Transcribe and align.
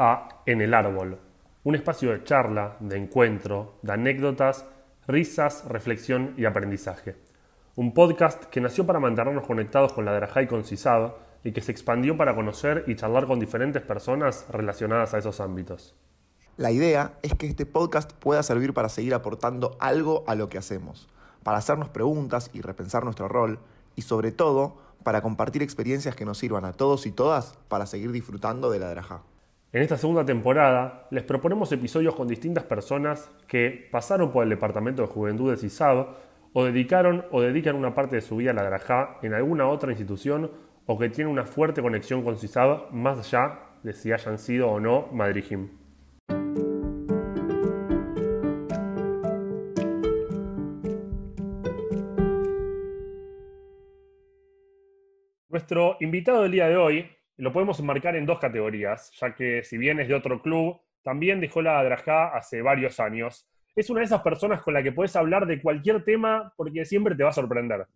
A 0.00 0.42
En 0.46 0.60
el 0.60 0.74
Árbol, 0.74 1.18
un 1.64 1.74
espacio 1.74 2.12
de 2.12 2.22
charla, 2.22 2.76
de 2.78 2.96
encuentro, 2.96 3.80
de 3.82 3.94
anécdotas, 3.94 4.64
risas, 5.08 5.64
reflexión 5.64 6.34
y 6.36 6.44
aprendizaje. 6.44 7.16
Un 7.74 7.92
podcast 7.92 8.44
que 8.44 8.60
nació 8.60 8.86
para 8.86 9.00
mantenernos 9.00 9.44
conectados 9.44 9.92
con 9.92 10.04
la 10.04 10.12
Drajá 10.12 10.42
y 10.42 10.46
con 10.46 10.62
CISAB 10.62 11.14
y 11.42 11.50
que 11.50 11.62
se 11.62 11.72
expandió 11.72 12.16
para 12.16 12.36
conocer 12.36 12.84
y 12.86 12.94
charlar 12.94 13.26
con 13.26 13.40
diferentes 13.40 13.82
personas 13.82 14.46
relacionadas 14.50 15.14
a 15.14 15.18
esos 15.18 15.40
ámbitos. 15.40 15.96
La 16.56 16.70
idea 16.70 17.14
es 17.22 17.34
que 17.34 17.48
este 17.48 17.66
podcast 17.66 18.12
pueda 18.12 18.44
servir 18.44 18.74
para 18.74 18.90
seguir 18.90 19.14
aportando 19.14 19.76
algo 19.80 20.22
a 20.28 20.36
lo 20.36 20.48
que 20.48 20.58
hacemos, 20.58 21.08
para 21.42 21.58
hacernos 21.58 21.88
preguntas 21.88 22.50
y 22.52 22.60
repensar 22.60 23.02
nuestro 23.02 23.26
rol, 23.26 23.58
y 23.96 24.02
sobre 24.02 24.30
todo, 24.30 24.76
para 25.02 25.22
compartir 25.22 25.60
experiencias 25.60 26.14
que 26.14 26.24
nos 26.24 26.38
sirvan 26.38 26.66
a 26.66 26.72
todos 26.72 27.04
y 27.04 27.10
todas 27.10 27.58
para 27.66 27.86
seguir 27.86 28.12
disfrutando 28.12 28.70
de 28.70 28.78
la 28.78 28.90
Drajá. 28.90 29.22
En 29.70 29.82
esta 29.82 29.98
segunda 29.98 30.24
temporada 30.24 31.06
les 31.10 31.24
proponemos 31.24 31.70
episodios 31.72 32.14
con 32.14 32.26
distintas 32.26 32.64
personas 32.64 33.30
que 33.46 33.86
pasaron 33.92 34.32
por 34.32 34.42
el 34.42 34.48
Departamento 34.48 35.02
de 35.02 35.08
Juventud 35.08 35.50
de 35.50 35.58
CISAB 35.58 36.06
o 36.54 36.64
dedicaron 36.64 37.26
o 37.32 37.42
dedican 37.42 37.76
una 37.76 37.94
parte 37.94 38.16
de 38.16 38.22
su 38.22 38.36
vida 38.36 38.52
a 38.52 38.54
la 38.54 38.62
Drajá 38.62 39.18
en 39.20 39.34
alguna 39.34 39.68
otra 39.68 39.90
institución 39.90 40.50
o 40.86 40.98
que 40.98 41.10
tienen 41.10 41.30
una 41.30 41.44
fuerte 41.44 41.82
conexión 41.82 42.22
con 42.22 42.38
CISAB 42.38 42.92
más 42.92 43.18
allá 43.18 43.58
de 43.82 43.92
si 43.92 44.10
hayan 44.10 44.38
sido 44.38 44.70
o 44.70 44.80
no 44.80 45.08
Madrijim. 45.12 45.68
Nuestro 55.50 55.98
invitado 56.00 56.44
del 56.44 56.52
día 56.52 56.68
de 56.68 56.76
hoy 56.78 57.17
lo 57.38 57.52
podemos 57.52 57.78
enmarcar 57.78 58.16
en 58.16 58.26
dos 58.26 58.38
categorías, 58.38 59.12
ya 59.18 59.34
que 59.34 59.62
si 59.62 59.78
bien 59.78 60.00
es 60.00 60.08
de 60.08 60.14
otro 60.14 60.42
club, 60.42 60.80
también 61.02 61.40
dejó 61.40 61.62
la 61.62 61.82
Drajá 61.84 62.36
hace 62.36 62.62
varios 62.62 62.98
años. 62.98 63.48
Es 63.76 63.88
una 63.90 64.00
de 64.00 64.06
esas 64.06 64.22
personas 64.22 64.60
con 64.60 64.74
la 64.74 64.82
que 64.82 64.90
puedes 64.90 65.14
hablar 65.14 65.46
de 65.46 65.62
cualquier 65.62 66.04
tema 66.04 66.52
porque 66.56 66.84
siempre 66.84 67.14
te 67.14 67.22
va 67.22 67.30
a 67.30 67.32
sorprender. 67.32 67.86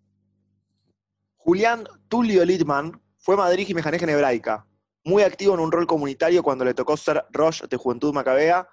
Julián 1.37 1.85
Tulio 2.09 2.45
Littman 2.45 3.01
fue 3.19 3.37
Madrid 3.37 3.67
y 3.69 3.75
Mejaneja 3.75 4.05
en 4.05 4.11
Hebraica, 4.11 4.65
muy 5.05 5.25
activo 5.25 5.55
en 5.55 5.61
un 5.61 5.73
rol 5.73 5.89
comunitario 5.89 6.45
cuando 6.45 6.65
le 6.65 6.73
tocó 6.73 6.97
ser 6.97 7.25
Roche 7.33 7.67
de 7.69 7.77
Juventud 7.77 8.15
Macabea, 8.15 8.69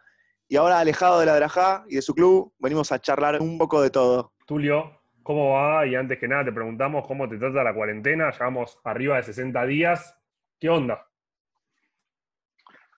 y 0.48 0.56
ahora 0.56 0.80
alejado 0.80 1.20
de 1.20 1.26
la 1.26 1.36
Drajá 1.36 1.84
y 1.88 1.96
de 1.96 2.02
su 2.04 2.14
club, 2.14 2.54
venimos 2.60 2.92
a 2.92 3.00
charlar 3.00 3.42
un 3.42 3.58
poco 3.58 3.82
de 3.82 3.90
todo. 3.90 4.34
Tulio, 4.46 5.02
¿cómo 5.24 5.54
va? 5.54 5.86
Y 5.88 5.96
antes 5.96 6.20
que 6.20 6.28
nada 6.28 6.46
te 6.46 6.52
preguntamos 6.52 7.08
cómo 7.08 7.28
te 7.28 7.38
trata 7.38 7.64
la 7.64 7.74
cuarentena. 7.74 8.32
Llevamos 8.32 8.80
arriba 8.84 9.18
de 9.18 9.24
60 9.24 9.66
días. 9.66 10.19
¿Qué 10.60 10.68
onda? 10.68 11.08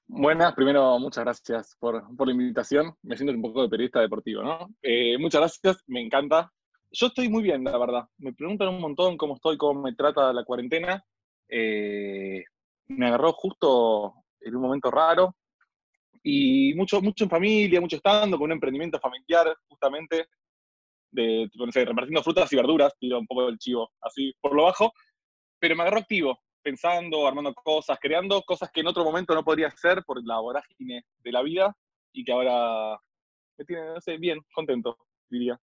Buenas, 0.07 0.55
primero 0.55 0.97
muchas 0.97 1.23
gracias 1.23 1.77
por, 1.79 2.03
la 2.25 2.31
invitación. 2.31 2.95
Me 3.03 3.15
siento 3.15 3.35
un 3.35 3.41
poco 3.43 3.61
de 3.61 3.69
periodista 3.69 3.99
deportivo, 3.99 4.41
¿no? 4.41 4.67
Eh, 4.81 5.15
muchas 5.19 5.41
gracias, 5.41 5.83
me 5.85 6.01
encanta. 6.01 6.51
Yo 6.89 7.07
estoy 7.07 7.29
muy 7.29 7.43
bien, 7.43 7.63
la 7.63 7.77
verdad. 7.77 8.05
Me 8.17 8.33
preguntan 8.33 8.69
un 8.69 8.81
montón 8.81 9.15
cómo 9.15 9.35
estoy, 9.35 9.57
cómo 9.57 9.79
me 9.79 9.93
trata 9.93 10.33
la 10.33 10.43
cuarentena. 10.43 11.05
Eh, 11.47 12.43
me 12.87 13.07
agarró 13.07 13.31
justo 13.33 14.15
en 14.39 14.55
un 14.55 14.61
momento 14.63 14.89
raro. 14.89 15.35
Y 16.23 16.73
mucho, 16.73 16.99
mucho 16.99 17.25
en 17.25 17.29
familia, 17.29 17.79
mucho 17.79 17.97
estando, 17.97 18.39
con 18.39 18.45
un 18.45 18.53
emprendimiento 18.53 18.99
familiar, 18.99 19.55
justamente, 19.67 20.29
de, 21.11 21.47
repartiendo 21.53 22.23
frutas 22.23 22.51
y 22.51 22.55
verduras, 22.55 22.97
tiro 22.97 23.19
un 23.19 23.27
poco 23.27 23.45
del 23.45 23.59
chivo, 23.59 23.91
así 24.01 24.33
por 24.41 24.55
lo 24.55 24.63
bajo. 24.63 24.91
Pero 25.59 25.75
me 25.75 25.83
agarró 25.83 25.99
activo, 25.99 26.39
pensando, 26.61 27.27
armando 27.27 27.53
cosas, 27.53 27.97
creando 27.99 28.41
cosas 28.43 28.69
que 28.71 28.81
en 28.81 28.87
otro 28.87 29.03
momento 29.03 29.33
no 29.33 29.43
podría 29.43 29.67
hacer 29.67 30.03
por 30.03 30.25
la 30.25 30.39
vorágine 30.39 31.05
de 31.23 31.31
la 31.31 31.41
vida 31.41 31.75
y 32.13 32.23
que 32.23 32.31
ahora 32.31 32.99
me 33.57 33.65
tiene, 33.65 33.85
no 33.85 34.01
sé, 34.01 34.17
bien, 34.17 34.39
contento, 34.53 34.97
diría. 35.29 35.59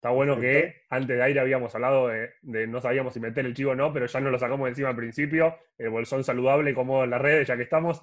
Está 0.00 0.10
bueno 0.10 0.40
que 0.40 0.84
antes 0.88 1.14
de 1.14 1.22
aire 1.22 1.40
habíamos 1.40 1.74
hablado 1.74 2.08
de, 2.08 2.66
no 2.66 2.80
sabíamos 2.80 3.12
si 3.12 3.20
meter 3.20 3.44
el 3.44 3.52
chivo 3.52 3.72
o 3.72 3.74
no, 3.74 3.92
pero 3.92 4.06
ya 4.06 4.18
no 4.18 4.30
lo 4.30 4.38
sacamos 4.38 4.66
encima 4.66 4.88
al 4.88 4.96
principio. 4.96 5.58
El 5.76 5.90
bolsón 5.90 6.24
saludable, 6.24 6.74
como 6.74 7.04
en 7.04 7.10
las 7.10 7.20
redes, 7.20 7.48
ya 7.48 7.56
que 7.58 7.64
estamos. 7.64 8.02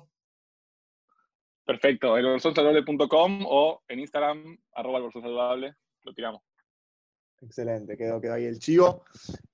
Perfecto, 1.65 2.15
el 2.15 2.25
bolsonsaludable.com 2.25 3.45
o 3.47 3.81
en 3.87 3.99
Instagram, 3.99 4.59
arroba 4.73 4.97
el 4.99 5.03
bolsón 5.05 5.23
saludable, 5.23 5.73
lo 6.03 6.13
tiramos. 6.13 6.43
Excelente, 7.41 7.97
quedó, 7.97 8.21
quedó 8.21 8.35
ahí 8.35 8.45
el 8.45 8.59
chivo. 8.59 9.03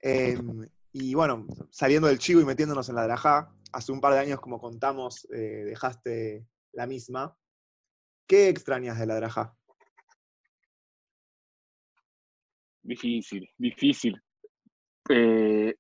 Em, 0.02 0.68
y 0.94 1.14
bueno, 1.16 1.46
saliendo 1.72 2.08
del 2.08 2.20
chivo 2.20 2.40
y 2.42 2.46
metiéndonos 2.46 2.88
en 2.88 2.96
la 2.96 3.04
drajá, 3.04 3.52
hace 3.72 3.92
un 3.92 4.00
par 4.00 4.14
de 4.14 4.20
años, 4.20 4.40
como 4.40 4.60
contamos, 4.60 5.28
eh, 5.34 5.64
dejaste 5.66 6.48
la 6.72 6.88
misma. 6.88 7.36
¿Qué 8.28 8.48
extrañas 8.50 9.00
de 9.00 9.08
la 9.08 9.16
drajá? 9.16 9.58
Difícil, 12.84 13.50
difícil. 13.58 14.22
Eh, 15.10 15.76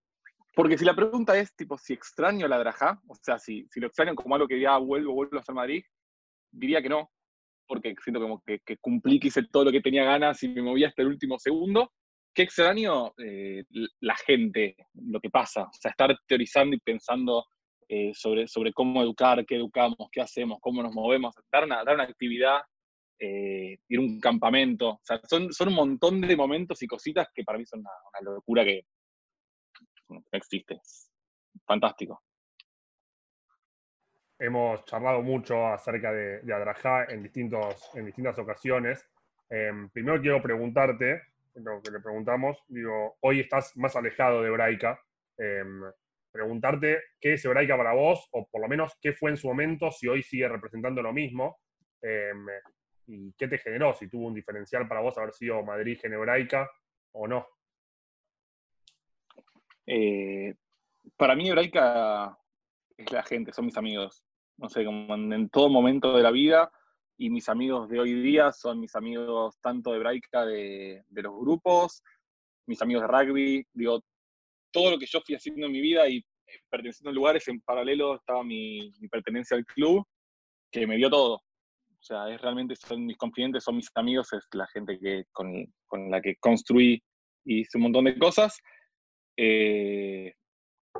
porque 0.55 0.77
si 0.77 0.85
la 0.85 0.95
pregunta 0.95 1.37
es, 1.37 1.55
tipo, 1.55 1.77
si 1.77 1.93
extraño 1.93 2.47
la 2.47 2.59
Drajá, 2.59 3.01
o 3.07 3.15
sea, 3.15 3.39
si, 3.39 3.65
si 3.71 3.79
lo 3.79 3.87
extraño 3.87 4.15
como 4.15 4.35
algo 4.35 4.47
que 4.47 4.59
ya 4.59 4.77
vuelvo, 4.77 5.13
vuelvo 5.13 5.37
a 5.37 5.41
hacer 5.41 5.55
Madrid, 5.55 5.83
diría 6.51 6.81
que 6.81 6.89
no, 6.89 7.11
porque 7.67 7.95
siento 8.03 8.21
como 8.21 8.43
que, 8.43 8.61
cumplí, 8.79 9.19
que 9.19 9.29
hice 9.29 9.43
todo 9.51 9.65
lo 9.65 9.71
que 9.71 9.81
tenía 9.81 10.03
ganas 10.03 10.41
y 10.43 10.49
me 10.49 10.61
movía 10.61 10.89
hasta 10.89 11.01
el 11.01 11.07
último 11.07 11.39
segundo. 11.39 11.91
Qué 12.33 12.43
extraño 12.43 13.13
eh, 13.17 13.63
la 14.01 14.15
gente, 14.15 14.75
lo 14.95 15.19
que 15.19 15.29
pasa, 15.29 15.63
o 15.63 15.73
sea, 15.73 15.91
estar 15.91 16.17
teorizando 16.25 16.75
y 16.75 16.79
pensando 16.79 17.45
eh, 17.87 18.11
sobre, 18.13 18.47
sobre 18.47 18.73
cómo 18.73 19.01
educar, 19.03 19.45
qué 19.45 19.55
educamos, 19.55 20.09
qué 20.11 20.21
hacemos, 20.21 20.57
cómo 20.59 20.81
nos 20.81 20.93
movemos, 20.93 21.35
dar 21.51 21.65
una, 21.65 21.83
dar 21.83 21.95
una 21.95 22.05
actividad 22.05 22.61
eh, 23.19 23.77
ir 23.87 23.99
a 23.99 24.01
un 24.01 24.19
campamento. 24.19 24.89
O 24.89 25.01
sea, 25.01 25.19
son, 25.23 25.53
son 25.53 25.69
un 25.69 25.75
montón 25.75 26.19
de 26.21 26.35
momentos 26.35 26.81
y 26.81 26.87
cositas 26.87 27.27
que 27.33 27.43
para 27.43 27.57
mí 27.57 27.65
son 27.65 27.79
una, 27.79 28.31
locura 28.31 28.65
que 28.65 28.85
no 30.09 30.21
existe. 30.31 30.81
fantástico. 31.65 32.21
Hemos 34.39 34.83
charlado 34.85 35.21
mucho 35.21 35.67
acerca 35.67 36.11
de, 36.11 36.41
de 36.41 36.53
Adrajá 36.53 37.05
en, 37.05 37.23
distintos, 37.23 37.91
en 37.95 38.05
distintas 38.07 38.37
ocasiones. 38.39 39.07
Em, 39.49 39.89
primero 39.89 40.19
quiero 40.19 40.41
preguntarte, 40.41 41.21
lo 41.55 41.81
que 41.81 41.91
le 41.91 41.99
preguntamos, 41.99 42.63
digo, 42.67 43.17
hoy 43.21 43.41
estás 43.41 43.75
más 43.77 43.95
alejado 43.95 44.41
de 44.41 44.49
Hebraica. 44.49 44.99
Em, 45.37 45.81
preguntarte 46.31 47.01
qué 47.19 47.33
es 47.33 47.45
Hebraica 47.45 47.77
para 47.77 47.93
vos, 47.93 48.27
o 48.31 48.47
por 48.49 48.61
lo 48.61 48.67
menos 48.67 48.97
qué 49.01 49.13
fue 49.13 49.31
en 49.31 49.37
su 49.37 49.47
momento, 49.47 49.91
si 49.91 50.07
hoy 50.07 50.23
sigue 50.23 50.47
representando 50.47 51.01
lo 51.01 51.13
mismo. 51.13 51.57
Em, 52.01 52.47
¿Y 53.07 53.33
qué 53.33 53.47
te 53.47 53.57
generó? 53.57 53.93
Si 53.93 54.09
tuvo 54.09 54.27
un 54.27 54.33
diferencial 54.33 54.87
para 54.87 55.01
vos 55.01 55.17
haber 55.17 55.33
sido 55.33 55.63
Madrid 55.63 55.99
en 56.03 56.13
hebraica 56.13 56.69
o 57.11 57.27
no. 57.27 57.45
Eh, 59.85 60.55
para 61.17 61.35
mí 61.35 61.49
hebraica 61.49 62.37
es 62.97 63.11
la 63.11 63.23
gente, 63.23 63.51
son 63.51 63.65
mis 63.65 63.77
amigos. 63.77 64.23
No 64.57 64.69
sé, 64.69 64.85
como 64.85 65.13
en, 65.15 65.49
todo 65.49 65.69
momento 65.69 66.15
de 66.15 66.23
la 66.23 66.31
vida 66.31 66.71
y 67.17 67.29
mis 67.29 67.47
amigos 67.49 67.89
de 67.89 67.99
hoy 67.99 68.13
día 68.21 68.51
son 68.51 68.79
mis 68.79 68.95
amigos 68.95 69.57
tanto 69.61 69.91
de 69.91 69.97
hebraica 69.97 70.45
de, 70.45 71.03
los 71.09 71.39
grupos, 71.39 72.01
mis 72.67 72.81
amigos 72.81 73.03
de 73.03 73.07
rugby, 73.07 73.65
digo, 73.73 74.01
todo 74.71 74.91
lo 74.91 74.97
que 74.97 75.05
yo 75.05 75.21
fui 75.25 75.35
haciendo 75.35 75.67
en 75.67 75.71
mi 75.71 75.81
vida 75.81 76.07
y 76.07 76.23
perteneciendo 76.69 77.11
a 77.11 77.13
lugares, 77.13 77.47
en 77.47 77.61
paralelo 77.61 78.15
estaba 78.15 78.43
mi 78.43 78.91
pertenencia 79.11 79.57
al 79.57 79.65
club, 79.65 80.05
que 80.71 80.87
me 80.87 80.97
dio 80.97 81.09
todo. 81.09 81.41
O 82.03 82.05
sea, 82.05 82.29
es 82.29 82.41
realmente 82.41 82.75
son 82.75 83.05
mis 83.05 83.15
confidentes, 83.15 83.63
son 83.63 83.77
mis 83.77 83.89
amigos, 83.95 84.33
es 84.33 84.45
la 84.51 84.67
gente 84.67 84.99
que, 84.99 85.23
con, 85.31 85.65
la 86.09 86.19
que 86.19 86.35
construí 86.35 87.01
y 87.45 87.61
hice 87.61 87.77
un 87.77 87.83
montón 87.83 88.03
de 88.03 88.19
cosas. 88.19 88.59
Eh, 89.37 90.33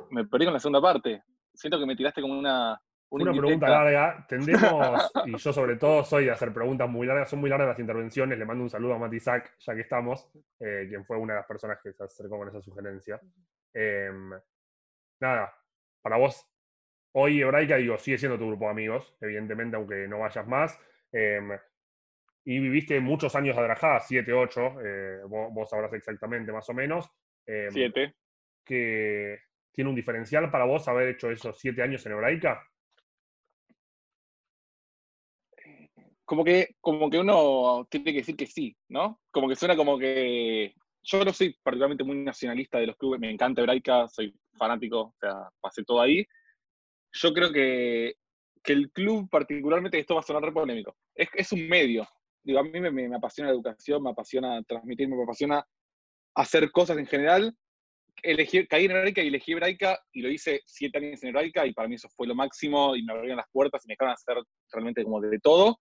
me 0.08 0.24
perdí 0.26 0.46
con 0.46 0.54
la 0.54 0.60
segunda 0.60 0.80
parte. 0.80 1.22
Siento 1.52 1.78
que 1.78 1.84
me 1.84 1.94
tiraste 1.94 2.22
como 2.22 2.38
una. 2.38 2.80
Una, 3.10 3.32
pregunta 3.32 3.68
larga. 3.68 4.26
Tendemos, 4.28 5.10
y 5.26 5.36
yo 5.36 5.52
sobre 5.52 5.76
todo 5.76 6.04
soy 6.04 6.26
de 6.26 6.30
hacer 6.32 6.52
preguntas 6.52 6.88
muy 6.88 7.06
largas, 7.06 7.30
son 7.30 7.40
muy 7.40 7.50
largas 7.50 7.68
las 7.68 7.78
intervenciones. 7.78 8.38
Le 8.38 8.44
mando 8.44 8.64
un 8.64 8.70
saludo 8.70 8.94
a 8.94 8.98
Mati 8.98 9.20
Sack, 9.20 9.58
ya 9.58 9.74
que 9.74 9.82
estamos, 9.82 10.30
eh, 10.60 10.86
quien 10.88 11.04
fue 11.04 11.16
una 11.16 11.34
de 11.34 11.40
las 11.40 11.46
personas 11.46 11.78
que 11.82 11.92
se 11.92 12.04
acercó 12.04 12.38
con 12.38 12.48
esa 12.48 12.60
sugerencia. 12.60 13.20
Em, 13.72 14.30
nada, 15.20 15.54
para 16.02 16.16
vos, 16.16 16.46
hoy 17.12 17.40
Hebraica, 17.40 17.76
digo, 17.76 17.98
sigue 17.98 18.18
siendo 18.18 18.38
tu 18.38 18.46
grupo 18.48 18.64
de 18.66 18.70
amigos, 18.70 19.16
evidentemente, 19.20 19.76
aunque 19.76 20.08
no 20.08 20.20
vayas 20.20 20.46
más. 20.46 20.78
Em, 21.12 21.50
y 22.46 22.58
viviste 22.58 23.00
muchos 23.00 23.34
años 23.36 23.56
Adrajá, 23.56 24.00
7, 24.00 24.32
8, 24.32 24.80
eh, 24.84 25.20
vos, 25.26 25.70
sabrás 25.70 25.92
exactamente 25.94 26.52
más 26.52 26.68
o 26.68 26.74
menos. 26.74 27.10
7. 27.46 28.02
Em, 28.02 28.12
que 28.64 29.38
tiene 29.72 29.90
un 29.90 29.96
diferencial 29.96 30.50
para 30.50 30.64
vos 30.64 30.86
haber 30.88 31.08
hecho 31.08 31.30
esos 31.30 31.58
7 31.58 31.82
años 31.82 32.04
en 32.06 32.12
Hebraica. 32.12 32.62
Como 36.24 36.44
que, 36.44 36.76
como 36.80 37.10
que 37.10 37.18
uno 37.18 37.86
tiene 37.90 38.12
que 38.12 38.18
decir 38.18 38.36
que 38.36 38.46
sí, 38.46 38.76
¿no? 38.88 39.20
Como 39.30 39.48
que 39.48 39.56
suena 39.56 39.76
como 39.76 39.98
que. 39.98 40.74
Yo 41.02 41.22
no 41.22 41.32
soy 41.34 41.54
particularmente 41.62 42.02
muy 42.02 42.16
nacionalista 42.16 42.78
de 42.78 42.86
los 42.86 42.96
clubes, 42.96 43.20
me 43.20 43.30
encanta 43.30 43.60
Hebraica, 43.60 44.08
soy 44.08 44.34
fanático, 44.56 45.00
o 45.00 45.14
sea, 45.20 45.50
pasé 45.60 45.84
todo 45.84 46.00
ahí. 46.00 46.24
yo 47.12 47.32
creo 47.34 47.52
que, 47.52 48.14
que 48.62 48.72
el 48.72 48.90
club, 48.90 49.28
particularmente, 49.30 49.98
esto 49.98 50.14
va 50.14 50.20
a 50.20 50.24
sonar 50.24 50.42
re 50.42 50.52
polémico, 50.52 50.96
es, 51.14 51.28
es 51.34 51.52
un 51.52 51.68
medio. 51.68 52.08
Digo, 52.42 52.58
a 52.60 52.62
mí 52.62 52.80
me, 52.80 52.90
me, 52.90 53.14
apasiona 53.14 53.50
la 53.50 53.54
educación, 53.54 54.02
me 54.02 54.10
apasiona 54.10 54.62
transmitir, 54.62 55.08
me 55.08 55.22
apasiona 55.22 55.66
hacer 56.34 56.70
cosas 56.70 56.98
en 56.98 57.06
general. 57.06 57.56
Elegí, 58.22 58.66
caí 58.66 58.84
en 58.84 58.92
Hebraica 58.92 59.22
y 59.22 59.28
elegí 59.28 59.52
Hebraica 59.52 59.98
y 60.12 60.22
lo 60.22 60.30
hice 60.30 60.60
siete 60.66 60.98
años 60.98 61.22
en 61.22 61.30
Hebraica 61.30 61.66
y 61.66 61.72
para 61.72 61.88
mí 61.88 61.96
eso 61.96 62.08
fue 62.14 62.26
lo 62.26 62.34
máximo 62.34 62.94
y 62.96 63.02
me 63.02 63.12
abrieron 63.12 63.38
las 63.38 63.50
puertas 63.50 63.84
y 63.84 63.88
me 63.88 63.92
dejaron 63.92 64.14
hacer 64.14 64.36
realmente 64.70 65.02
como 65.02 65.20
de 65.20 65.38
todo. 65.40 65.80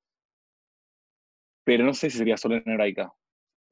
Pero 1.63 1.86
no 1.86 1.94
sé 1.94 2.10
si 2.10 2.18
sería 2.18 2.38
solo 2.38 2.56
en 2.56 2.69
Hebraica. 2.69 3.12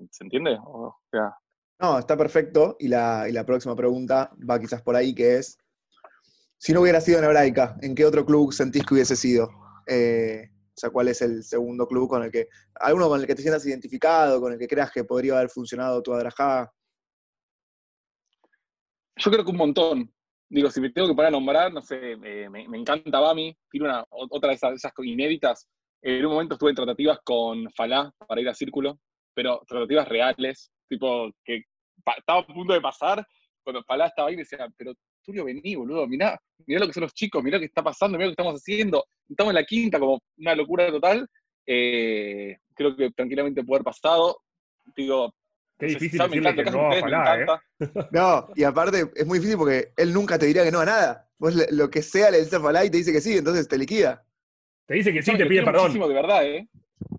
¿Se 0.09 0.23
entiende? 0.23 0.57
O 0.63 0.95
sea, 1.11 1.35
no, 1.81 1.97
está 1.97 2.15
perfecto. 2.15 2.75
Y 2.79 2.87
la, 2.87 3.25
y 3.27 3.31
la 3.31 3.43
próxima 3.43 3.75
pregunta 3.75 4.31
va 4.47 4.59
quizás 4.59 4.83
por 4.83 4.95
ahí, 4.95 5.15
que 5.15 5.37
es, 5.37 5.57
si 6.57 6.73
no 6.73 6.81
hubiera 6.81 7.01
sido 7.01 7.17
en 7.17 7.25
Hebraica, 7.25 7.75
¿en 7.81 7.95
qué 7.95 8.05
otro 8.05 8.23
club 8.23 8.53
sentís 8.53 8.85
que 8.85 8.93
hubiese 8.93 9.15
sido? 9.15 9.49
Eh, 9.87 10.47
o 10.53 10.79
sea, 10.79 10.91
¿cuál 10.91 11.07
es 11.07 11.23
el 11.23 11.43
segundo 11.43 11.87
club 11.87 12.07
con 12.07 12.23
el 12.23 12.31
que, 12.31 12.47
alguno 12.75 13.09
con 13.09 13.19
el 13.19 13.25
que 13.25 13.33
te 13.33 13.41
sientas 13.41 13.65
identificado, 13.65 14.39
con 14.39 14.53
el 14.53 14.59
que 14.59 14.67
creas 14.67 14.91
que 14.91 15.03
podría 15.03 15.37
haber 15.37 15.49
funcionado 15.49 16.03
tu 16.03 16.13
adrajada? 16.13 16.71
Yo 19.17 19.31
creo 19.31 19.43
que 19.43 19.51
un 19.51 19.57
montón. 19.57 20.13
Digo, 20.49 20.69
si 20.69 20.81
me 20.81 20.91
tengo 20.91 21.07
que 21.07 21.15
parar 21.15 21.29
a 21.29 21.31
nombrar, 21.31 21.73
no 21.73 21.81
sé, 21.81 22.15
me, 22.15 22.47
me, 22.49 22.77
encanta 22.77 23.19
Bami, 23.19 23.57
tiene 23.71 23.87
una, 23.87 24.05
otra 24.09 24.49
de 24.49 24.55
esas, 24.55 24.73
esas 24.73 24.91
inéditas. 24.99 25.67
En 26.01 26.25
un 26.25 26.31
momento 26.33 26.55
estuve 26.55 26.71
en 26.71 26.75
tratativas 26.75 27.19
con 27.23 27.69
Falá 27.71 28.11
para 28.27 28.41
ir 28.41 28.49
a 28.49 28.53
Círculo, 28.53 28.99
pero 29.33 29.61
tratativas 29.67 30.07
reales, 30.07 30.71
tipo 30.89 31.31
que 31.43 31.63
estaba 32.17 32.39
a 32.39 32.45
punto 32.45 32.73
de 32.73 32.81
pasar, 32.81 33.25
cuando 33.63 33.83
Falá 33.83 34.07
estaba 34.07 34.29
ahí, 34.29 34.35
me 34.35 34.41
decía, 34.41 34.67
pero 34.75 34.93
Tulio, 35.23 35.45
vení, 35.45 35.75
boludo, 35.75 36.07
mirá, 36.07 36.39
mirá 36.65 36.79
lo 36.79 36.87
que 36.87 36.93
son 36.93 37.03
los 37.03 37.13
chicos, 37.13 37.43
mirá 37.43 37.57
lo 37.57 37.61
que 37.61 37.67
está 37.67 37.83
pasando, 37.83 38.17
mirá 38.17 38.25
lo 38.25 38.31
que 38.31 38.41
estamos 38.41 38.59
haciendo. 38.59 39.05
Estamos 39.29 39.51
en 39.51 39.55
la 39.55 39.63
quinta, 39.63 39.99
como 39.99 40.19
una 40.37 40.55
locura 40.55 40.89
total. 40.89 41.27
Eh, 41.67 42.57
creo 42.73 42.95
que 42.95 43.11
tranquilamente 43.11 43.63
puede 43.63 43.77
haber 43.77 43.85
pasado. 43.85 44.41
Digo, 44.95 45.31
Qué 45.77 45.87
difícil 45.87 46.19
decirle 46.19 46.55
que 46.55 46.63
no 46.63 46.91
a 46.91 46.99
Falá, 46.99 47.39
¿eh? 47.39 47.45
No, 48.11 48.47
y 48.55 48.63
aparte 48.63 49.11
es 49.15 49.25
muy 49.25 49.39
difícil 49.39 49.57
porque 49.57 49.93
él 49.97 50.13
nunca 50.13 50.37
te 50.37 50.45
diría 50.47 50.63
que 50.63 50.71
no 50.71 50.79
a 50.79 50.85
nada. 50.85 51.29
Vos 51.37 51.55
lo 51.71 51.89
que 51.89 52.01
sea 52.01 52.31
le 52.31 52.37
dices 52.37 52.53
a 52.53 52.59
Falá 52.59 52.85
y 52.85 52.89
te 52.89 52.97
dice 52.97 53.11
que 53.11 53.21
sí, 53.21 53.37
entonces 53.37 53.67
te 53.67 53.77
liquida. 53.77 54.25
Te 54.91 54.97
dice 54.97 55.13
que 55.13 55.21
sí, 55.21 55.37
te 55.37 55.45
pide 55.45 55.63
perdón. 55.63 55.93
de 55.93 56.13
verdad, 56.13 56.45
¿eh? 56.45 56.67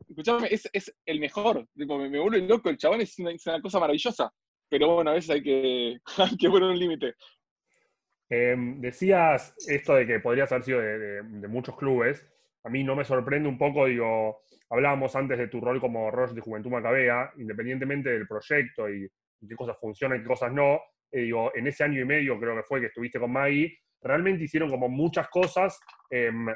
Escuchame, 0.07 0.47
es, 0.51 0.69
es 0.75 0.95
el 1.07 1.19
mejor. 1.19 1.67
Tipo, 1.75 1.97
me, 1.97 2.11
me 2.11 2.19
vuelve 2.19 2.47
loco, 2.47 2.69
el 2.69 2.77
chabón 2.77 3.01
es 3.01 3.19
una, 3.19 3.31
es 3.31 3.47
una 3.47 3.63
cosa 3.63 3.81
maravillosa 3.81 4.31
pero 4.73 4.95
bueno, 4.95 5.11
a 5.11 5.15
veces 5.15 5.31
hay 5.31 5.43
que, 5.43 6.01
que 6.41 6.49
poner 6.49 6.71
un 6.71 6.79
límite. 6.79 7.15
Em, 8.31 8.81
decías 8.81 9.55
esto 9.69 9.95
de 9.95 10.07
que 10.07 10.21
podrías 10.21 10.51
haber 10.51 10.65
sido 10.65 10.81
de, 10.81 11.23
muchos 11.49 11.77
clubes. 11.77 12.27
A 12.65 12.71
mí 12.71 12.83
no 12.83 12.97
me 12.97 13.05
sorprende 13.05 13.51
un 13.51 13.59
poco, 13.59 13.85
digo, 13.85 14.45
hablábamos 14.71 15.15
antes 15.15 15.37
de 15.37 15.49
tu 15.49 15.61
rol 15.61 15.79
como 15.79 16.11
Roche 16.11 16.33
de 16.33 16.41
Juventud 16.41 16.71
Macabea, 16.71 17.33
independientemente 17.37 18.11
del 18.11 18.27
proyecto 18.27 18.89
y, 18.89 19.07
qué 19.47 19.55
cosas 19.57 19.77
funcionan 19.79 20.19
y 20.19 20.23
qué 20.23 20.29
cosas 20.29 20.53
no. 20.53 20.81
Eh, 21.11 21.21
digo, 21.21 21.53
en 21.55 21.67
ese 21.67 21.85
año 21.85 22.01
y 22.01 22.07
medio 22.07 22.41
creo 22.41 22.57
que 22.57 22.63
fue 22.63 22.81
que 22.81 22.87
estuviste 22.87 23.21
con 23.21 23.31
Maggie, 23.31 23.79
realmente 24.01 24.45
hicieron 24.45 24.71
como 24.71 24.89
muchas 24.89 25.29
cosas 25.29 25.79
em, 26.09 26.47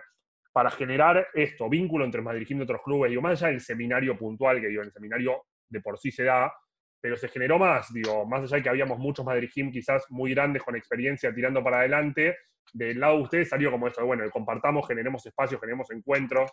para 0.56 0.70
generar 0.70 1.28
esto, 1.34 1.68
vínculo 1.68 2.06
entre 2.06 2.22
Madrid 2.22 2.46
y 2.48 2.60
otros 2.62 2.80
clubes. 2.82 3.10
Digo, 3.10 3.20
más 3.20 3.42
allá 3.42 3.52
del 3.52 3.60
seminario 3.60 4.16
puntual, 4.16 4.58
que 4.58 4.68
digo, 4.68 4.80
el 4.80 4.90
seminario 4.90 5.44
de 5.68 5.82
por 5.82 5.98
sí 5.98 6.10
se 6.10 6.24
da, 6.24 6.50
pero 6.98 7.14
se 7.18 7.28
generó 7.28 7.58
más, 7.58 7.92
digo, 7.92 8.24
más 8.24 8.44
allá 8.44 8.56
de 8.56 8.62
que 8.62 8.68
habíamos 8.70 8.98
muchos 8.98 9.22
Madrid 9.22 9.50
quizás 9.52 10.06
muy 10.08 10.30
grandes 10.30 10.62
con 10.62 10.74
experiencia 10.74 11.34
tirando 11.34 11.62
para 11.62 11.80
adelante, 11.80 12.38
del 12.72 12.98
lado 12.98 13.18
de 13.18 13.22
ustedes 13.24 13.50
salió 13.50 13.70
como 13.70 13.86
esto, 13.86 14.06
bueno, 14.06 14.24
compartamos, 14.30 14.88
generemos 14.88 15.26
espacios, 15.26 15.60
generemos 15.60 15.90
encuentros. 15.90 16.50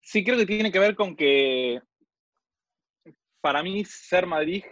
Sí, 0.00 0.22
creo 0.22 0.38
que 0.38 0.46
tiene 0.46 0.70
que 0.70 0.78
ver 0.78 0.94
con 0.94 1.16
que 1.16 1.80
para 3.40 3.64
mí 3.64 3.84
ser 3.84 4.24
Madrid, 4.24 4.62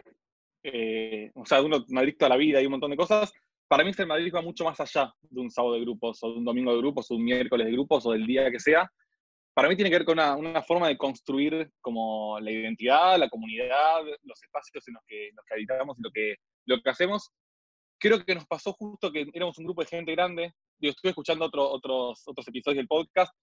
eh, 0.63 1.33
o 1.35 1.45
sea, 1.45 1.61
uno 1.61 1.85
Madrid 1.89 2.15
toda 2.17 2.29
la 2.29 2.37
vida 2.37 2.63
y 2.63 2.67
un 2.67 2.71
montón 2.71 2.93
de 2.93 2.97
cosas, 2.97 3.33
para 3.69 3.85
mí 3.85 3.93
ser 3.93 4.07
Madrid 4.07 4.33
va 4.35 4.43
mucho 4.43 4.65
más 4.65 4.79
allá 4.81 5.13
de 5.21 5.41
un 5.41 5.51
sábado 5.51 5.75
de 5.75 5.81
grupos, 5.81 6.19
o 6.23 6.33
de 6.33 6.39
un 6.39 6.45
domingo 6.45 6.73
de 6.73 6.79
grupos, 6.79 7.11
o 7.11 7.15
un 7.15 7.25
miércoles 7.25 7.67
de 7.67 7.73
grupos, 7.73 8.07
o 8.07 8.13
del 8.13 8.27
día 8.27 8.51
que 8.51 8.61
sea 8.61 8.91
para 9.57 9.71
mí 9.71 9.75
tiene 9.75 9.89
que 9.89 9.97
ver 9.97 10.05
con 10.05 10.19
una, 10.19 10.63
forma 10.63 10.89
de 10.89 10.99
construir 10.99 11.71
como 11.81 12.39
la 12.41 12.51
identidad, 12.51 13.19
la 13.19 13.31
comunidad, 13.31 14.03
los 14.23 14.43
espacios 14.43 14.87
en 14.87 14.93
los 14.93 15.03
que, 15.07 15.31
habitamos 15.51 15.99
y 15.99 16.03
lo 16.03 16.11
que, 16.11 16.35
lo 16.67 16.83
que 16.83 16.91
hacemos. 16.91 17.31
Creo 17.99 18.23
que 18.23 18.35
nos 18.35 18.45
pasó 18.45 18.75
justo 18.75 19.11
que 19.11 19.27
éramos 19.33 19.57
un 19.57 19.65
grupo 19.65 19.81
de 19.81 19.89
gente 19.89 20.13
grande. 20.13 20.53
Yo 20.79 20.91
estuve 20.91 21.09
escuchando 21.09 21.47
otros, 21.47 22.23
otros 22.27 22.49
episodios 22.49 22.81
del 22.81 22.87
podcast. 22.87 23.35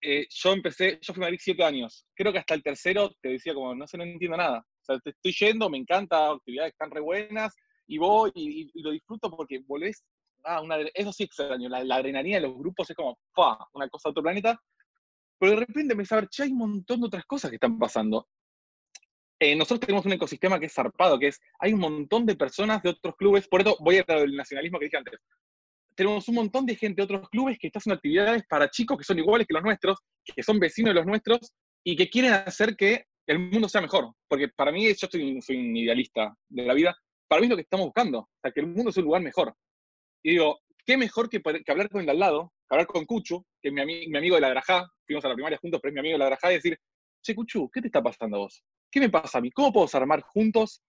Eh, 0.00 0.24
yo 0.30 0.52
empecé, 0.52 1.00
yo 1.02 1.12
fui 1.12 1.24
a 1.24 1.26
Madrid 1.26 1.40
siete 1.42 1.64
años. 1.64 2.06
Creo 2.14 2.32
que 2.32 2.38
hasta 2.38 2.54
el 2.54 2.62
tercero 2.62 3.10
te 3.20 3.30
decía 3.30 3.54
como, 3.54 3.74
no 3.74 3.88
sé, 3.88 3.98
no 3.98 4.04
entiendo 4.04 4.36
nada. 4.36 4.60
O 4.60 4.84
sea, 4.84 5.00
te 5.00 5.10
estoy 5.10 5.32
yendo, 5.32 5.68
me 5.68 5.78
encanta, 5.78 6.30
actividades 6.30 6.74
están 6.74 6.92
re 6.92 7.00
buenas, 7.00 7.52
y 7.86 7.98
voy 7.98 8.32
y, 8.34 8.82
lo 8.82 8.90
disfruto 8.90 9.30
porque 9.30 9.60
volvés, 9.66 10.04
ah, 10.44 10.60
una, 10.60 10.78
eso 10.94 11.12
sí 11.12 11.24
extraño, 11.24 11.68
la, 11.68 11.84
la 11.84 11.96
adrenalina 11.96 12.36
de 12.36 12.48
los 12.48 12.56
grupos 12.56 12.90
es 12.90 12.96
como, 12.96 13.18
¡pah! 13.34 13.58
una 13.74 13.88
cosa 13.88 14.08
de 14.08 14.10
otro 14.10 14.22
planeta 14.22 14.60
pero 15.38 15.52
de 15.52 15.66
repente 15.66 15.94
me 15.94 16.04
saber, 16.04 16.28
che, 16.28 16.44
hay 16.44 16.52
un 16.52 16.58
montón 16.58 17.00
de 17.00 17.06
otras 17.06 17.24
cosas 17.26 17.50
que 17.50 17.56
están 17.56 17.78
pasando. 17.78 18.28
Eh, 19.38 19.54
nosotros 19.56 19.80
tenemos 19.80 20.06
un 20.06 20.12
ecosistema 20.12 20.58
que 20.58 20.66
es 20.66 20.72
zarpado, 20.72 21.18
que 21.18 21.28
es, 21.28 21.40
hay 21.58 21.72
un 21.72 21.80
montón 21.80 22.24
de 22.24 22.36
personas 22.36 22.82
de 22.82 22.90
otros 22.90 23.14
clubes, 23.16 23.48
por 23.48 23.60
eso 23.60 23.76
voy 23.80 23.96
a 23.96 24.00
hablar 24.00 24.20
del 24.20 24.36
nacionalismo 24.36 24.78
que 24.78 24.86
dije 24.86 24.96
antes. 24.96 25.20
Tenemos 25.96 26.28
un 26.28 26.36
montón 26.36 26.66
de 26.66 26.76
gente 26.76 26.96
de 26.96 27.04
otros 27.04 27.28
clubes 27.28 27.58
que 27.58 27.66
están 27.66 27.80
haciendo 27.80 27.96
actividades 27.96 28.42
para 28.48 28.70
chicos 28.70 28.96
que 28.98 29.04
son 29.04 29.18
iguales 29.18 29.46
que 29.46 29.54
los 29.54 29.62
nuestros, 29.62 29.98
que 30.24 30.42
son 30.42 30.58
vecinos 30.58 30.90
de 30.90 30.94
los 30.94 31.06
nuestros 31.06 31.52
y 31.84 31.94
que 31.94 32.08
quieren 32.08 32.32
hacer 32.32 32.74
que 32.74 33.04
el 33.26 33.38
mundo 33.38 33.68
sea 33.68 33.80
mejor. 33.80 34.12
Porque 34.28 34.48
para 34.48 34.72
mí, 34.72 34.86
yo 34.86 35.08
soy, 35.10 35.40
soy 35.42 35.56
un 35.56 35.76
idealista 35.76 36.34
de 36.48 36.62
la 36.62 36.74
vida, 36.74 36.96
para 37.34 37.40
mí 37.40 37.46
es 37.46 37.50
lo 37.50 37.56
que 37.56 37.62
estamos 37.62 37.86
buscando, 37.86 38.18
o 38.20 38.30
sea, 38.40 38.52
que 38.52 38.60
el 38.60 38.68
mundo 38.68 38.92
sea 38.92 39.00
un 39.00 39.06
lugar 39.06 39.20
mejor. 39.20 39.56
Y 40.22 40.30
digo, 40.30 40.60
qué 40.86 40.96
mejor 40.96 41.28
que, 41.28 41.42
hablar 41.66 41.88
con 41.88 41.98
el 41.98 42.06
de 42.06 42.12
al 42.12 42.20
lado, 42.20 42.52
que 42.68 42.76
hablar 42.76 42.86
con 42.86 43.04
Cuchu, 43.06 43.44
que 43.60 43.70
es 43.70 43.74
mi, 43.74 43.84
mi 44.06 44.16
amigo 44.16 44.36
de 44.36 44.40
la 44.40 44.50
Grajá, 44.50 44.88
fuimos 45.04 45.24
a 45.24 45.28
la 45.30 45.34
primaria 45.34 45.58
juntos, 45.58 45.80
pero 45.82 45.90
es 45.90 45.94
mi 45.94 45.98
amigo 45.98 46.14
de 46.14 46.18
la 46.20 46.26
Grajá, 46.26 46.52
y 46.52 46.54
decir, 46.54 46.78
che, 47.24 47.34
Cuchu, 47.34 47.68
¿qué 47.72 47.80
te 47.80 47.88
está 47.88 48.00
pasando 48.00 48.36
a 48.36 48.40
vos? 48.40 48.62
¿Qué 48.88 49.00
me 49.00 49.10
pasa 49.10 49.38
a 49.38 49.40
mí? 49.40 49.50
¿Cómo 49.50 49.72
podemos 49.72 49.92
armar 49.96 50.20
juntos 50.20 50.80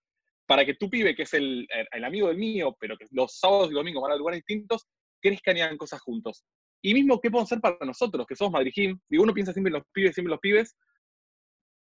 para 0.45 0.63
que 0.63 0.75
tu 0.75 0.87
pibe, 0.87 1.15
que 1.15 1.23
es 1.23 1.33
el, 1.33 1.67
amigo 1.91 2.27
del 2.27 2.37
mío, 2.37 2.77
pero 2.79 2.95
que 2.95 3.07
los 3.09 3.39
sábados 3.39 3.71
y 3.71 3.73
domingos 3.73 4.03
van 4.03 4.11
a 4.11 4.15
lugares 4.15 4.43
distintos, 4.45 4.85
crezcan 5.19 5.57
y 5.57 5.61
hagan 5.61 5.77
cosas 5.77 5.99
juntos? 5.99 6.45
Y 6.83 6.93
mismo, 6.93 7.19
¿qué 7.19 7.31
podemos 7.31 7.51
hacer 7.51 7.59
para 7.59 7.83
nosotros, 7.87 8.27
que 8.27 8.35
somos 8.35 8.53
Madrid 8.53 8.71
Digo, 9.09 9.23
uno 9.23 9.33
piensa 9.33 9.51
siempre 9.51 9.69
en 9.69 9.79
los 9.79 9.83
pibes, 9.91 10.13
siempre 10.13 10.29
en 10.29 10.33
los 10.33 10.39
pibes, 10.41 10.75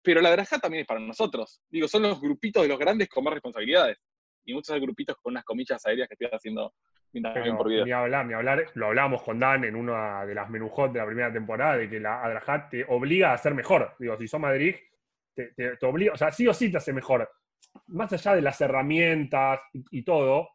pero 0.03 0.23
la 0.23 0.31
Grajá 0.31 0.59
también 0.59 0.81
es 0.81 0.87
para 0.87 1.01
nosotros. 1.01 1.61
Digo, 1.69 1.87
son 1.87 2.01
los 2.01 2.19
grupitos 2.19 2.63
de 2.63 2.69
los 2.71 2.79
grandes 2.79 3.11
con 3.11 3.25
más 3.25 3.35
responsabilidades. 3.35 3.99
Y 4.49 4.55
muchos 4.55 4.81
grupitos 4.81 5.15
con 5.19 5.35
unas 5.35 5.45
comillas 5.45 5.85
aéreas 5.85 6.09
que 6.09 6.15
estoy 6.15 6.29
haciendo 6.33 6.73
ni 7.13 7.93
hablar, 7.93 8.27
ni 8.27 8.33
hablar, 8.33 8.65
lo 8.75 8.87
hablábamos 8.87 9.23
con 9.23 9.39
Dan 9.39 9.65
en 9.65 9.77
una 9.77 10.25
de 10.25 10.35
las 10.35 10.49
menujot 10.49 10.91
de 10.91 10.99
la 10.99 11.07
primera 11.07 11.31
temporada, 11.31 11.77
de 11.77 11.89
que 11.89 12.01
la 12.01 12.23
Adrajat 12.23 12.71
te 12.71 12.85
obliga 12.89 13.35
a 13.35 13.39
ser 13.39 13.55
mejor. 13.55 13.95
Digo, 13.99 14.17
si 14.17 14.27
sos 14.27 14.41
Madrid, 14.41 14.75
te, 15.35 15.77
obliga, 15.83 16.15
o 16.15 16.17
sea, 16.17 16.31
sí 16.31 16.47
o 16.47 16.55
sí 16.55 16.71
te 16.71 16.79
hace 16.79 16.95
mejor. 16.95 17.31
Más 17.89 18.11
allá 18.13 18.35
de 18.37 18.41
las 18.41 18.59
herramientas 18.61 19.61
y, 19.91 20.03
todo, 20.03 20.49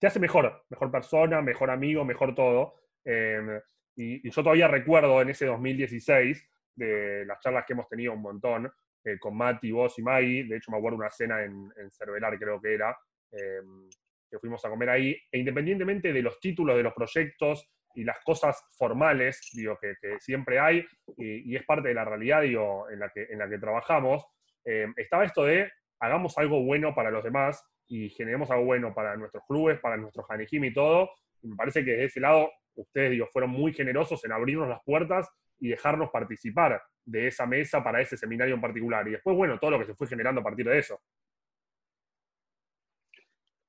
te 0.00 0.08
hace 0.08 0.18
mejor, 0.18 0.64
mejor 0.68 0.90
persona, 0.90 1.40
mejor 1.40 1.70
amigo, 1.70 2.04
mejor 2.04 2.34
todo. 2.34 2.74
Em, 3.04 3.60
y, 3.94 4.28
yo 4.28 4.42
todavía 4.42 4.66
recuerdo 4.66 5.22
en 5.22 5.30
ese 5.30 5.46
2016, 5.46 6.44
de 6.74 7.24
las 7.24 7.40
charlas 7.40 7.64
que 7.66 7.72
hemos 7.72 7.88
tenido 7.88 8.14
un 8.14 8.22
montón, 8.22 8.68
eh, 9.04 9.16
con 9.18 9.36
Mati, 9.36 9.70
vos 9.70 9.96
y 9.98 10.02
Maggie, 10.02 10.44
de 10.44 10.56
hecho 10.56 10.70
me 10.72 10.78
acuerdo 10.78 10.98
una 10.98 11.10
cena 11.10 11.42
en, 11.42 11.72
en 11.76 11.90
Cervelar, 11.90 12.36
creo 12.36 12.60
que 12.60 12.74
era, 12.74 12.96
que 13.30 14.38
fuimos 14.38 14.64
a 14.64 14.68
comer 14.68 14.90
ahí, 14.90 15.16
e 15.30 15.38
independientemente 15.38 16.12
de 16.12 16.22
los 16.22 16.38
títulos 16.40 16.76
de 16.76 16.82
los 16.82 16.94
proyectos 16.94 17.68
y 17.94 18.04
las 18.04 18.18
cosas 18.24 18.62
formales, 18.76 19.40
digo, 19.52 19.78
que, 19.80 19.94
siempre 20.20 20.58
hay, 20.58 20.84
y, 21.16 21.56
es 21.56 21.64
parte 21.64 21.88
de 21.88 21.94
la 21.94 22.04
realidad, 22.04 22.42
digo, 22.42 22.88
en 22.90 23.00
la 23.00 23.10
que, 23.10 23.26
en 23.30 23.38
la 23.38 23.48
que 23.48 23.58
trabajamos, 23.58 24.24
eh, 24.64 24.86
estaba 24.96 25.24
esto 25.24 25.44
de 25.44 25.70
hagamos 26.00 26.36
algo 26.38 26.62
bueno 26.62 26.94
para 26.94 27.10
los 27.10 27.24
demás 27.24 27.62
y 27.88 28.10
generemos 28.10 28.50
algo 28.50 28.64
bueno 28.64 28.94
para 28.94 29.16
nuestros 29.16 29.44
clubes, 29.46 29.80
para 29.80 29.96
nuestros 29.96 30.26
Hanejim 30.28 30.64
y 30.64 30.72
todo. 30.72 31.10
Y 31.42 31.48
me 31.48 31.56
parece 31.56 31.84
que 31.84 31.92
de 31.92 32.04
ese 32.04 32.20
lado 32.20 32.50
ustedes 32.74 33.10
digo, 33.12 33.26
fueron 33.32 33.50
muy 33.50 33.72
generosos 33.72 34.24
en 34.24 34.32
abrirnos 34.32 34.68
las 34.68 34.82
puertas 34.84 35.28
y 35.58 35.68
dejarnos 35.68 36.10
participar 36.10 36.80
de 37.04 37.26
esa 37.26 37.46
mesa 37.46 37.82
para 37.82 38.00
ese 38.00 38.16
seminario 38.16 38.54
en 38.54 38.60
particular. 38.60 39.06
Y 39.08 39.12
después, 39.12 39.36
bueno, 39.36 39.58
todo 39.58 39.72
lo 39.72 39.78
que 39.78 39.86
se 39.86 39.94
fue 39.94 40.06
generando 40.06 40.40
a 40.40 40.44
partir 40.44 40.66
de 40.68 40.78
eso. 40.78 41.00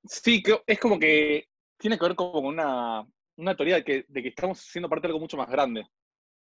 Sí, 0.09 0.41
es 0.65 0.79
como 0.79 0.97
que 0.97 1.47
tiene 1.77 1.97
que 1.97 2.03
ver 2.03 2.15
con 2.15 2.43
una, 2.43 3.05
una 3.37 3.55
teoría 3.55 3.75
de 3.75 3.83
que, 3.83 4.05
de 4.07 4.23
que, 4.23 4.29
estamos 4.29 4.59
siendo 4.59 4.89
parte 4.89 5.03
de 5.03 5.09
algo 5.09 5.19
mucho 5.19 5.37
más 5.37 5.47
grande. 5.49 5.85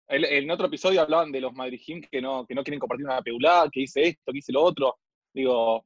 en 0.08 0.50
otro 0.50 0.68
episodio 0.68 1.02
hablaban 1.02 1.30
de 1.32 1.42
los 1.42 1.54
Madrid 1.54 2.06
que 2.10 2.22
no, 2.22 2.46
que 2.46 2.56
no 2.56 2.64
quieren 2.64 2.80
compartir 2.80 3.06
una 3.06 3.22
peulada, 3.22 3.70
que 3.70 3.82
hice 3.82 4.08
esto, 4.08 4.32
que 4.32 4.38
hice 4.38 4.54
lo 4.54 4.64
otro. 4.64 4.98
Digo, 5.34 5.86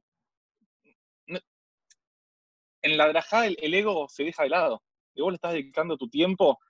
en 2.82 2.96
la 2.96 3.08
drajada 3.08 3.46
el, 3.46 3.74
ego 3.74 4.08
se 4.08 4.22
deja 4.22 4.44
de 4.44 4.50
lado. 4.50 4.82
Y 5.14 5.22
vos 5.22 5.32
le 5.32 5.36
estás 5.36 5.52
dedicando 5.54 5.96
tu 5.96 6.08
tiempo 6.08 6.60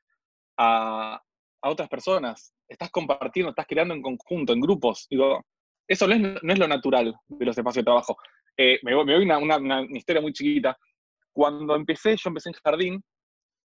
a, 0.57 1.21
a 1.61 1.71
otras 1.71 1.89
personas. 1.91 2.55
Estás 2.67 2.91
compartiendo, 2.91 3.51
estás 3.51 3.67
creando 3.67 3.93
en 3.93 4.01
conjunto, 4.01 4.55
en 4.55 4.61
grupos. 4.61 5.07
Digo, 5.11 5.45
eso 5.87 6.07
no 6.07 6.15
es, 6.15 6.43
no 6.43 6.53
es 6.53 6.59
lo 6.59 6.67
natural 6.69 7.15
de 7.27 7.45
los 7.45 7.59
espacios 7.59 7.83
de 7.83 7.87
trabajo. 7.87 8.17
Eh, 8.57 8.79
me, 8.83 8.93
me 9.05 9.15
voy 9.15 9.25
una, 9.25 9.39
una, 9.39 9.57
una, 9.57 9.99
historia 9.99 10.23
muy 10.23 10.33
chiquita. 10.33 10.79
Cuando 11.35 11.75
empecé, 11.75 12.17
yo 12.17 12.29
empecé 12.29 12.51
en 12.51 12.55
jardín, 12.65 13.05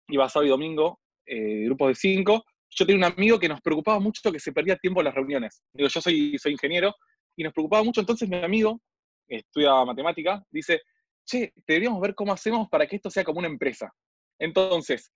iba 0.08 0.28
sábado 0.28 0.46
y 0.46 0.50
domingo, 0.50 1.00
eh, 1.26 1.64
grupos 1.66 1.88
de 1.88 1.94
cinco. 1.94 2.44
Yo 2.70 2.86
tenía 2.86 3.06
un 3.06 3.12
amigo 3.12 3.38
que 3.38 3.48
nos 3.48 3.60
preocupaba 3.60 4.00
mucho 4.00 4.32
que 4.32 4.40
se 4.40 4.52
perdía 4.52 4.76
tiempo 4.76 5.00
en 5.00 5.04
las 5.04 5.14
reuniones. 5.14 5.62
Digo, 5.72 5.88
yo 5.88 6.00
soy, 6.00 6.36
ingeniero 6.46 6.94
y 7.36 7.44
nos 7.44 7.52
preocupaba 7.52 7.84
mucho. 7.84 8.00
Entonces 8.00 8.28
mi 8.28 8.36
amigo, 8.36 8.80
que 9.26 9.36
estudia 9.36 9.84
matemática, 9.84 10.42
dice, 10.50 10.80
che, 11.26 11.52
deberíamos 11.66 12.00
ver 12.00 12.14
cómo 12.14 12.32
hacemos 12.32 12.68
para 12.70 12.86
que 12.86 12.96
esto 12.96 13.10
sea 13.10 13.24
como 13.24 13.38
una 13.38 13.48
empresa. 13.48 13.92
Entonces, 14.38 15.12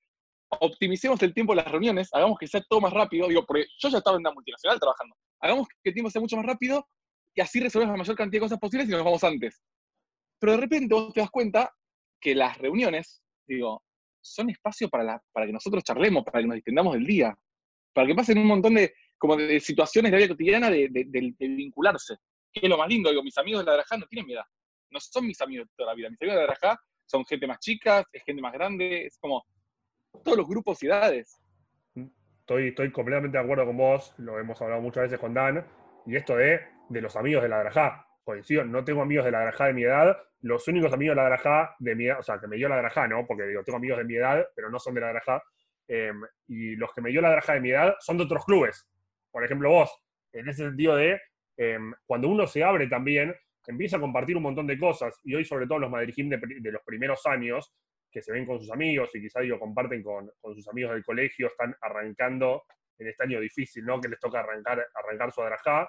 optimicemos 0.60 1.22
el 1.22 1.32
tiempo 1.32 1.54
de 1.54 1.62
las 1.62 1.72
reuniones, 1.72 2.10
hagamos 2.12 2.38
que 2.38 2.46
sea 2.46 2.62
todo 2.68 2.82
más 2.82 2.92
rápido. 2.92 3.28
Digo, 3.28 3.46
porque 3.46 3.66
yo 3.78 3.88
ya 3.88 3.98
estaba 3.98 4.16
en 4.16 4.20
una 4.20 4.32
multinacional 4.32 4.78
trabajando. 4.78 5.16
Hagamos 5.40 5.68
que 5.68 5.90
el 5.90 5.94
tiempo 5.94 6.10
sea 6.10 6.20
mucho 6.20 6.36
más 6.36 6.44
rápido 6.44 6.86
y 7.34 7.40
así 7.40 7.60
resolvemos 7.60 7.94
la 7.94 7.98
mayor 7.98 8.16
cantidad 8.16 8.40
de 8.40 8.44
cosas 8.44 8.58
posibles 8.58 8.88
y 8.88 8.92
nos 8.92 9.04
vamos 9.04 9.24
antes. 9.24 9.62
Pero 10.38 10.52
de 10.52 10.58
repente 10.58 10.94
vos 10.94 11.14
te 11.14 11.20
das 11.20 11.30
cuenta 11.30 11.72
que 12.22 12.34
las 12.34 12.56
reuniones, 12.56 13.20
digo, 13.46 13.82
son 14.22 14.48
espacio 14.48 14.88
para, 14.88 15.20
para 15.32 15.46
que 15.46 15.52
nosotros 15.52 15.82
charlemos, 15.82 16.24
para 16.24 16.40
que 16.40 16.46
nos 16.46 16.54
distendamos 16.54 16.94
del 16.94 17.04
día, 17.04 17.36
para 17.92 18.06
que 18.06 18.14
pasen 18.14 18.38
un 18.38 18.46
montón 18.46 18.74
de, 18.74 18.94
como 19.18 19.36
de 19.36 19.60
situaciones 19.60 20.12
de 20.12 20.16
vida 20.16 20.28
cotidiana 20.28 20.70
de, 20.70 20.88
de, 20.88 21.34
vincularse. 21.38 22.16
Que 22.52 22.60
es 22.62 22.68
lo 22.68 22.78
más 22.78 22.88
lindo, 22.88 23.10
digo, 23.10 23.22
mis 23.22 23.36
amigos 23.36 23.60
de 23.60 23.66
la 23.66 23.72
Darajá 23.72 23.96
no 23.96 24.06
tienen 24.06 24.26
miedo. 24.26 24.42
No 24.90 25.00
son 25.00 25.26
mis 25.26 25.40
amigos 25.40 25.66
de 25.66 25.72
toda 25.76 25.90
la 25.90 25.96
vida. 25.96 26.08
Mis 26.10 26.20
amigos 26.20 26.36
de 26.36 26.42
la 26.42 26.46
Darajá 26.46 26.80
son 27.06 27.24
gente 27.26 27.46
más 27.46 27.58
chica, 27.58 28.04
es 28.12 28.22
gente 28.24 28.40
más 28.40 28.52
grande, 28.52 29.06
es 29.06 29.18
como 29.18 29.44
todos 30.24 30.38
los 30.38 30.46
grupos 30.46 30.82
y 30.82 30.86
edades. 30.86 31.40
Estoy, 32.40 32.68
estoy 32.68 32.92
completamente 32.92 33.38
de 33.38 33.44
acuerdo 33.44 33.66
con 33.66 33.76
vos, 33.76 34.14
lo 34.18 34.38
hemos 34.38 34.60
hablado 34.60 34.80
muchas 34.80 35.04
veces 35.04 35.18
con 35.18 35.34
Dan, 35.34 35.66
y 36.06 36.16
esto 36.16 36.36
de, 36.36 36.60
de 36.88 37.00
los 37.00 37.16
amigos 37.16 37.42
de 37.42 37.48
la 37.48 37.58
Darajá. 37.58 38.06
Coincido, 38.24 38.64
no 38.64 38.84
tengo 38.84 39.02
amigos 39.02 39.24
de 39.24 39.32
la 39.32 39.40
Darajá 39.40 39.66
de 39.66 39.72
mi 39.72 39.82
edad, 39.82 40.16
los 40.40 40.66
únicos 40.68 40.92
amigos 40.92 41.16
de 41.16 41.22
la 41.22 41.24
Darajá 41.24 41.74
de 41.78 41.94
mi 41.94 42.06
edad, 42.06 42.20
o 42.20 42.22
sea, 42.22 42.38
que 42.38 42.46
me 42.46 42.56
dio 42.56 42.68
la 42.68 42.76
Darajá, 42.76 43.08
¿no? 43.08 43.26
Porque 43.26 43.44
digo, 43.44 43.64
tengo 43.64 43.78
amigos 43.78 43.98
de 43.98 44.04
mi 44.04 44.16
edad, 44.16 44.46
pero 44.54 44.70
no 44.70 44.78
son 44.78 44.94
de 44.94 45.00
la 45.00 45.08
Darajá, 45.08 45.42
em, 45.88 46.20
y 46.46 46.76
los 46.76 46.92
que 46.92 47.00
me 47.00 47.10
dio 47.10 47.20
la 47.20 47.30
Darajá 47.30 47.54
de 47.54 47.60
mi 47.60 47.70
edad 47.70 47.96
son 47.98 48.16
de 48.18 48.24
otros 48.24 48.44
clubes. 48.44 48.88
Por 49.30 49.44
ejemplo, 49.44 49.70
vos, 49.70 49.90
en 50.32 50.48
ese 50.48 50.64
sentido 50.64 50.96
de, 50.96 51.20
em, 51.56 51.92
cuando 52.06 52.28
uno 52.28 52.46
se 52.46 52.62
abre 52.62 52.86
también, 52.86 53.34
empieza 53.66 53.96
a 53.96 54.00
compartir 54.00 54.36
un 54.36 54.42
montón 54.44 54.66
de 54.66 54.78
cosas, 54.78 55.18
y 55.24 55.34
hoy 55.34 55.44
sobre 55.44 55.66
todo 55.66 55.80
los 55.80 55.90
Madrid 55.90 56.14
de, 56.16 56.40
de 56.60 56.72
los 56.72 56.82
primeros 56.82 57.26
años, 57.26 57.74
que 58.12 58.22
se 58.22 58.32
ven 58.32 58.44
con 58.46 58.60
sus 58.60 58.70
amigos 58.70 59.10
y 59.14 59.22
quizá 59.22 59.40
digo, 59.40 59.58
comparten 59.58 60.02
con, 60.02 60.30
con, 60.40 60.54
sus 60.54 60.68
amigos 60.68 60.92
del 60.92 61.04
colegio, 61.04 61.46
están 61.46 61.74
arrancando 61.80 62.64
en 62.98 63.08
este 63.08 63.24
año 63.24 63.40
difícil, 63.40 63.84
¿no? 63.84 64.00
Que 64.00 64.08
les 64.08 64.20
toca 64.20 64.40
arrancar, 64.40 64.86
arrancar 64.94 65.32
su 65.32 65.40
adrajá, 65.40 65.88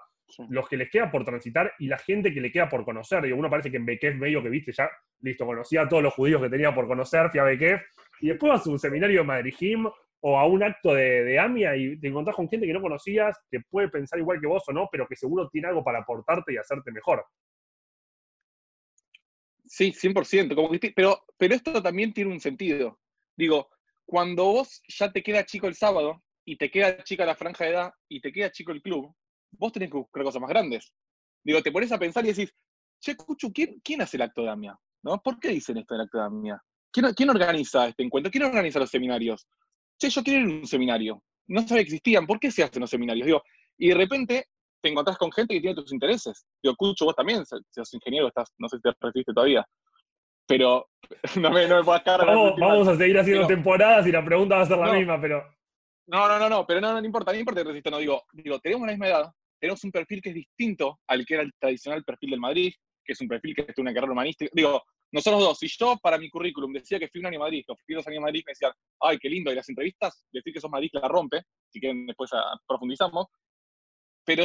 los 0.49 0.67
que 0.67 0.77
les 0.77 0.89
queda 0.89 1.11
por 1.11 1.23
transitar 1.23 1.73
y 1.79 1.87
la 1.87 1.97
gente 1.97 2.33
que 2.33 2.41
le 2.41 2.51
queda 2.51 2.69
por 2.69 2.83
conocer. 2.83 3.23
Digo, 3.23 3.37
uno 3.37 3.49
parece 3.49 3.69
que 3.69 3.77
en 3.77 3.85
Bekef 3.85 4.15
medio 4.15 4.41
que 4.41 4.49
viste 4.49 4.71
ya, 4.71 4.89
listo, 5.21 5.45
conocía 5.45 5.81
a 5.81 5.89
todos 5.89 6.03
los 6.03 6.13
judíos 6.13 6.41
que 6.41 6.49
tenía 6.49 6.73
por 6.73 6.87
conocer, 6.87 7.29
fui 7.29 7.39
a 7.39 7.43
Bekef, 7.43 7.81
y 8.21 8.27
después 8.29 8.51
vas 8.51 8.65
a 8.65 8.69
un 8.69 8.79
seminario 8.79 9.21
de 9.21 9.27
Madrid 9.27 9.77
o 10.21 10.39
a 10.39 10.47
un 10.47 10.63
acto 10.63 10.93
de, 10.93 11.23
de, 11.23 11.39
AMIA 11.39 11.75
y 11.75 11.99
te 11.99 12.07
encontrás 12.07 12.35
con 12.35 12.47
gente 12.47 12.65
que 12.65 12.73
no 12.73 12.81
conocías, 12.81 13.37
que 13.51 13.59
puede 13.69 13.89
pensar 13.89 14.19
igual 14.19 14.39
que 14.39 14.47
vos 14.47 14.63
o 14.67 14.71
no, 14.71 14.87
pero 14.91 15.05
que 15.05 15.15
seguro 15.15 15.49
tiene 15.49 15.67
algo 15.67 15.83
para 15.83 15.99
aportarte 15.99 16.53
y 16.53 16.57
hacerte 16.57 16.91
mejor. 16.91 17.25
Sí, 19.65 19.91
100%, 19.91 20.55
como 20.55 20.69
que, 20.71 20.93
pero, 20.95 21.23
pero 21.37 21.55
esto 21.55 21.81
también 21.81 22.13
tiene 22.13 22.31
un 22.31 22.39
sentido. 22.39 22.99
Digo, 23.35 23.69
cuando 24.05 24.45
vos 24.45 24.81
ya 24.87 25.11
te 25.11 25.23
queda 25.23 25.45
chico 25.45 25.67
el 25.67 25.75
sábado 25.75 26.23
y 26.45 26.57
te 26.57 26.69
queda 26.69 27.03
chica 27.03 27.25
la 27.25 27.35
franja 27.35 27.65
de 27.65 27.71
edad 27.71 27.93
y 28.07 28.21
te 28.21 28.31
queda 28.31 28.51
chico 28.51 28.71
el 28.71 28.81
club, 28.81 29.13
vos 29.57 29.72
tenés 29.72 29.89
que 29.89 29.98
buscar 29.98 30.24
cosas 30.24 30.41
más 30.41 30.50
grandes. 30.50 30.91
Digo, 31.43 31.62
te 31.62 31.72
pones 31.72 31.91
a 31.91 32.00
pensar 32.00 32.24
y 32.25 32.29
decís, 32.29 32.53
che, 33.01 33.15
Cuchu, 33.15 33.51
¿quién, 33.51 33.79
quién 33.83 34.01
hace 34.01 34.17
el 34.17 34.24
acto 34.24 34.43
de 34.43 34.50
AMIA? 34.50 34.77
¿No? 35.03 35.22
¿Por 35.22 35.39
qué 35.39 35.50
dicen 35.50 35.77
esto 35.77 35.93
del 35.93 36.05
acto 36.05 36.17
de 36.17 36.24
AMIA? 36.25 36.62
¿Quién, 36.91 37.13
¿Quién, 37.13 37.29
organiza 37.29 37.88
este 37.88 38.03
encuentro? 38.03 38.31
¿Quién 38.31 38.43
organiza 38.43 38.79
los 38.79 38.89
seminarios? 38.89 39.48
Che, 40.00 40.10
yo 40.10 40.24
quiero 40.24 40.41
ir 40.41 40.45
a 40.45 40.60
un 40.60 40.67
seminario. 40.67 41.24
No 41.48 41.62
sabía 41.62 41.83
que 41.83 41.89
existían. 41.89 42.25
¿Por 42.25 42.39
qué 42.39 42.51
se 42.51 42.63
hacen 42.63 42.81
los 42.81 42.89
seminarios? 42.89 43.25
Digo, 43.25 43.43
y 43.77 43.89
de 43.89 43.95
repente 43.95 44.45
te 44.81 44.89
encontrás 44.89 45.17
con 45.17 45.31
gente 45.31 45.55
que 45.55 45.62
tiene 45.62 45.75
tus 45.75 45.91
intereses. 45.91 46.45
Digo, 46.62 46.75
Cucho, 46.75 47.05
vos 47.05 47.15
también, 47.15 47.45
si 47.45 47.57
sos 47.72 47.93
ingeniero, 47.93 48.27
estás, 48.27 48.53
no 48.57 48.69
sé 48.69 48.77
si 48.77 48.81
te 48.81 48.91
recibiste 49.00 49.33
todavía. 49.33 49.65
Pero 50.48 50.89
no 51.39 51.51
me, 51.51 51.67
no 51.67 51.77
me 51.77 51.83
puedas 51.83 52.03
cargar. 52.03 52.27
Vamos, 52.27 52.53
vamos 52.60 52.88
a 52.88 52.98
seguir 52.98 53.17
haciendo 53.17 53.48
temporadas 53.48 54.07
y 54.07 54.12
la 54.12 54.24
pregunta 54.24 54.57
va 54.57 54.62
a 54.62 54.65
ser 54.65 54.77
la 54.77 54.93
misma, 54.93 55.19
pero. 55.19 55.43
No, 56.07 56.27
no, 56.27 56.38
no, 56.38 56.50
no, 56.50 56.67
pero 56.67 56.81
no, 56.81 57.00
no 57.00 57.05
importa, 57.05 57.31
no 57.31 57.39
importa 57.39 57.62
que 57.62 57.69
resista, 57.69 57.89
no 57.89 57.98
digo, 57.98 58.24
digo, 58.33 58.60
tenemos 58.60 58.86
la 58.86 58.91
misma 58.91 59.07
edad, 59.07 59.33
tenemos 59.63 59.82
un 59.86 59.91
perfil 59.91 60.22
que 60.22 60.27
es 60.27 60.36
distinto 60.36 61.00
al 61.08 61.25
que 61.25 61.36
era 61.36 61.43
el 61.43 61.53
tradicional 61.58 62.03
perfil 62.03 62.32
del 62.32 62.41
Madrid, 62.41 62.74
que 63.01 63.13
es 63.13 63.22
un 63.22 63.29
perfil 63.29 63.55
que 63.55 63.62
es 63.62 63.77
una 63.77 63.93
carrera 63.93 64.12
humanística. 64.12 64.51
Digo, 64.53 64.84
nosotros 65.10 65.41
dos, 65.41 65.58
si 65.58 65.70
yo 65.70 65.96
para 66.03 66.17
mi 66.17 66.29
currículum 66.29 66.74
decía 66.74 67.00
que 67.00 67.08
fui 67.08 67.22
un 67.22 67.27
año 67.27 67.39
a 67.39 67.46
Madrid, 67.46 67.63
que 67.65 67.74
fui 67.86 67.96
dos 67.96 68.05
años 68.08 68.17
a 68.17 68.24
Madrid, 68.24 68.43
me 68.46 68.51
decían, 68.51 68.74
ay, 69.00 69.17
qué 69.20 69.29
lindo, 69.29 69.53
y 69.53 69.55
las 69.55 69.70
entrevistas, 69.70 70.25
decir 70.34 70.51
que 70.51 70.60
sos 70.60 70.70
Madrid 70.70 70.89
la 70.91 71.08
rompe, 71.08 71.43
si 71.70 71.79
quieren 71.79 72.05
después 72.05 72.32
profundizamos, 72.67 73.27
pero 74.25 74.43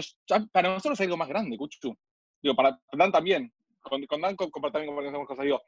para 0.52 0.68
nosotros 0.68 1.00
hay 1.00 1.06
algo 1.06 1.16
más 1.16 1.28
grande, 1.28 1.56
Cuchu. 1.56 1.96
Digo, 2.40 2.54
para 2.54 2.80
Dan 2.92 3.10
también. 3.10 3.52
Con, 3.80 4.06
con 4.06 4.20
Dan 4.20 4.36
con, 4.36 4.50
con, 4.52 4.62
compartimos 4.62 5.26
cosas. 5.26 5.46
Digo, 5.46 5.60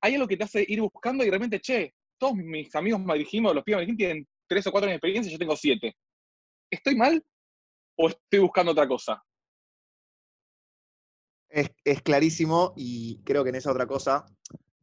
hay 0.00 0.14
algo 0.14 0.26
que 0.26 0.36
te 0.36 0.42
hace 0.42 0.64
ir 0.66 0.80
buscando 0.80 1.22
y 1.22 1.26
de 1.26 1.32
repente, 1.32 1.60
che, 1.60 1.94
todos 2.18 2.34
mis 2.34 2.74
amigos 2.74 3.00
madrijimos, 3.02 3.54
los 3.54 3.62
pibes 3.62 3.76
madrijimos 3.76 3.98
tienen 3.98 4.28
tres 4.48 4.66
o 4.66 4.72
cuatro 4.72 4.88
años 4.88 4.94
de 4.94 4.96
experiencia 4.96 5.30
yo 5.30 5.38
tengo 5.38 5.54
siete. 5.54 5.96
¿Estoy 6.68 6.96
mal 6.96 7.24
o 7.96 8.08
estoy 8.08 8.40
buscando 8.40 8.72
otra 8.72 8.86
cosa? 8.86 9.22
Es, 11.48 12.02
clarísimo 12.02 12.74
y 12.76 13.22
creo 13.24 13.42
que 13.42 13.50
en 13.50 13.56
esa 13.56 13.70
otra 13.70 13.86
cosa, 13.86 14.26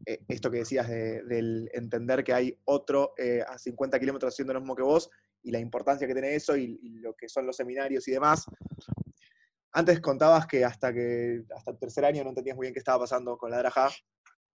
eh, 0.06 0.24
esto 0.28 0.50
que 0.50 0.60
decías 0.60 0.88
de, 0.88 1.24
del 1.24 1.70
entender 1.74 2.24
que 2.24 2.34
hay 2.34 2.60
otro 2.66 3.14
eh, 3.18 3.44
a 3.48 3.58
50 3.58 4.00
kilómetros 4.00 4.34
haciendo 4.34 4.54
lo 4.54 4.62
mismo 4.62 4.76
que 4.76 4.82
vos 4.82 5.10
y 5.44 5.52
la 5.52 5.60
importancia 5.60 6.08
que 6.08 6.14
tiene 6.14 6.36
eso 6.36 6.58
y, 6.58 6.80
y, 6.82 7.00
lo 7.00 7.14
que 7.14 7.30
son 7.30 7.46
los 7.46 7.58
seminarios 7.58 8.08
y 8.08 8.12
demás. 8.12 8.46
Antes 9.74 10.00
contabas 10.00 10.48
que 10.48 10.64
hasta 10.64 10.94
que 10.94 11.44
hasta 11.56 11.72
el 11.72 11.78
tercer 11.78 12.06
año 12.06 12.24
no 12.24 12.30
entendías 12.30 12.56
muy 12.56 12.66
bien 12.66 12.74
qué 12.74 12.80
estaba 12.80 13.00
pasando 13.00 13.38
con 13.38 13.52
la 13.52 13.58
Draja. 13.58 13.90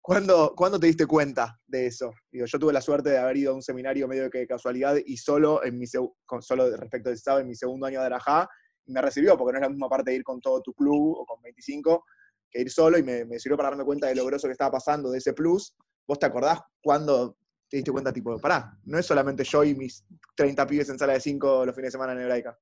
¿Cuándo, 0.09 0.55
¿Cuándo, 0.57 0.81
te 0.81 0.87
diste 0.87 1.05
cuenta 1.05 1.61
de 1.67 1.87
eso? 1.87 2.15
Digo, 2.33 2.47
yo 2.47 2.59
tuve 2.59 2.73
la 2.73 2.81
suerte 2.81 3.11
de 3.11 3.19
haber 3.19 3.37
ido 3.37 3.53
a 3.53 3.55
un 3.55 3.61
seminario 3.61 4.09
medio 4.09 4.31
que 4.31 4.47
casualidad 4.47 4.97
y 5.05 5.19
solo, 5.19 5.63
en 5.63 5.79
mi, 5.79 5.85
solo 5.87 6.77
respecto 6.79 7.11
de 7.11 7.15
estaba 7.15 7.41
en 7.41 7.47
mi 7.47 7.55
segundo 7.55 7.85
año 7.85 8.01
de 8.01 8.07
Arajá, 8.07 8.49
me 8.87 9.03
recibió, 9.03 9.37
porque 9.37 9.53
no 9.53 9.59
es 9.59 9.63
la 9.65 9.69
misma 9.69 9.91
parte 9.91 10.11
de 10.11 10.17
ir 10.17 10.25
con 10.25 10.41
todo 10.41 10.63
tu 10.63 10.73
club 10.73 11.15
o 11.15 11.27
con 11.27 11.43
25, 11.43 12.07
que 12.51 12.63
ir 12.63 12.71
solo, 12.71 12.97
y 12.97 13.03
me, 13.03 13.39
sirvió 13.39 13.59
para 13.59 13.69
darme 13.69 13.85
cuenta 13.85 14.07
de 14.07 14.15
lo 14.15 14.25
grosso 14.25 14.49
que 14.49 14.53
estaba 14.53 14.71
pasando, 14.71 15.11
de 15.11 15.19
ese 15.19 15.35
plus. 15.35 15.77
¿Vos 16.07 16.19
te 16.19 16.25
acordás 16.25 16.63
cuándo 16.83 17.37
te 17.69 17.77
diste 17.77 17.93
cuenta, 17.93 18.11
tipo, 18.11 18.39
pará, 18.39 18.79
no 18.85 18.99
es 18.99 19.05
solamente 19.05 19.45
yo 19.45 19.63
y 19.63 19.75
mis 19.75 20.07
30 20.35 20.67
pibes 20.67 20.89
en 20.89 20.99
sala 20.99 21.13
de 21.13 21.21
5 21.21 21.67
los 21.67 21.75
fines 21.75 21.89
de 21.89 21.99
semana 21.99 22.15
en 22.15 22.21
Hebraica? 22.21 22.59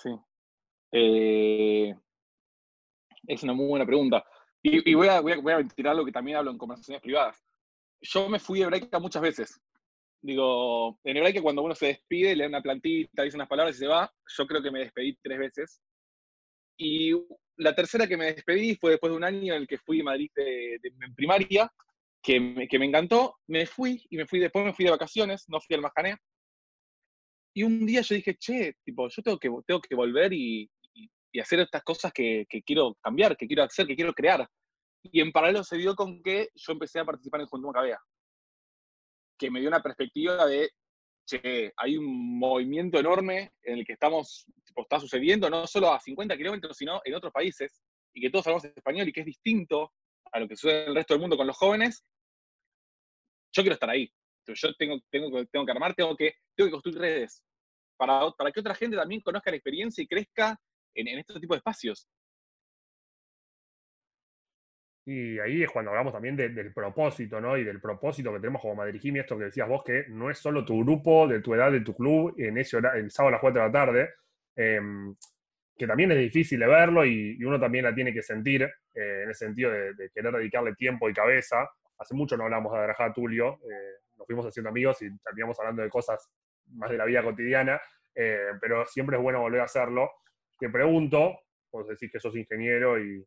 Sí. 0.00 0.10
Eh, 0.92 1.92
es 3.26 3.42
una 3.42 3.52
muy 3.52 3.66
buena 3.66 3.84
pregunta. 3.84 4.24
Y, 4.62 4.90
y 4.90 4.94
voy, 4.94 5.08
a, 5.08 5.20
voy, 5.20 5.32
a, 5.32 5.36
voy, 5.38 5.52
a, 5.52 6.04
que 6.04 6.12
también 6.12 6.36
hablo 6.36 6.50
en 6.50 6.58
conversaciones 6.58 7.02
privadas. 7.02 7.42
Yo 8.00 8.28
me 8.28 8.38
fui 8.38 8.62
a 8.62 8.66
Hebraica 8.66 8.98
muchas 8.98 9.22
veces. 9.22 9.60
Digo, 10.20 11.00
en 11.02 11.16
Hebraica 11.16 11.42
cuando 11.42 11.62
uno 11.62 11.74
se 11.74 11.86
despide, 11.86 12.36
le 12.36 12.44
da 12.44 12.48
una 12.48 12.62
plantita, 12.62 13.24
dice 13.24 13.36
unas 13.36 13.48
palabras 13.48 13.74
y 13.76 13.80
se 13.80 13.88
va, 13.88 14.12
yo 14.36 14.46
creo 14.46 14.62
que 14.62 14.70
me 14.70 14.80
despedí 14.80 15.18
tres 15.20 15.38
veces. 15.38 15.82
Y 16.76 17.12
la 17.56 17.74
tercera 17.74 18.06
que 18.06 18.16
me 18.16 18.32
despedí 18.32 18.76
fue 18.76 18.92
después 18.92 19.10
de 19.10 19.16
un 19.16 19.24
año 19.24 19.54
en 19.54 19.62
el 19.62 19.66
que 19.66 19.78
fui 19.78 20.00
a 20.00 20.04
Madrid 20.04 20.30
de, 20.34 20.78
de, 20.80 20.92
en 21.00 21.14
primaria, 21.14 21.70
que 22.22 22.38
me, 22.38 22.68
que 22.68 22.78
me, 22.78 22.86
encantó, 22.86 23.36
me 23.48 23.66
fui 23.66 24.04
y 24.10 24.16
me 24.16 24.26
fui, 24.26 24.38
después 24.38 24.64
me 24.64 24.72
fui 24.72 24.84
de 24.84 24.92
vacaciones, 24.92 25.44
no 25.48 25.60
fui 25.60 25.74
al 25.74 25.82
Majané. 25.82 26.16
Y 27.54 27.64
un 27.64 27.84
día 27.84 28.00
yo 28.00 28.14
dije, 28.14 28.36
che, 28.36 28.74
tipo, 28.84 29.08
yo 29.08 29.22
tengo 29.22 29.38
que, 29.38 29.50
tengo 29.66 29.80
que 29.80 29.94
volver 29.94 30.32
y, 30.32 30.70
y, 31.32 31.40
hacer 31.40 31.60
estas 31.60 31.82
cosas 31.82 32.12
que, 32.12 32.46
que, 32.48 32.62
quiero 32.62 32.94
cambiar, 33.00 33.36
que 33.36 33.46
quiero 33.46 33.64
hacer, 33.64 33.86
que 33.86 33.96
quiero 33.96 34.12
crear. 34.12 34.48
Y 35.02 35.20
en 35.20 35.32
paralelo 35.32 35.64
se 35.64 35.76
dio 35.76 35.94
con 35.94 36.22
que 36.22 36.48
yo 36.54 36.72
empecé 36.72 37.00
a 37.00 37.04
participar 37.04 37.40
en 37.40 37.46
Juventud 37.46 37.68
Macabea, 37.68 37.98
que 39.38 39.50
me 39.50 39.60
dio 39.60 39.68
una 39.68 39.82
perspectiva 39.82 40.46
de, 40.46 40.70
che, 41.26 41.72
hay 41.76 41.96
un 41.96 42.38
movimiento 42.38 42.98
enorme 42.98 43.52
en 43.62 43.78
el 43.78 43.84
que 43.84 43.94
estamos, 43.94 44.46
tipo, 44.64 44.82
está 44.82 45.00
sucediendo, 45.00 45.50
no 45.50 45.66
solo 45.66 45.92
a 45.92 46.00
50 46.00 46.36
kilómetros, 46.36 46.76
sino 46.76 47.00
en 47.04 47.14
otros 47.14 47.32
países, 47.32 47.82
y 48.14 48.20
que 48.20 48.30
todos 48.30 48.46
hablamos 48.46 48.64
español 48.64 49.08
y 49.08 49.12
que 49.12 49.20
es 49.20 49.26
distinto 49.26 49.92
a 50.32 50.40
lo 50.40 50.48
que 50.48 50.56
sucede 50.56 50.84
en 50.84 50.88
el 50.90 50.94
resto 50.94 51.14
del 51.14 51.20
mundo 51.20 51.36
con 51.36 51.46
los 51.46 51.56
jóvenes, 51.56 52.04
yo 53.52 53.62
quiero 53.62 53.74
estar 53.74 53.90
ahí. 53.90 54.10
Yo 54.46 54.74
tengo, 54.74 54.98
tengo, 55.10 55.44
tengo 55.46 55.66
que 55.66 55.72
armar, 55.72 55.94
tengo 55.94 56.16
que, 56.16 56.34
tengo 56.56 56.68
que 56.68 56.72
construir 56.72 56.98
redes 56.98 57.44
para, 57.96 58.30
para 58.32 58.50
que 58.50 58.60
otra 58.60 58.74
gente 58.74 58.96
también 58.96 59.20
conozca 59.20 59.50
la 59.50 59.56
experiencia 59.56 60.02
y 60.02 60.08
crezca 60.08 60.58
en, 60.94 61.08
en 61.08 61.18
este 61.18 61.40
tipo 61.40 61.54
de 61.54 61.58
espacios. 61.58 62.08
Y 65.04 65.38
ahí 65.40 65.62
es 65.64 65.70
cuando 65.70 65.90
hablamos 65.90 66.12
también 66.12 66.36
del 66.36 66.72
propósito, 66.72 67.40
¿no? 67.40 67.56
Y 67.56 67.64
del 67.64 67.80
propósito 67.80 68.32
que 68.32 68.38
tenemos 68.38 68.62
como 68.62 68.76
Madrid 68.76 69.16
esto 69.16 69.36
que 69.36 69.44
decías 69.44 69.68
vos, 69.68 69.82
que 69.82 70.04
no 70.08 70.30
es 70.30 70.38
solo 70.38 70.64
tu 70.64 70.78
grupo, 70.84 71.26
de 71.26 71.40
tu 71.40 71.54
edad, 71.54 71.72
de 71.72 71.80
tu 71.80 71.94
club, 71.94 72.34
en 72.38 72.56
ese 72.58 72.76
hora, 72.76 72.96
el 72.96 73.10
sábado 73.10 73.30
a 73.30 73.32
las 73.32 73.40
4 73.40 73.60
de 73.60 73.66
la 73.66 73.72
tarde, 73.72 74.10
em, 74.54 75.14
que 75.76 75.86
también 75.88 76.12
es 76.12 76.18
difícil 76.18 76.60
de 76.60 76.66
verlo 76.66 77.04
y, 77.04 77.42
uno 77.44 77.58
también 77.58 77.84
la 77.84 77.94
tiene 77.94 78.12
que 78.12 78.22
sentir 78.22 78.62
eh, 78.62 79.22
en 79.24 79.28
el 79.28 79.34
sentido 79.34 79.72
de, 79.72 80.10
querer 80.14 80.32
dedicarle 80.34 80.74
tiempo 80.74 81.08
y 81.08 81.12
cabeza. 81.12 81.68
Hace 81.98 82.14
mucho 82.14 82.36
no 82.36 82.44
hablamos 82.44 82.72
de 82.72 82.78
Adrajá 82.78 83.12
Tulio, 83.12 83.58
eh, 83.68 84.02
nos 84.16 84.26
fuimos 84.26 84.46
haciendo 84.46 84.70
amigos 84.70 85.02
y 85.02 85.08
terminamos 85.18 85.58
hablando 85.58 85.82
de 85.82 85.90
cosas 85.90 86.30
más 86.74 86.90
de 86.90 86.98
la 86.98 87.04
vida 87.06 87.24
cotidiana, 87.24 87.80
eh, 88.14 88.52
pero 88.60 88.86
siempre 88.86 89.16
es 89.16 89.22
bueno 89.22 89.40
volver 89.40 89.62
a 89.62 89.64
hacerlo. 89.64 90.10
Te 90.58 90.68
pregunto, 90.68 91.40
vos 91.72 91.88
decís 91.88 92.10
que 92.10 92.20
sos 92.20 92.36
ingeniero 92.36 93.02
y, 93.02 93.24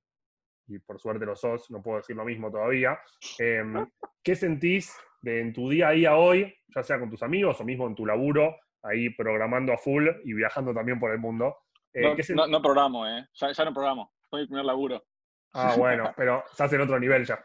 y 0.68 0.80
por 0.80 1.00
suerte 1.00 1.26
lo 1.26 1.36
sos, 1.36 1.70
no 1.72 1.82
puedo 1.82 1.98
decir 1.98 2.16
lo 2.16 2.26
mismo 2.26 2.52
todavía. 2.52 3.00
Em, 3.40 3.86
¿Qué 4.24 4.36
sentís 4.36 4.96
de 5.22 5.42
en 5.42 5.54
tu 5.54 5.70
día 5.70 5.90
a 5.90 5.92
día 5.92 6.16
hoy, 6.16 6.54
ya 6.68 6.84
sea 6.84 7.00
con 7.00 7.10
tus 7.10 7.24
amigos 7.24 7.60
o 7.60 7.64
mismo 7.64 7.88
en 7.88 7.96
tu 7.96 8.06
laburo, 8.06 8.58
ahí 8.84 9.10
programando 9.10 9.74
a 9.74 9.78
full 9.78 10.08
y 10.24 10.34
viajando 10.34 10.74
también 10.74 11.00
por 11.00 11.12
el 11.12 11.20
mundo? 11.20 11.58
Eh, 11.94 12.16
no, 12.36 12.48
no, 12.48 12.62
programo, 12.62 13.08
¿eh? 13.08 13.26
Ya, 13.34 13.66
no 13.66 13.74
programo, 13.74 14.14
soy 14.30 14.42
mi 14.42 14.48
primer 14.48 14.66
laburo. 14.66 15.06
Ah, 15.54 15.76
bueno, 15.78 16.14
pero 16.18 16.44
estás 16.50 16.74
en 16.74 16.82
otro 16.82 17.00
nivel 17.00 17.26
ya. 17.26 17.44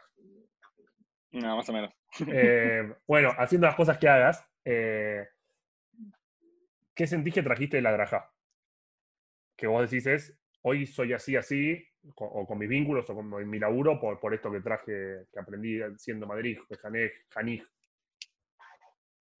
No, 1.31 1.55
más 1.55 1.69
o 1.69 1.73
menos. 1.73 1.93
Eh, 2.27 2.93
bueno, 3.07 3.31
haciendo 3.37 3.67
las 3.67 3.75
cosas 3.75 3.97
que 3.97 4.09
hagas, 4.09 4.45
eh, 4.65 5.27
¿qué 6.93 7.07
sentís 7.07 7.33
que 7.33 7.43
trajiste 7.43 7.77
de 7.77 7.83
la 7.83 7.93
draja? 7.93 8.29
Que 9.61 9.67
vos 9.67 9.87
decís 9.87 10.07
es, 10.07 10.35
hoy 10.63 10.87
soy 10.87 11.13
así, 11.13 11.35
así, 11.35 11.77
o 12.15 12.47
con 12.47 12.57
mis 12.57 12.67
vínculos 12.67 13.07
o 13.11 13.13
con 13.13 13.47
mi 13.47 13.59
laburo 13.59 13.99
por, 13.99 14.19
por 14.19 14.33
esto 14.33 14.51
que 14.51 14.59
traje, 14.59 15.27
que 15.31 15.39
aprendí 15.39 15.77
siendo 15.97 16.25
Madrid, 16.25 16.57
de. 16.67 17.63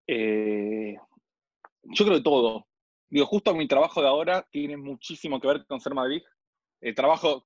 Eh, 0.05 0.95
yo 1.81 2.05
creo 2.05 2.17
que 2.17 2.23
todo. 2.23 2.67
Digo, 3.09 3.25
justo 3.25 3.55
mi 3.55 3.67
trabajo 3.67 3.99
de 3.99 4.09
ahora 4.09 4.47
tiene 4.51 4.77
muchísimo 4.77 5.41
que 5.41 5.47
ver 5.47 5.65
con 5.65 5.81
ser 5.81 5.95
Madrid. 5.95 6.21
Eh, 6.81 6.93
trabajo, 6.93 7.43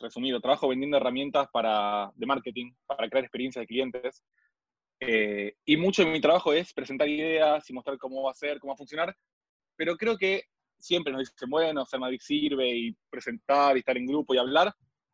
resumido, 0.00 0.40
trabajo 0.40 0.66
vendiendo 0.66 0.96
herramientas 0.96 1.46
para, 1.52 2.10
de 2.16 2.26
marketing, 2.26 2.72
para 2.86 3.08
crear 3.08 3.22
experiencias 3.22 3.62
de 3.62 3.68
clientes. 3.68 4.24
Eh, 4.98 5.54
y 5.64 5.76
mucho 5.76 6.04
de 6.04 6.10
mi 6.10 6.20
trabajo 6.20 6.52
es 6.52 6.72
presentar 6.72 7.08
ideas 7.08 7.70
y 7.70 7.72
mostrar 7.72 7.98
cómo 7.98 8.24
va 8.24 8.32
a 8.32 8.34
ser, 8.34 8.58
cómo 8.58 8.72
va 8.72 8.74
a 8.74 8.78
funcionar. 8.78 9.16
Pero 9.76 9.96
creo 9.96 10.18
que 10.18 10.42
siempre 10.86 11.12
nos 11.12 11.20
dicen, 11.20 11.50
bueno, 11.50 11.84
ser 11.84 12.00
Madrid 12.00 12.20
sirve 12.20 12.68
y 12.68 12.96
presentar 13.10 13.76
y 13.76 13.80
estar 13.80 13.96
en 13.96 14.06
grupo 14.06 14.34
y 14.34 14.38
hablar. 14.38 14.72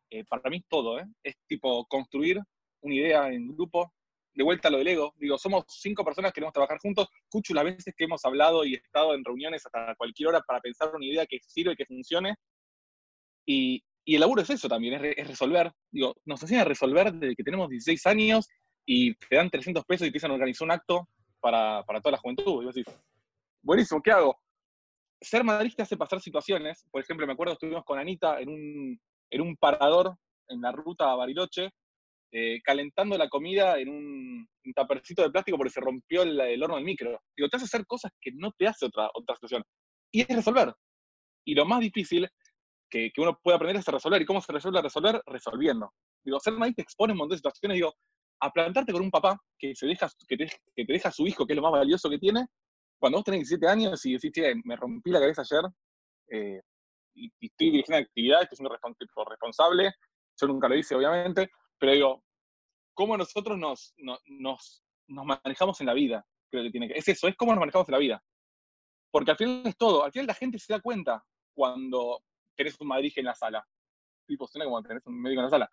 Eh, 0.09 0.23
para 0.25 0.49
mí 0.49 0.57
es 0.57 0.67
todo, 0.69 0.99
¿eh? 0.99 1.05
Es 1.23 1.35
tipo 1.47 1.85
construir 1.87 2.39
una 2.81 2.95
idea 2.95 3.29
en 3.29 3.47
grupo. 3.55 3.91
De 4.35 4.43
vuelta 4.43 4.67
a 4.67 4.71
lo 4.71 4.79
del 4.79 4.87
ego, 4.87 5.13
digo, 5.17 5.37
somos 5.37 5.65
cinco 5.67 6.03
personas 6.03 6.31
que 6.31 6.35
queremos 6.35 6.53
trabajar 6.53 6.79
juntos. 6.79 7.07
Escucho 7.23 7.53
las 7.53 7.65
veces 7.65 7.93
que 7.95 8.05
hemos 8.05 8.23
hablado 8.25 8.65
y 8.65 8.73
estado 8.73 9.13
en 9.13 9.23
reuniones 9.23 9.63
hasta 9.65 9.95
cualquier 9.95 10.29
hora 10.29 10.41
para 10.41 10.59
pensar 10.59 10.95
una 10.95 11.05
idea 11.05 11.25
que 11.27 11.39
sirve, 11.45 11.75
que 11.75 11.85
funcione. 11.85 12.35
Y, 13.45 13.83
y 14.05 14.15
el 14.15 14.21
laburo 14.21 14.41
es 14.41 14.49
eso 14.49 14.67
también, 14.67 15.03
es, 15.05 15.27
resolver. 15.27 15.71
Digo, 15.91 16.15
nos 16.25 16.41
enseñan 16.41 16.61
a 16.61 16.69
resolver 16.69 17.13
desde 17.13 17.35
que 17.35 17.43
tenemos 17.43 17.69
16 17.69 18.05
años 18.07 18.47
y 18.85 19.13
te 19.15 19.35
dan 19.35 19.51
300 19.51 19.85
pesos 19.85 20.07
y 20.07 20.09
te 20.09 20.15
dicen 20.15 20.31
organizar 20.31 20.65
un 20.65 20.71
acto 20.71 21.09
para, 21.39 21.83
para 21.83 22.01
toda 22.01 22.13
la 22.13 22.17
juventud. 22.17 22.63
Y 22.63 22.65
vos 22.65 22.75
decís, 22.75 22.93
buenísimo, 23.61 24.01
¿qué 24.01 24.11
hago? 24.11 24.42
Ser 25.23 25.43
Madrid 25.43 25.73
te 25.75 25.83
hace 25.83 25.97
pasar 25.97 26.21
situaciones. 26.21 26.85
Por 26.91 27.01
ejemplo, 27.01 27.25
me 27.25 27.33
acuerdo 27.33 27.53
estuvimos 27.53 27.83
con 27.83 27.97
Anita 27.97 28.39
en 28.39 28.49
un, 28.49 28.99
en 29.31 29.41
un 29.41 29.55
parador 29.57 30.15
en 30.49 30.61
la 30.61 30.71
ruta 30.71 31.11
a 31.11 31.15
Bariloche, 31.15 31.69
eh, 32.31 32.61
calentando 32.63 33.17
la 33.17 33.29
comida 33.29 33.79
en 33.79 33.89
un, 33.89 34.47
tapercito 34.75 35.21
de 35.21 35.29
plástico 35.29 35.57
porque 35.57 35.73
se 35.73 35.81
rompió 35.81 36.23
el, 36.23 36.63
horno 36.63 36.75
del 36.75 36.85
micro. 36.85 37.19
Digo, 37.35 37.49
te 37.49 37.57
hace 37.57 37.65
hacer 37.65 37.85
cosas 37.85 38.11
que 38.19 38.31
no 38.33 38.51
te 38.57 38.67
hace 38.67 38.85
otra, 38.85 39.09
otra 39.13 39.35
situación. 39.35 39.63
Y 40.11 40.21
es 40.21 40.27
resolver. 40.27 40.73
Y 41.45 41.55
lo 41.55 41.65
más 41.65 41.79
difícil 41.79 42.27
que, 42.89 43.11
uno 43.17 43.39
puede 43.41 43.57
aprender 43.57 43.79
es 43.79 43.85
resolver. 43.85 44.21
¿Y 44.21 44.25
cómo 44.25 44.41
se 44.41 44.51
resuelve 44.51 44.79
a 44.79 44.83
resolver? 44.83 45.21
Resolviendo. 45.25 45.91
Digo, 46.23 46.39
ser 46.39 46.53
Madrid 46.53 46.75
te 46.75 46.81
expone 46.83 47.13
un 47.13 47.19
montón 47.19 47.35
de 47.35 47.37
situaciones. 47.37 47.75
Digo, 47.75 47.93
a 48.39 48.51
plantarte 48.51 48.91
con 48.91 49.01
un 49.01 49.11
papá 49.11 49.39
que, 49.57 49.75
se 49.75 49.87
deja, 49.87 50.09
que, 50.27 50.37
te, 50.37 50.49
deja 50.75 51.11
su 51.11 51.25
hijo, 51.27 51.45
que 51.45 51.53
es 51.53 51.57
lo 51.57 51.63
más 51.63 51.71
valioso 51.71 52.09
que 52.09 52.19
tiene, 52.19 52.45
cuando 53.03 53.17
vos 53.17 53.25
tenés 53.25 53.49
17 53.49 53.67
años 53.67 54.05
y 54.05 54.13
decís, 54.13 54.31
che, 54.31 54.55
me 54.63 54.77
rompí 54.77 55.11
la 55.11 55.19
cabeza 55.19 55.41
ayer 55.41 55.69
eh, 56.29 56.61
y, 57.13 57.25
estoy 57.41 57.71
dirigiendo 57.71 57.97
actividades, 58.01 58.47
que 58.47 58.55
soy 58.55 58.65
un 58.65 59.25
responsable, 59.29 59.93
yo 60.39 60.47
nunca 60.47 60.69
lo 60.69 60.75
hice, 60.77 60.95
obviamente, 60.95 61.51
pero 61.77 61.91
digo, 61.91 62.23
¿cómo 62.93 63.17
nosotros 63.17 63.57
nos, 63.57 63.93
nos, 63.97 64.85
manejamos 65.09 65.81
en 65.81 65.87
la 65.87 65.93
vida? 65.93 66.25
Creo 66.49 66.63
que 66.63 66.71
tiene 66.71 66.87
que, 66.87 66.93
es 66.93 67.05
eso, 67.09 67.27
es 67.27 67.35
cómo 67.35 67.51
nos 67.51 67.59
manejamos 67.59 67.89
en 67.89 67.91
la 67.91 67.97
vida. 67.97 68.23
Porque 69.11 69.31
al 69.31 69.37
final 69.37 69.63
es 69.65 69.75
todo, 69.75 70.05
al 70.05 70.11
final 70.13 70.27
la 70.27 70.35
gente 70.35 70.57
se 70.57 70.71
da 70.71 70.79
cuenta 70.79 71.21
cuando 71.53 72.23
tenés 72.55 72.79
un 72.79 72.87
Madrid 72.87 73.11
en 73.17 73.25
la 73.25 73.35
sala. 73.35 73.67
Tipo, 74.25 74.47
suena 74.47 74.63
como 74.63 74.81
tenés 74.81 75.05
un 75.07 75.21
médico 75.21 75.41
en 75.41 75.45
la 75.47 75.51
sala. 75.51 75.69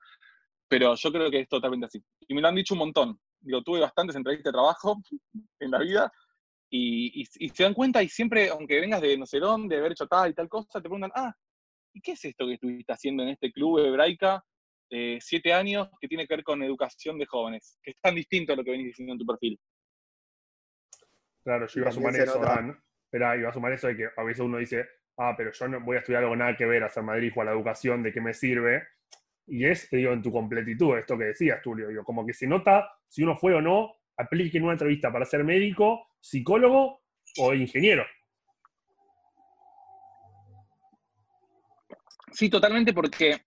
Pero 0.66 0.96
yo 0.96 1.12
creo 1.12 1.30
que 1.30 1.38
es 1.38 1.48
totalmente 1.48 1.86
así. 1.86 2.04
Y 2.26 2.34
me 2.34 2.40
lo 2.40 2.48
han 2.48 2.56
dicho 2.56 2.74
un 2.74 2.80
montón. 2.80 3.20
Digo, 3.38 3.62
tuve 3.62 3.78
bastantes 3.78 4.16
entrevistas 4.16 4.52
de 4.52 4.56
trabajo 4.56 4.96
en 5.60 5.70
la 5.70 5.78
vida 5.78 6.12
y, 6.70 7.24
se 7.24 7.62
dan 7.64 7.74
cuenta 7.74 8.02
y 8.02 8.08
siempre, 8.08 8.48
aunque 8.48 8.80
vengas 8.80 9.02
de 9.02 9.18
no 9.18 9.26
sé 9.26 9.38
dónde, 9.38 9.74
de 9.74 9.80
haber 9.80 9.92
hecho 9.92 10.06
tal 10.06 10.30
y 10.30 10.34
tal 10.34 10.48
cosa, 10.48 10.80
te 10.80 10.82
preguntan, 10.82 11.10
ah, 11.14 11.34
¿y 11.92 12.00
qué 12.00 12.12
es 12.12 12.24
esto 12.24 12.46
que 12.46 12.54
estuviste 12.54 12.92
haciendo 12.92 13.22
en 13.24 13.30
este 13.30 13.50
club 13.52 13.80
hebraica 13.80 14.44
de 14.88 15.18
siete 15.20 15.52
años 15.52 15.88
que 16.00 16.08
tiene 16.08 16.26
que 16.26 16.36
ver 16.36 16.44
con 16.44 16.62
educación 16.62 17.18
de 17.18 17.26
jóvenes? 17.26 17.78
Que 17.82 17.90
es 17.90 17.96
tan 18.00 18.14
distinto 18.14 18.52
a 18.52 18.56
lo 18.56 18.64
que 18.64 18.70
venís 18.70 18.86
diciendo 18.86 19.12
en 19.12 19.18
tu 19.18 19.26
perfil. 19.26 19.58
Claro, 21.42 21.66
yo 21.66 21.80
iba 21.80 21.88
a 21.88 21.92
sumar 21.92 22.14
eso, 22.14 22.38
Dan. 22.38 22.78
Espera, 23.04 23.36
iba 23.36 23.48
a 23.48 23.52
sumar 23.52 23.72
eso 23.72 23.88
de 23.88 23.96
que 23.96 24.08
a 24.16 24.22
veces 24.22 24.40
uno 24.40 24.58
dice, 24.58 24.86
ah, 25.18 25.34
pero 25.36 25.50
yo 25.52 25.68
no 25.68 25.80
voy 25.80 25.96
a 25.96 26.00
estudiar 26.00 26.22
algo 26.22 26.36
nada 26.36 26.56
que 26.56 26.66
ver 26.66 26.84
a 26.84 26.86
hacer 26.86 27.02
Madrid 27.02 27.32
o 27.34 27.40
a 27.40 27.44
la 27.44 27.52
educación, 27.52 28.04
¿de 28.04 28.12
qué 28.12 28.20
me 28.20 28.32
sirve? 28.32 28.86
Y 29.46 29.64
es, 29.64 29.88
te 29.88 29.96
digo, 29.96 30.12
en 30.12 30.22
tu 30.22 30.30
completitud, 30.30 30.96
esto 30.96 31.18
que 31.18 31.24
decías, 31.24 31.60
Tulio, 31.60 31.88
digo, 31.88 32.04
como 32.04 32.24
que 32.24 32.32
se 32.32 32.46
nota 32.46 32.88
si 33.08 33.24
uno 33.24 33.36
fue 33.36 33.54
o 33.54 33.60
no 33.60 33.96
aplique 34.16 34.58
en 34.58 34.64
una 34.64 34.74
entrevista 34.74 35.10
para 35.10 35.24
ser 35.24 35.42
médico, 35.42 36.09
psicólogo 36.20 37.02
o 37.38 37.54
ingeniero. 37.54 38.04
Sí, 42.32 42.48
totalmente, 42.48 42.92
porque 42.92 43.40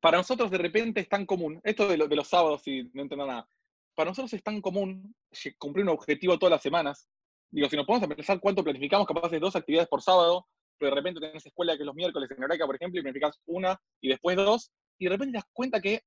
para 0.00 0.18
nosotros 0.18 0.50
de 0.50 0.58
repente 0.58 1.00
es 1.00 1.08
tan 1.08 1.26
común, 1.26 1.60
esto 1.64 1.88
de, 1.88 1.96
los 1.96 2.28
sábados 2.28 2.66
y 2.66 2.84
no 2.92 3.02
entiendo 3.02 3.26
nada, 3.26 3.48
para 3.94 4.10
nosotros 4.10 4.32
es 4.32 4.42
tan 4.42 4.60
común 4.60 5.14
cumplir 5.58 5.84
un 5.84 5.90
objetivo 5.90 6.38
todas 6.38 6.52
las 6.52 6.62
semanas. 6.62 7.08
Digo, 7.50 7.68
si 7.68 7.76
nos 7.76 7.86
podemos 7.86 8.10
a 8.10 8.14
pensar 8.14 8.40
cuánto 8.40 8.64
planificamos, 8.64 9.06
capaz 9.06 9.30
de 9.30 9.38
dos 9.38 9.54
actividades 9.54 9.88
por 9.88 10.02
sábado, 10.02 10.46
pero 10.78 10.90
de 10.90 10.96
repente 10.96 11.20
tenés 11.20 11.46
escuela 11.46 11.76
que 11.76 11.82
es 11.82 11.86
los 11.86 11.94
miércoles 11.94 12.30
en 12.30 12.42
Eureka, 12.42 12.66
por 12.66 12.74
ejemplo, 12.74 12.98
y 12.98 13.02
planificás 13.02 13.40
una 13.46 13.80
y 14.00 14.08
después 14.08 14.36
dos, 14.36 14.72
y 14.98 15.04
de 15.04 15.10
repente 15.10 15.32
te 15.32 15.38
das 15.38 15.50
cuenta 15.52 15.80
que 15.80 16.02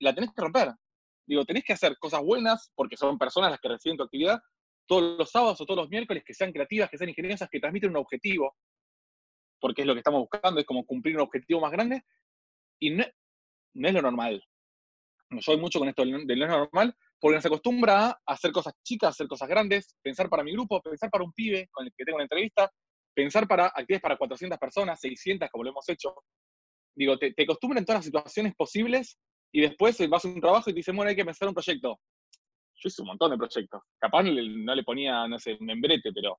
la 0.00 0.14
tenés 0.14 0.30
que 0.32 0.42
romper. 0.42 0.72
Digo, 1.26 1.44
tenés 1.44 1.64
que 1.64 1.72
hacer 1.72 1.96
cosas 1.98 2.20
buenas, 2.22 2.72
porque 2.74 2.96
son 2.96 3.18
personas 3.18 3.50
las 3.52 3.60
que 3.60 3.68
reciben 3.68 3.96
tu 3.96 4.02
actividad, 4.02 4.40
todos 4.86 5.18
los 5.18 5.30
sábados 5.30 5.60
o 5.60 5.66
todos 5.66 5.82
los 5.82 5.90
miércoles, 5.90 6.22
que 6.24 6.34
sean 6.34 6.52
creativas, 6.52 6.90
que 6.90 6.98
sean 6.98 7.10
ingeniosas, 7.10 7.48
que 7.50 7.60
transmiten 7.60 7.90
un 7.90 7.96
objetivo, 7.96 8.56
porque 9.60 9.82
es 9.82 9.86
lo 9.86 9.94
que 9.94 10.00
estamos 10.00 10.20
buscando, 10.20 10.60
es 10.60 10.66
como 10.66 10.84
cumplir 10.84 11.16
un 11.16 11.22
objetivo 11.22 11.60
más 11.60 11.72
grande, 11.72 12.02
y 12.80 12.90
no, 12.90 13.04
es 13.04 13.94
lo 13.94 14.02
normal. 14.02 14.42
No 15.30 15.40
soy 15.40 15.56
mucho 15.56 15.78
con 15.78 15.88
esto 15.88 16.04
de 16.04 16.36
lo 16.36 16.46
normal, 16.46 16.94
porque 17.18 17.36
nos 17.36 17.46
acostumbra 17.46 18.06
a 18.08 18.20
hacer 18.26 18.50
cosas 18.50 18.74
chicas, 18.82 19.10
hacer 19.10 19.28
cosas 19.28 19.48
grandes, 19.48 19.94
pensar 20.02 20.28
para 20.28 20.42
mi 20.42 20.52
grupo, 20.52 20.82
pensar 20.82 21.08
para 21.10 21.24
un 21.24 21.32
pibe 21.32 21.68
con 21.70 21.86
el 21.86 21.92
que 21.96 22.04
tengo 22.04 22.16
una 22.16 22.24
entrevista, 22.24 22.70
pensar 23.14 23.46
para 23.46 23.66
actividades 23.66 24.02
para 24.02 24.16
400 24.16 24.58
personas, 24.58 25.00
600, 25.00 25.48
como 25.50 25.64
lo 25.64 25.70
hemos 25.70 25.88
hecho. 25.88 26.14
Digo, 26.94 27.16
te, 27.18 27.32
te 27.32 27.42
en 27.42 27.84
todas 27.84 27.98
las 27.98 28.04
situaciones 28.04 28.54
posibles 28.54 29.18
y 29.52 29.60
después 29.60 29.96
vas 30.08 30.24
a 30.24 30.28
un 30.28 30.40
trabajo 30.40 30.70
y 30.70 30.72
te 30.72 30.78
dicen, 30.78 30.96
bueno, 30.96 31.10
hay 31.10 31.14
que 31.14 31.22
empezar 31.22 31.48
un 31.48 31.54
proyecto. 31.54 32.00
Yo 32.82 32.88
hice 32.88 33.02
un 33.02 33.08
montón 33.08 33.30
de 33.30 33.38
proyectos. 33.38 33.82
Capaz 33.98 34.24
no 34.24 34.74
le 34.74 34.82
ponía, 34.82 35.28
no 35.28 35.38
sé, 35.38 35.56
membrete, 35.60 36.12
pero 36.12 36.38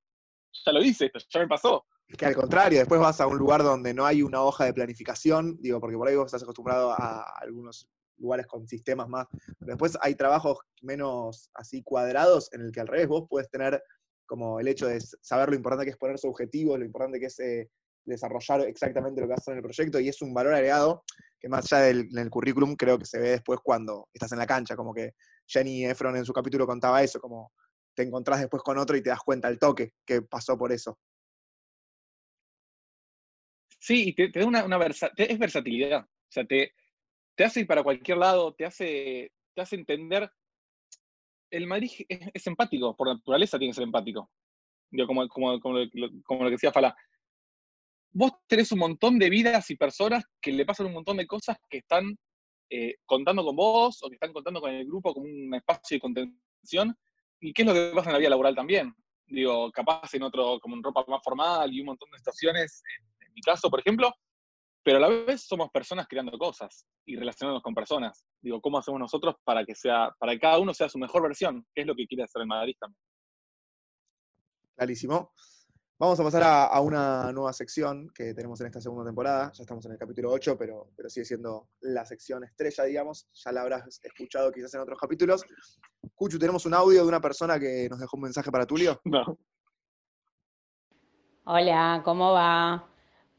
ya 0.65 0.71
lo 0.71 0.84
hice, 0.84 1.12
ya 1.29 1.39
me 1.39 1.47
pasó. 1.47 1.86
Es 2.08 2.17
que 2.17 2.25
al 2.25 2.36
contrario, 2.36 2.79
después 2.79 2.99
vas 2.99 3.21
a 3.21 3.27
un 3.27 3.38
lugar 3.38 3.63
donde 3.63 3.93
no 3.93 4.06
hay 4.06 4.21
una 4.21 4.41
hoja 4.41 4.65
de 4.65 4.73
planificación, 4.73 5.58
digo, 5.62 5.79
porque 5.79 5.95
por 5.95 6.08
ahí 6.08 6.15
vos 6.15 6.25
estás 6.25 6.43
acostumbrado 6.43 6.91
a 6.91 7.23
algunos 7.41 7.88
lugares 8.17 8.45
con 8.45 8.67
sistemas 8.67 9.08
más. 9.10 9.27
después 9.60 9.97
hay 10.01 10.15
trabajos 10.15 10.60
menos 10.82 11.49
así 11.56 11.82
cuadrados 11.82 12.51
en 12.53 12.62
el 12.62 12.71
que 12.71 12.82
al 12.82 12.88
revés 12.88 13.08
vos 13.08 13.25
puedes 13.29 13.49
tener 13.49 13.82
como 14.25 14.60
el 14.60 14.67
hecho 14.67 14.88
de 14.88 15.01
saber 15.01 15.49
lo 15.49 15.56
importante 15.56 15.86
que 15.86 15.91
es 15.91 15.97
ponerse 15.97 16.27
objetivos, 16.27 16.77
lo 16.77 16.86
importante 16.86 17.19
que 17.19 17.25
es 17.25 17.39
eh, 17.39 17.69
desarrollar 18.06 18.62
exactamente 18.62 19.21
lo 19.21 19.27
que 19.27 19.34
haces 19.34 19.47
en 19.49 19.58
el 19.58 19.63
proyecto 19.63 19.99
y 19.99 20.10
es 20.10 20.21
un 20.21 20.34
valor 20.34 20.53
agregado 20.53 21.03
que 21.39 21.49
más 21.49 21.71
allá 21.71 21.84
del 21.84 22.29
currículum 22.29 22.75
creo 22.75 22.97
que 22.97 23.06
se 23.06 23.19
ve 23.19 23.29
después 23.32 23.60
cuando 23.62 24.08
estás 24.13 24.32
en 24.32 24.39
la 24.39 24.47
cancha, 24.47 24.77
como 24.77 24.93
que 24.93 25.13
Jenny 25.47 25.86
Efron 25.86 26.15
en 26.15 26.25
su 26.25 26.34
capítulo 26.34 26.65
contaba 26.65 27.03
eso, 27.03 27.19
como 27.19 27.53
te 27.95 28.03
encontrás 28.03 28.39
después 28.39 28.63
con 28.63 28.77
otro 28.77 28.97
y 28.97 29.03
te 29.03 29.10
das 29.10 29.19
cuenta 29.19 29.47
el 29.47 29.60
toque 29.60 29.93
que 30.06 30.21
pasó 30.21 30.58
por 30.58 30.71
eso. 30.71 30.97
Sí, 33.79 34.10
y 34.10 34.13
te, 34.13 34.29
da 34.29 34.45
una, 34.45 34.77
versatilidad. 34.77 36.03
O 36.03 36.32
sea, 36.32 36.45
te, 36.45 36.73
hace 37.38 37.62
ir 37.62 37.67
para 37.67 37.84
cualquier 37.84 38.17
lado, 38.17 38.53
te 38.53 38.65
hace, 38.65 39.32
te 39.53 39.62
hace 39.62 39.75
entender. 39.75 40.32
El 41.51 41.67
Madrid 41.67 41.91
es, 42.08 42.47
empático, 42.47 42.95
por 42.95 43.10
naturaleza 43.10 43.60
tiene 43.60 43.71
que 43.71 43.75
ser 43.75 43.84
empático. 43.84 44.32
como, 45.06 45.27
como, 45.27 45.60
como, 45.60 45.79
lo, 45.79 46.45
que 46.45 46.51
decía 46.51 46.71
Fala. 46.71 46.95
Vos 48.13 48.32
tenés 48.47 48.71
un 48.71 48.79
montón 48.79 49.19
de 49.19 49.29
vidas 49.29 49.69
y 49.69 49.75
personas 49.75 50.23
que 50.39 50.53
le 50.53 50.65
pasan 50.65 50.86
un 50.86 50.93
montón 50.93 51.17
de 51.17 51.27
cosas 51.27 51.58
que 51.69 51.79
están 51.79 52.15
eh, 52.75 52.95
contando 53.05 53.45
con 53.45 53.55
vos 53.55 54.01
o 54.01 54.09
que 54.09 54.15
están 54.15 54.33
contando 54.33 54.59
con 54.59 54.71
el 54.71 54.83
grupo 54.88 55.13
como 55.13 55.27
un 55.27 55.53
espacio 55.53 55.97
de 55.97 56.01
contención. 56.01 56.97
¿Y 57.39 57.53
qué 57.53 57.62
es 57.62 57.67
lo 57.67 57.73
que 57.75 57.91
pasa 57.93 58.09
en 58.09 58.13
la 58.13 58.17
vida 58.17 58.31
laboral 58.31 58.55
también? 58.55 58.91
Digo, 59.27 59.71
capaz 59.71 60.12
en 60.15 60.23
otro, 60.23 60.59
como 60.59 60.75
en 60.75 60.81
ropa 60.81 61.05
más 61.07 61.21
formal 61.23 61.71
y 61.71 61.81
un 61.81 61.86
montón 61.86 62.09
de 62.09 62.17
situaciones, 62.17 62.81
en, 62.97 63.31
mi 63.31 63.41
caso, 63.41 63.69
por 63.69 63.79
ejemplo, 63.79 64.12
pero 64.81 64.97
a 64.97 65.01
la 65.01 65.09
vez 65.09 65.43
somos 65.43 65.69
personas 65.69 66.07
creando 66.07 66.36
cosas 66.36 66.88
y 67.05 67.15
relacionándonos 67.15 67.62
con 67.62 67.75
personas. 67.75 68.25
Digo, 68.41 68.59
¿cómo 68.59 68.79
hacemos 68.79 68.99
nosotros 68.99 69.36
para 69.43 69.63
que 69.63 69.75
sea, 69.75 70.09
para 70.17 70.33
que 70.33 70.39
cada 70.39 70.57
uno 70.57 70.73
sea 70.73 70.89
su 70.89 70.97
mejor 70.97 71.21
versión? 71.21 71.63
¿Qué 71.75 71.81
es 71.81 71.88
lo 71.88 71.93
que 71.93 72.07
quiere 72.07 72.23
hacer 72.23 72.41
el 72.41 72.47
Madrid 72.47 72.75
también? 72.79 72.97
Clarísimo. 74.75 75.31
Vamos 76.04 76.20
a 76.20 76.24
pasar 76.26 76.44
a, 76.44 76.82
una 76.82 77.32
nueva 77.32 77.54
sección 77.54 78.10
que 78.13 78.34
tenemos 78.34 78.60
en 78.60 78.68
esta 78.68 78.82
segunda 78.82 79.06
temporada. 79.06 79.54
Ya 79.54 79.62
estamos 79.62 79.86
en 79.86 79.94
el 79.94 79.98
capítulo 79.98 80.32
8, 80.32 80.58
pero, 80.58 80.89
pero 80.98 81.10
sigue 81.10 81.24
siendo 81.24 81.70
la 81.80 82.06
sección 82.06 82.44
estrella, 82.44 82.84
digamos. 82.84 83.30
Ya 83.32 83.54
la 83.54 83.62
habrás 83.62 84.02
escuchado 84.04 84.52
quizás 84.52 84.74
en 84.74 84.82
otros 84.82 85.00
capítulos. 85.00 85.46
Cuchu, 86.13 86.38
tenemos 86.38 86.66
un 86.66 86.74
audio 86.74 87.04
de 87.04 87.08
una 87.08 87.22
persona 87.22 87.58
que 87.58 87.88
nos 87.89 88.02
dejó 88.02 88.18
un 88.18 88.24
mensaje 88.24 88.52
para 88.52 88.66
Tulio. 88.66 89.00
No. 89.06 89.38
Hola, 91.46 92.02
¿cómo 92.04 92.34
va? 92.34 92.86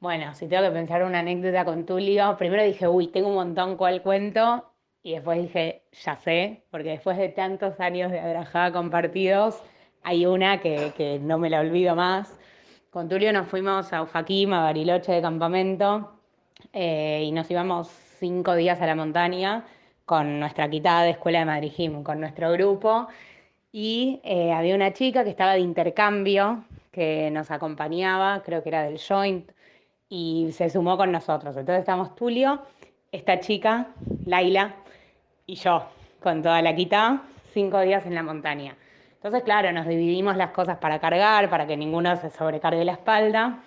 Bueno, 0.01 0.35
si 0.35 0.49
tengo 0.49 0.63
que 0.63 0.71
pensar 0.71 1.05
una 1.05 1.19
anécdota 1.19 1.67
con 1.67 1.85
Tulio, 1.85 2.35
primero 2.39 2.65
dije, 2.65 2.89
uy, 2.89 3.09
tengo 3.09 3.29
un 3.29 3.35
montón 3.35 3.77
cuál 3.77 4.03
cuento, 4.03 4.73
y 5.03 5.13
después 5.13 5.43
dije, 5.43 5.85
ya 5.93 6.17
sé, 6.17 6.65
porque 6.71 6.89
después 6.89 7.19
de 7.19 7.29
tantos 7.29 7.79
años 7.79 8.11
de 8.11 8.21
adrajada 8.21 8.73
compartidos, 8.73 9.63
hay 10.05 10.27
una 10.27 10.61
que, 10.61 11.19
no 11.21 11.39
me 11.39 11.51
la 11.51 11.61
olvido 11.61 11.97
más. 11.97 12.39
Con 12.95 13.09
Tulio 13.09 13.33
nos 13.33 13.49
fuimos 13.49 13.93
a 13.93 14.03
Ujaquim, 14.03 14.53
a 14.53 14.61
Bariloche 14.61 15.11
de 15.11 15.21
campamento, 15.21 16.13
eh, 16.73 17.25
y 17.27 17.33
nos 17.33 17.51
íbamos 17.51 17.89
cinco 17.89 18.55
días 18.55 18.81
a 18.81 18.87
la 18.87 18.95
montaña 18.95 19.65
con 20.07 20.39
nuestra 20.39 20.71
quitada 20.71 21.03
de 21.03 21.11
Escuela 21.11 21.41
de 21.41 21.45
Madrid 21.45 21.73
con 22.05 22.21
nuestro 22.21 22.53
grupo, 22.53 23.09
y 23.73 24.21
eh, 24.23 24.53
había 24.53 24.77
una 24.77 24.93
chica 24.93 25.25
que 25.25 25.31
estaba 25.31 25.55
de 25.55 25.59
intercambio, 25.59 26.67
que 26.93 27.33
nos 27.33 27.51
acompañaba, 27.51 28.45
creo 28.45 28.63
que 28.63 28.69
era 28.69 28.85
del 28.85 29.01
Joint, 29.01 29.51
y 30.09 30.51
se 30.53 30.71
sumó 30.71 30.97
con 30.97 31.11
nosotros. 31.11 31.57
Entonces 31.57 31.81
estamos 31.81 32.15
Tulio, 32.15 32.63
esta 33.11 33.41
chica, 33.41 33.89
Laila 34.25 34.73
y 35.47 35.57
yo, 35.57 35.85
con 36.23 36.43
toda 36.43 36.63
la 36.63 36.77
quita, 36.77 37.23
cinco 37.53 37.81
días 37.81 38.07
en 38.07 38.15
la 38.15 38.23
montaña. 38.23 38.77
Entonces, 39.25 39.43
claro, 39.45 39.73
nos 39.73 39.87
dividimos 39.87 40.37
las 40.37 40.51
cosas 40.51 40.77
para 40.77 40.99
cargar, 40.99 41.49
para 41.49 41.67
que 41.67 41.79
ninguno 41.79 42.15
se 42.17 42.29
sobrecargue 42.29 42.85
la 42.85 42.93
espalda. 42.93 43.59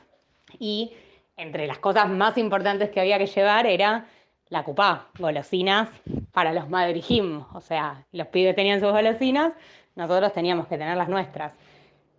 Y 0.59 0.93
entre 1.35 1.65
las 1.65 1.79
cosas 1.79 2.07
más 2.09 2.37
importantes 2.37 2.91
que 2.91 2.99
había 2.99 3.17
que 3.17 3.25
llevar 3.25 3.65
era 3.65 4.05
la 4.49 4.63
cupá, 4.63 5.07
golosinas 5.17 5.89
para 6.31 6.53
los 6.53 6.69
madrijim. 6.69 7.43
O 7.53 7.61
sea, 7.61 8.05
los 8.11 8.27
pibes 8.27 8.55
tenían 8.55 8.79
sus 8.79 8.91
golosinas, 8.91 9.53
nosotros 9.95 10.31
teníamos 10.31 10.67
que 10.67 10.77
tener 10.77 10.95
las 10.95 11.09
nuestras. 11.09 11.53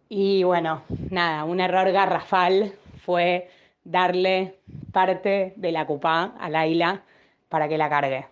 Y 0.08 0.42
bueno, 0.42 0.82
nada, 1.08 1.44
un 1.44 1.60
error 1.60 1.92
garrafal 1.92 2.72
fue 3.04 3.48
darle 3.84 4.58
parte 4.92 5.52
de 5.54 5.70
la 5.70 5.86
cupá 5.86 6.34
a 6.40 6.50
Laila 6.50 7.02
para 7.48 7.68
que 7.68 7.78
la 7.78 7.88
cargue. 7.88 8.26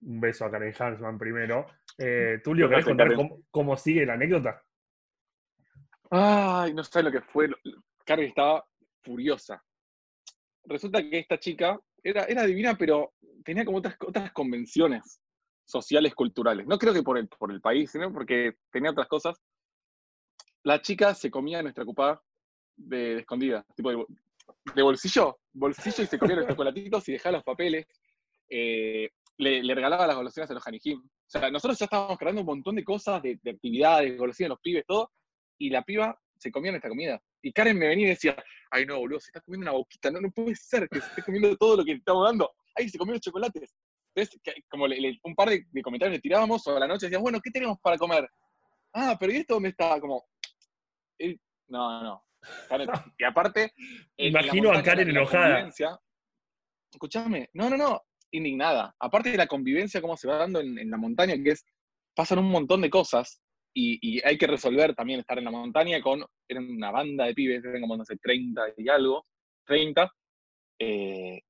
Un 0.00 0.22
beso 0.22 0.46
a 0.46 0.50
Karen 0.50 0.72
Hansman 0.78 1.18
primero. 1.18 1.66
Eh, 1.98 2.40
Tulio, 2.42 2.68
¿querés 2.68 2.84
contar 2.84 3.08
cómo, 3.50 3.76
sigue 3.76 4.06
la 4.06 4.14
anécdota? 4.14 4.62
Ay, 6.10 6.74
no 6.74 6.82
sé 6.82 7.02
lo 7.02 7.12
que 7.12 7.20
fue. 7.20 7.48
Karen 8.04 8.26
estaba 8.26 8.64
furiosa. 9.02 9.62
Resulta 10.64 11.02
que 11.02 11.18
esta 11.18 11.38
chica 11.38 11.78
era, 12.02 12.24
era 12.24 12.44
divina, 12.44 12.76
pero 12.76 13.14
tenía 13.44 13.64
como 13.64 13.78
otras, 13.78 13.96
otras 14.00 14.32
convenciones 14.32 15.20
sociales, 15.64 16.14
culturales. 16.14 16.66
No 16.66 16.78
creo 16.78 16.92
que 16.92 17.02
por 17.02 17.18
el, 17.18 17.28
por 17.28 17.50
el 17.52 17.60
país, 17.60 17.90
sino 17.90 18.12
porque 18.12 18.54
tenía 18.70 18.90
otras 18.90 19.08
cosas. 19.08 19.40
La 20.62 20.80
chica 20.80 21.14
se 21.14 21.30
comía 21.30 21.62
nuestra 21.62 21.84
cupá 21.84 22.22
de, 22.76 23.18
escondida, 23.18 23.64
tipo 23.76 23.90
de, 23.90 24.82
bolsillo, 24.82 25.38
bolsillo 25.52 26.04
y 26.04 26.06
se 26.06 26.18
comía 26.18 26.36
los 26.36 26.46
chocolatitos 26.48 27.08
y 27.08 27.12
dejaba 27.12 27.38
los 27.38 27.44
papeles. 27.44 27.86
Eh, 28.48 29.10
le, 29.38 29.74
regalaba 29.74 30.06
las 30.06 30.16
golosinas 30.16 30.50
a 30.50 30.54
los 30.54 30.66
Hanijim. 30.66 31.00
O 31.00 31.10
sea, 31.26 31.50
nosotros 31.50 31.78
ya 31.78 31.86
estábamos 31.86 32.18
creando 32.18 32.40
un 32.42 32.46
montón 32.46 32.76
de 32.76 32.84
cosas, 32.84 33.22
de, 33.22 33.38
actividades, 33.46 34.16
golosinas, 34.16 34.50
los 34.50 34.60
pibes, 34.60 34.84
todo, 34.86 35.10
y 35.58 35.70
la 35.70 35.82
piba 35.82 36.18
se 36.38 36.50
comía 36.50 36.72
nuestra 36.72 36.90
comida. 36.90 37.20
Y 37.42 37.52
Karen 37.52 37.78
me 37.78 37.88
venía 37.88 38.06
y 38.06 38.10
decía, 38.10 38.36
ay 38.70 38.86
no, 38.86 38.98
boludo, 38.98 39.20
se 39.20 39.28
está 39.28 39.40
comiendo 39.40 39.64
una 39.64 39.78
boquita, 39.78 40.10
no, 40.10 40.20
no 40.20 40.30
puede 40.30 40.54
ser 40.54 40.88
que 40.88 41.00
se 41.00 41.06
esté 41.06 41.22
comiendo 41.22 41.56
todo 41.56 41.78
lo 41.78 41.84
que 41.84 41.92
estamos 41.92 42.26
dando. 42.26 42.52
Ay, 42.74 42.88
se 42.88 42.98
comió 42.98 43.14
los 43.14 43.20
chocolates. 43.20 43.74
Entonces, 44.14 44.40
como 44.70 44.84
un 44.84 45.34
par 45.34 45.50
de, 45.50 45.82
comentarios 45.82 46.16
le 46.16 46.20
tirábamos, 46.20 46.66
o 46.66 46.76
a 46.76 46.80
la 46.80 46.86
noche 46.86 47.06
decíamos, 47.06 47.24
bueno, 47.24 47.40
¿qué 47.42 47.50
tenemos 47.50 47.78
para 47.80 47.98
comer? 47.98 48.28
Ah, 48.92 49.16
pero 49.18 49.32
¿y 49.32 49.36
esto 49.36 49.54
dónde 49.54 49.70
está? 49.70 50.00
Como, 50.00 50.24
eh, 51.18 51.36
no, 51.68 52.02
no, 52.02 52.24
y 53.18 53.24
aparte. 53.24 53.72
Imagino 54.16 54.72
a 54.72 54.82
Karen 54.82 55.10
enojada. 55.10 55.70
Escuchame, 56.92 57.50
no, 57.54 57.68
no, 57.68 57.76
no, 57.76 58.02
indignada. 58.36 58.94
Aparte 58.98 59.30
de 59.30 59.36
la 59.36 59.46
convivencia, 59.46 60.00
cómo 60.00 60.16
se 60.16 60.28
va 60.28 60.36
dando 60.38 60.60
en, 60.60 60.90
la 60.90 60.96
montaña, 60.96 61.34
que 61.42 61.50
es. 61.50 61.64
Pasan 62.14 62.38
un 62.38 62.50
montón 62.50 62.80
de 62.80 62.90
cosas 62.90 63.40
y, 63.74 64.24
hay 64.24 64.38
que 64.38 64.46
resolver 64.46 64.94
también 64.94 65.20
estar 65.20 65.38
en 65.38 65.44
la 65.44 65.50
montaña 65.50 66.00
con. 66.00 66.24
Eran 66.48 66.68
una 66.70 66.90
banda 66.90 67.24
de 67.24 67.34
pibes, 67.34 67.64
eran 67.64 67.80
como, 67.80 67.96
no 67.96 68.04
sé, 68.04 68.16
30 68.16 68.62
y 68.76 68.88
algo, 68.88 69.26
30, 69.66 70.12
eh, 70.78 71.40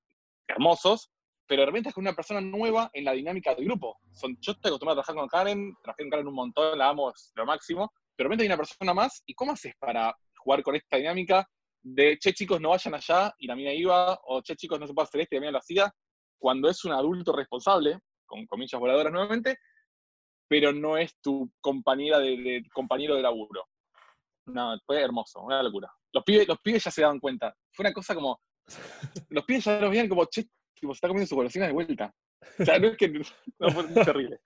hermosos, 0.47 1.11
pero 1.47 1.63
de 1.63 1.67
repente 1.67 1.89
es 1.91 1.95
con 1.95 2.05
una 2.05 2.15
persona 2.15 2.41
nueva 2.41 2.91
en 2.93 3.05
la 3.05 3.13
dinámica 3.13 3.55
del 3.55 3.67
grupo. 3.67 3.99
Son, 4.13 4.37
yo 4.41 4.53
estoy 4.53 4.71
acostumbrado 4.71 5.01
a 5.01 5.05
trabajar 5.05 5.21
con 5.21 5.29
Karen, 5.29 5.75
trabajé 5.83 6.03
con 6.05 6.11
Karen 6.11 6.29
un 6.29 6.35
montón, 6.35 6.79
la 6.79 6.89
amo 6.89 7.13
lo 7.35 7.47
máximo, 7.47 7.93
pero 8.17 8.29
de 8.29 8.31
repente 8.31 8.43
hay 8.45 8.49
una 8.49 8.57
persona 8.57 8.95
más, 8.95 9.23
¿y 9.27 9.35
cómo 9.35 9.53
haces 9.53 9.75
para 9.79 10.17
jugar 10.37 10.63
con 10.63 10.77
esta 10.77 10.97
dinámica 10.97 11.47
de, 11.83 12.19
che 12.19 12.33
chicos, 12.33 12.61
no 12.61 12.71
vayan 12.71 12.95
allá, 12.95 13.35
y 13.39 13.47
la 13.47 13.55
mina 13.55 13.73
iba, 13.73 14.19
o 14.25 14.41
che 14.43 14.57
chicos, 14.57 14.81
no 14.81 14.87
se 14.87 14.95
puede 14.95 15.05
hacer 15.05 15.21
esto, 15.21 15.35
y 15.35 15.37
la 15.37 15.41
mina 15.41 15.53
lo 15.53 15.59
hacía, 15.59 15.95
cuando 16.39 16.69
es 16.69 16.85
un 16.85 16.93
adulto 16.93 17.33
responsable, 17.33 17.99
con 18.27 18.47
comillas 18.47 18.81
voladoras 18.81 19.13
nuevamente, 19.13 19.59
pero 20.49 20.73
no 20.73 20.97
es 20.97 21.17
tu 21.21 21.51
compañera 21.61 22.19
de, 22.19 22.63
compañero 22.73 23.17
de 23.17 23.23
laburo. 23.23 23.65
No, 24.47 24.79
fue 24.85 25.01
hermoso, 25.01 25.41
una 25.41 25.63
locura. 25.63 25.91
Los 26.13 26.23
pibes, 26.25 26.47
los 26.47 26.59
pibes 26.61 26.85
ya 26.85 26.91
se 26.91 27.03
daban 27.03 27.19
cuenta. 27.19 27.55
Fue 27.73 27.85
una 27.85 27.93
cosa 27.93 28.15
como. 28.15 28.39
Los 29.31 29.45
pibes 29.45 29.65
ya 29.65 29.81
los 29.81 29.91
veían 29.91 30.09
como, 30.09 30.25
che, 30.27 30.45
tipo, 30.75 30.95
se 30.95 30.99
está 30.99 31.09
comiendo 31.09 31.27
su 31.27 31.35
golosina 31.35 31.67
de 31.67 31.73
vuelta. 31.73 32.15
O 32.59 32.65
sea, 32.65 32.79
no 32.79 32.89
es 32.89 32.97
que. 32.97 33.09
No, 33.59 33.71
fue 33.71 33.85
terrible. 34.05 34.41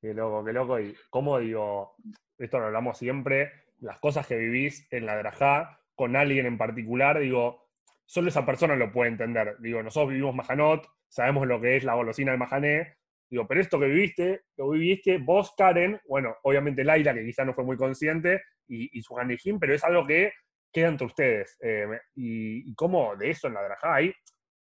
Qué 0.00 0.14
loco, 0.14 0.44
qué 0.44 0.52
loco. 0.52 0.80
Y 0.80 0.94
cómo 1.10 1.38
digo, 1.38 1.94
esto 2.38 2.58
lo 2.58 2.66
hablamos 2.66 2.98
siempre, 2.98 3.52
las 3.78 3.98
cosas 3.98 4.26
que 4.26 4.36
vivís 4.36 4.86
en 4.90 5.06
la 5.06 5.16
Drajá 5.16 5.80
con 5.94 6.16
alguien 6.16 6.46
en 6.46 6.58
particular, 6.58 7.18
digo, 7.18 7.68
solo 8.06 8.28
esa 8.28 8.46
persona 8.46 8.76
lo 8.76 8.92
puede 8.92 9.10
entender. 9.10 9.56
Digo, 9.60 9.82
nosotros 9.82 10.10
vivimos 10.10 10.34
Majanot, 10.34 10.86
sabemos 11.10 11.46
lo 11.46 11.60
que 11.60 11.76
es 11.76 11.84
la 11.84 11.94
golosina 11.94 12.30
del 12.30 12.38
Majané, 12.38 12.96
digo, 13.28 13.46
pero 13.46 13.60
esto 13.60 13.78
que 13.78 13.86
viviste, 13.86 14.44
lo 14.56 14.70
viviste 14.70 15.18
vos, 15.18 15.52
Karen, 15.56 16.00
bueno, 16.08 16.36
obviamente 16.42 16.84
Laila, 16.84 17.12
que 17.12 17.24
quizás 17.24 17.44
no 17.46 17.54
fue 17.54 17.64
muy 17.64 17.76
consciente, 17.76 18.40
y, 18.70 19.02
su 19.02 19.18
Hanejim, 19.18 19.58
pero 19.58 19.74
es 19.74 19.82
algo 19.84 20.06
que 20.06 20.32
queda 20.72 20.88
entre 20.88 21.06
ustedes. 21.06 21.56
Eh, 21.60 21.86
y, 22.14 22.74
cómo 22.74 23.16
de 23.16 23.30
eso 23.30 23.48
en 23.48 23.54
la 23.54 23.62
Drajá 23.62 23.96
hay 23.96 24.14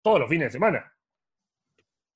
todos 0.02 0.22
los 0.22 0.30
fines 0.30 0.48
de 0.48 0.52
semana. 0.52 0.94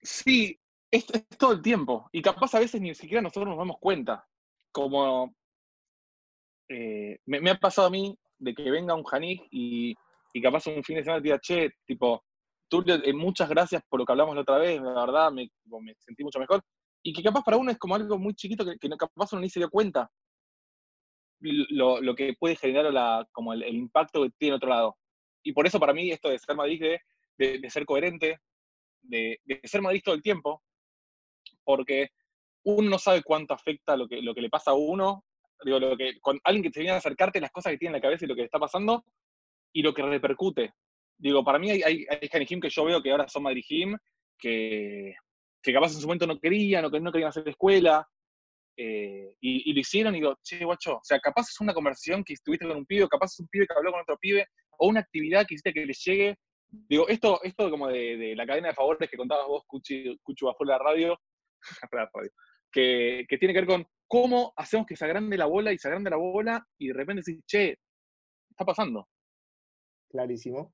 Sí, 0.02 0.60
es, 0.90 1.06
es, 1.12 1.28
todo 1.38 1.54
el 1.54 1.62
tiempo. 1.62 2.10
Y 2.12 2.22
capaz 2.22 2.56
a 2.56 2.60
veces 2.60 2.80
ni 2.82 2.96
siquiera 2.96 3.22
nosotros 3.22 3.48
nos 3.50 3.58
damos 3.58 3.78
cuenta. 3.80 4.26
Como 4.72 5.36
eh, 6.70 7.20
me, 7.26 7.50
ha 7.50 7.56
pasado 7.56 7.88
a 7.88 7.92
mí 7.92 8.18
de 8.40 8.54
que 8.54 8.72
venga 8.72 8.96
un 8.96 9.04
Janik 9.04 9.48
y, 9.52 9.96
y 10.34 10.42
capaz 10.42 10.68
un 10.68 10.84
fin 10.84 10.98
de 10.98 11.04
semana 11.04 11.22
diga, 11.22 11.40
che, 11.40 11.72
tipo, 11.86 12.24
tú, 12.68 12.84
eh, 12.88 13.14
muchas 13.14 13.50
gracias 13.50 13.84
por 13.90 14.00
lo 14.00 14.06
que 14.06 14.12
hablamos 14.12 14.36
la 14.36 14.42
otra 14.42 14.58
vez, 14.58 14.82
la 14.82 15.06
verdad, 15.06 15.32
me, 15.32 15.50
sentí 16.00 16.24
mucho 16.24 16.40
mejor. 16.40 16.62
Y 17.04 17.14
que 17.14 17.24
capaz 17.24 17.44
para 17.44 17.58
uno 17.58 17.72
es 17.72 17.78
como 17.78 17.96
algo 17.96 18.18
muy 18.18 18.34
chiquito 18.34 18.66
que, 18.66 18.90
capaz 18.98 19.34
uno 19.34 19.42
ni 19.42 19.50
se 19.50 19.60
dio 19.60 19.70
cuenta 19.70 20.10
lo, 21.42 22.02
lo 22.02 22.16
que 22.16 22.34
puede 22.40 22.56
generar 22.56 22.94
la, 22.94 23.28
como 23.34 23.54
el, 23.54 23.76
impacto 23.76 24.24
que 24.24 24.30
tiene 24.38 24.56
otro 24.56 24.70
lado. 24.70 24.98
Y 25.44 25.52
por 25.52 25.68
eso 25.68 25.80
para 25.80 25.94
mí 25.94 26.10
esto 26.12 26.30
de 26.30 26.40
ser 26.40 26.56
Madrid, 26.56 26.82
de, 27.38 27.70
ser 27.70 27.86
coherente, 27.86 28.40
de, 29.02 29.40
de, 29.44 29.60
ser 29.64 29.82
Madrid 29.82 30.02
todo 30.04 30.16
el 30.16 30.22
tiempo, 30.22 30.64
porque 31.66 32.10
uno 32.64 32.90
no 32.90 32.98
sabe 32.98 33.24
cuánto 33.24 33.54
afecta 33.54 33.98
lo 33.98 34.08
que, 34.08 34.22
lo 34.22 34.34
que 34.34 34.42
le 34.42 34.50
pasa 34.50 34.72
a 34.72 34.76
uno 34.76 35.26
digo, 35.66 35.80
lo 35.80 35.98
que, 35.98 36.20
con 36.20 36.40
alguien 36.44 36.64
que 36.64 36.72
te 36.72 36.80
viene 36.80 36.94
a 36.96 36.98
acercarte 36.98 37.42
las 37.42 37.52
cosas 37.52 37.72
que 37.72 37.78
tiene 37.78 37.96
en 37.96 38.02
la 38.02 38.08
cabeza 38.08 38.26
y 38.26 38.28
lo 38.28 38.36
que 38.36 38.42
le 38.42 38.46
está 38.46 38.60
pasando 38.60 39.04
y 39.74 39.82
lo 39.82 39.94
que 39.94 40.04
repercute. 40.04 40.74
Digo, 41.24 41.42
para 41.42 41.58
mí 41.58 41.72
hay, 41.72 41.82
hay, 41.82 42.06
hay 42.10 42.46
que 42.60 42.70
yo 42.70 42.84
veo 42.84 43.02
que 43.02 43.10
ahora 43.10 43.30
son 43.30 43.44
Madrid 43.44 43.64
que, 44.38 45.16
que 45.62 45.74
capaz 45.74 45.94
en 45.94 46.02
su 46.02 46.06
momento 46.06 46.28
no 46.28 46.38
querían 46.38 46.84
o 46.84 46.92
que 46.92 47.00
no 47.00 47.14
querían 47.14 47.30
hacer 47.30 47.48
escuela. 47.48 48.06
eh, 48.76 49.34
y, 49.40 49.72
lo 49.72 49.80
hicieron 49.80 50.14
y 50.16 50.20
digo, 50.20 50.36
che, 50.44 50.66
guacho, 50.66 50.98
o 50.98 51.02
sea, 51.02 51.20
capaz 51.20 51.44
es 51.44 51.62
una 51.62 51.74
conversación 51.74 52.26
que 52.26 52.34
estuviste 52.34 52.68
con 52.68 52.76
un 52.76 52.86
pibe, 52.86 53.08
capaz 53.08 53.28
es 53.28 53.40
un 53.40 53.48
pibe 53.48 53.66
que 53.66 53.74
habló 53.74 53.92
con 53.92 54.02
otro 54.02 54.18
pibe, 54.18 54.46
o 54.80 54.90
una 54.90 55.00
actividad 55.00 55.46
que 55.48 55.54
hiciste 55.54 55.72
que 55.72 55.86
les 55.86 56.04
llegue. 56.04 56.36
Digo, 56.70 57.08
esto, 57.08 57.42
esto 57.42 57.70
como 57.70 57.88
de, 57.88 58.34
la 58.36 58.46
cadena 58.46 58.68
de 58.68 58.74
favores 58.74 59.10
que 59.10 59.16
contabas 59.16 59.48
vos, 59.48 59.64
Cuchi, 59.66 60.20
Cuchu, 60.24 60.48
de 60.48 60.66
la 60.66 60.78
radio, 60.78 61.18
que, 62.70 63.26
que 63.30 63.38
tiene 63.38 63.54
que 63.54 63.62
ver 63.62 63.70
con 63.70 63.88
cómo 64.10 64.52
hacemos 64.58 64.86
que 64.86 64.98
se 64.98 65.06
agrande 65.06 65.38
la 65.38 65.46
bola 65.46 65.72
y 65.72 65.78
se 65.78 65.88
agrande 65.88 66.10
la 66.10 66.18
bola 66.18 66.68
y 66.78 66.88
de 66.88 66.94
repente 66.94 67.24
decís, 67.26 67.42
che, 67.46 67.78
está 68.50 68.66
pasando. 68.66 69.08
Clarísimo. 70.10 70.74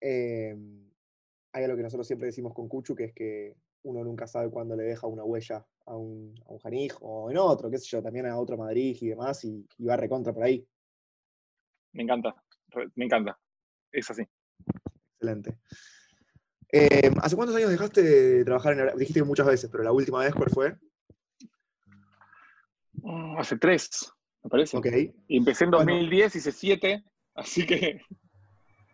Eh, 0.00 0.56
hay 1.52 1.64
algo 1.64 1.76
que 1.76 1.82
nosotros 1.82 2.06
siempre 2.06 2.26
decimos 2.26 2.52
con 2.54 2.68
Cuchu, 2.68 2.94
que 2.94 3.04
es 3.04 3.12
que 3.14 3.54
uno 3.82 4.04
nunca 4.04 4.26
sabe 4.26 4.50
cuándo 4.50 4.76
le 4.76 4.84
deja 4.84 5.06
una 5.06 5.24
huella 5.24 5.66
a 5.86 5.96
un, 5.96 6.34
a 6.46 6.52
un 6.52 6.58
Janij 6.58 6.92
o 7.00 7.30
en 7.30 7.38
otro, 7.38 7.70
qué 7.70 7.78
sé 7.78 7.86
yo, 7.86 8.02
también 8.02 8.26
a 8.26 8.38
otro 8.38 8.56
Madrid 8.56 8.96
y 9.00 9.08
demás, 9.08 9.44
y, 9.44 9.66
y 9.78 9.84
va 9.84 9.96
recontra 9.96 10.32
por 10.32 10.42
ahí. 10.44 10.66
Me 11.92 12.02
encanta, 12.02 12.34
me 12.94 13.04
encanta. 13.06 13.38
Es 13.90 14.10
así. 14.10 14.22
Excelente. 15.14 15.56
Eh, 16.70 17.10
¿Hace 17.22 17.34
cuántos 17.34 17.56
años 17.56 17.70
dejaste 17.70 18.02
de 18.02 18.44
trabajar 18.44 18.74
en 18.74 18.80
Hebraica? 18.80 18.98
Dijiste 18.98 19.20
que 19.20 19.24
muchas 19.26 19.46
veces, 19.46 19.70
pero 19.70 19.82
la 19.82 19.92
última 19.92 20.20
vez, 20.20 20.34
¿cuál 20.34 20.50
fue? 20.50 20.76
Mm, 22.92 23.38
Hace 23.38 23.56
tres, 23.56 24.12
me 24.42 24.50
parece. 24.50 24.76
Ok, 24.76 24.86
Y 25.28 25.38
empecé 25.38 25.64
en 25.64 25.70
Bueno. 25.70 25.92
2010, 25.92 26.36
hice 26.36 26.52
siete, 26.52 27.04
así 27.34 27.64
que 27.66 28.00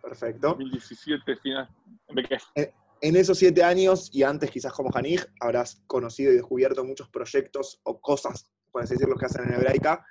perfecto. 0.04 0.48
2017, 0.48 1.36
final. 1.36 1.68
empecé. 2.08 2.74
En 3.00 3.16
esos 3.16 3.36
siete 3.38 3.62
años, 3.62 4.08
y 4.12 4.22
antes 4.22 4.50
quizás 4.50 4.72
como 4.72 4.90
Janij, 4.90 5.20
habrás 5.40 5.82
conocido 5.86 6.32
y 6.32 6.36
descubierto 6.36 6.84
muchos 6.84 7.08
proyectos 7.10 7.80
o 7.82 8.00
cosas, 8.00 8.50
por 8.70 8.82
así 8.82 8.94
decirlo, 8.94 9.16
que 9.16 9.26
hacen 9.26 9.44
en 9.44 9.54
Hebraica. 9.54 10.06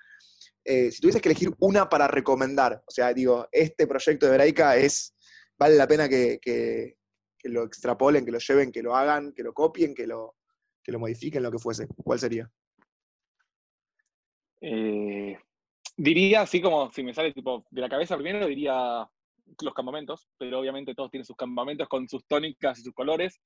Eh, 0.64 0.92
si 0.92 1.02
tuvieses 1.02 1.22
que 1.22 1.30
elegir 1.30 1.50
una 1.60 1.90
para 1.90 2.08
recomendar, 2.08 2.84
o 2.86 2.92
sea, 2.92 3.14
digo, 3.14 3.48
este 3.52 3.88
proyecto 3.88 4.26
de 4.28 4.34
Hebraica 4.34 4.78
es, 4.78 5.16
vale 5.58 5.76
la 5.76 5.88
pena 5.88 6.08
que, 6.08 6.40
que- 6.42 6.98
que 7.40 7.50
lo 7.50 7.64
extrapolen, 7.64 8.24
que 8.24 8.32
lo 8.32 8.40
lleven, 8.40 8.72
que 8.72 8.82
lo 8.84 8.96
hagan, 8.96 9.34
que 9.34 9.44
lo 9.44 9.54
copien, 9.54 9.94
que 9.94 10.08
lo, 10.08 10.36
que 10.82 10.94
lo 10.94 11.00
modifiquen, 11.00 11.44
lo 11.44 11.52
que 11.52 11.60
fuese. 11.60 11.88
¿Cuál 11.88 12.18
sería? 12.20 12.50
Eh, 14.62 15.38
diría, 15.98 16.42
así 16.42 16.62
como 16.62 16.90
si 16.94 17.04
me 17.04 17.14
sale 17.14 17.34
tipo 17.34 17.66
de 17.70 17.82
la 17.82 17.90
cabeza 17.90 18.16
primero, 18.18 18.48
diría 18.48 19.10
los 19.62 19.74
campamentos, 19.74 20.28
pero 20.38 20.60
obviamente 20.60 20.96
todos 20.96 21.12
tienen 21.12 21.26
sus 21.26 21.36
campamentos 21.36 21.88
con 21.88 22.08
sus 22.08 22.26
tónicas 22.26 22.80
y 22.80 22.84
sus 22.84 22.94
colores. 22.94 23.42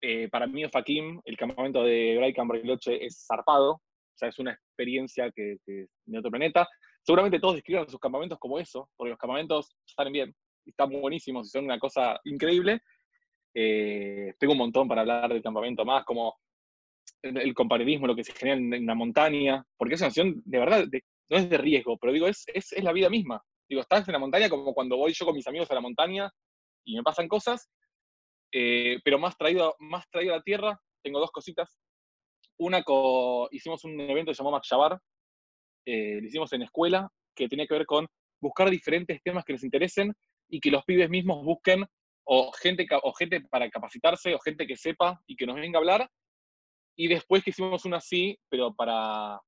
Eh, 0.00 0.28
para 0.28 0.46
mí, 0.46 0.64
Fakim, 0.68 1.20
el 1.24 1.36
campamento 1.36 1.82
de 1.82 2.16
Bright 2.16 2.36
Bariloche 2.36 3.04
es 3.04 3.24
zarpado, 3.26 3.72
o 3.72 4.18
sea, 4.18 4.28
es 4.28 4.38
una 4.38 4.52
experiencia 4.52 5.30
que, 5.32 5.56
que 5.64 5.86
de 6.04 6.18
otro 6.18 6.30
planeta. 6.30 6.68
Seguramente 7.02 7.40
todos 7.40 7.54
describan 7.54 7.88
sus 7.88 8.00
campamentos 8.00 8.38
como 8.38 8.58
eso, 8.58 8.88
porque 8.96 9.10
los 9.10 9.18
campamentos 9.18 9.76
salen 9.84 10.12
bien, 10.12 10.34
están 10.64 10.90
buenísimos 10.90 11.46
y 11.46 11.50
son 11.50 11.64
una 11.64 11.78
cosa 11.78 12.20
increíble. 12.24 12.80
Eh, 13.54 14.34
tengo 14.38 14.52
un 14.52 14.58
montón 14.58 14.86
para 14.88 15.00
hablar 15.02 15.32
del 15.32 15.42
campamento 15.42 15.84
más, 15.84 16.04
como 16.04 16.34
el, 17.22 17.38
el 17.38 17.54
compañerismo, 17.54 18.06
lo 18.06 18.16
que 18.16 18.24
se 18.24 18.32
genera 18.32 18.58
en, 18.58 18.72
en 18.74 18.86
la 18.86 18.94
montaña, 18.94 19.64
porque 19.76 19.94
es 19.94 20.00
una 20.00 20.08
acción 20.08 20.42
de 20.44 20.58
verdad, 20.58 20.86
no 21.28 21.36
es 21.36 21.48
de 21.48 21.58
riesgo, 21.58 21.96
pero 21.96 22.12
digo, 22.12 22.26
es, 22.26 22.44
es 22.48 22.84
la 22.84 22.92
vida 22.92 23.08
misma. 23.08 23.42
Digo, 23.68 23.80
estás 23.80 24.06
en 24.08 24.12
la 24.12 24.18
montaña 24.18 24.48
como 24.48 24.72
cuando 24.74 24.96
voy 24.96 25.12
yo 25.12 25.24
con 25.26 25.34
mis 25.34 25.46
amigos 25.46 25.70
a 25.70 25.74
la 25.74 25.80
montaña 25.80 26.30
y 26.84 26.96
me 26.96 27.02
pasan 27.02 27.28
cosas, 27.28 27.68
eh, 28.52 28.98
pero 29.04 29.18
más 29.18 29.36
traído, 29.36 29.74
más 29.80 30.08
traído 30.10 30.34
a 30.34 30.36
la 30.38 30.42
tierra, 30.42 30.80
tengo 31.02 31.18
dos 31.18 31.30
cositas. 31.32 31.76
Una, 32.58 32.82
co- 32.82 33.48
hicimos 33.50 33.84
un 33.84 34.00
evento 34.00 34.30
que 34.30 34.34
se 34.34 34.42
llamó 34.42 34.52
Makshabar, 34.52 34.98
eh, 35.86 36.20
lo 36.20 36.26
hicimos 36.26 36.52
en 36.52 36.62
escuela, 36.62 37.08
que 37.34 37.48
tenía 37.48 37.66
que 37.66 37.74
ver 37.74 37.86
con 37.86 38.06
buscar 38.40 38.70
diferentes 38.70 39.20
temas 39.22 39.44
que 39.44 39.54
les 39.54 39.64
interesen 39.64 40.12
y 40.48 40.60
que 40.60 40.70
los 40.70 40.84
pibes 40.84 41.10
mismos 41.10 41.44
busquen 41.44 41.84
o 42.24 42.52
gente, 42.52 42.86
o 43.02 43.12
gente 43.12 43.40
para 43.50 43.68
capacitarse 43.70 44.34
o 44.34 44.38
gente 44.38 44.66
que 44.66 44.76
sepa 44.76 45.20
y 45.26 45.36
que 45.36 45.46
nos 45.46 45.56
venga 45.56 45.78
a 45.78 45.80
hablar. 45.80 46.10
Y 46.96 47.08
después 47.08 47.44
que 47.44 47.50
hicimos 47.50 47.84
una 47.84 47.98
así, 47.98 48.38
pero 48.48 48.74
para, 48.74 49.38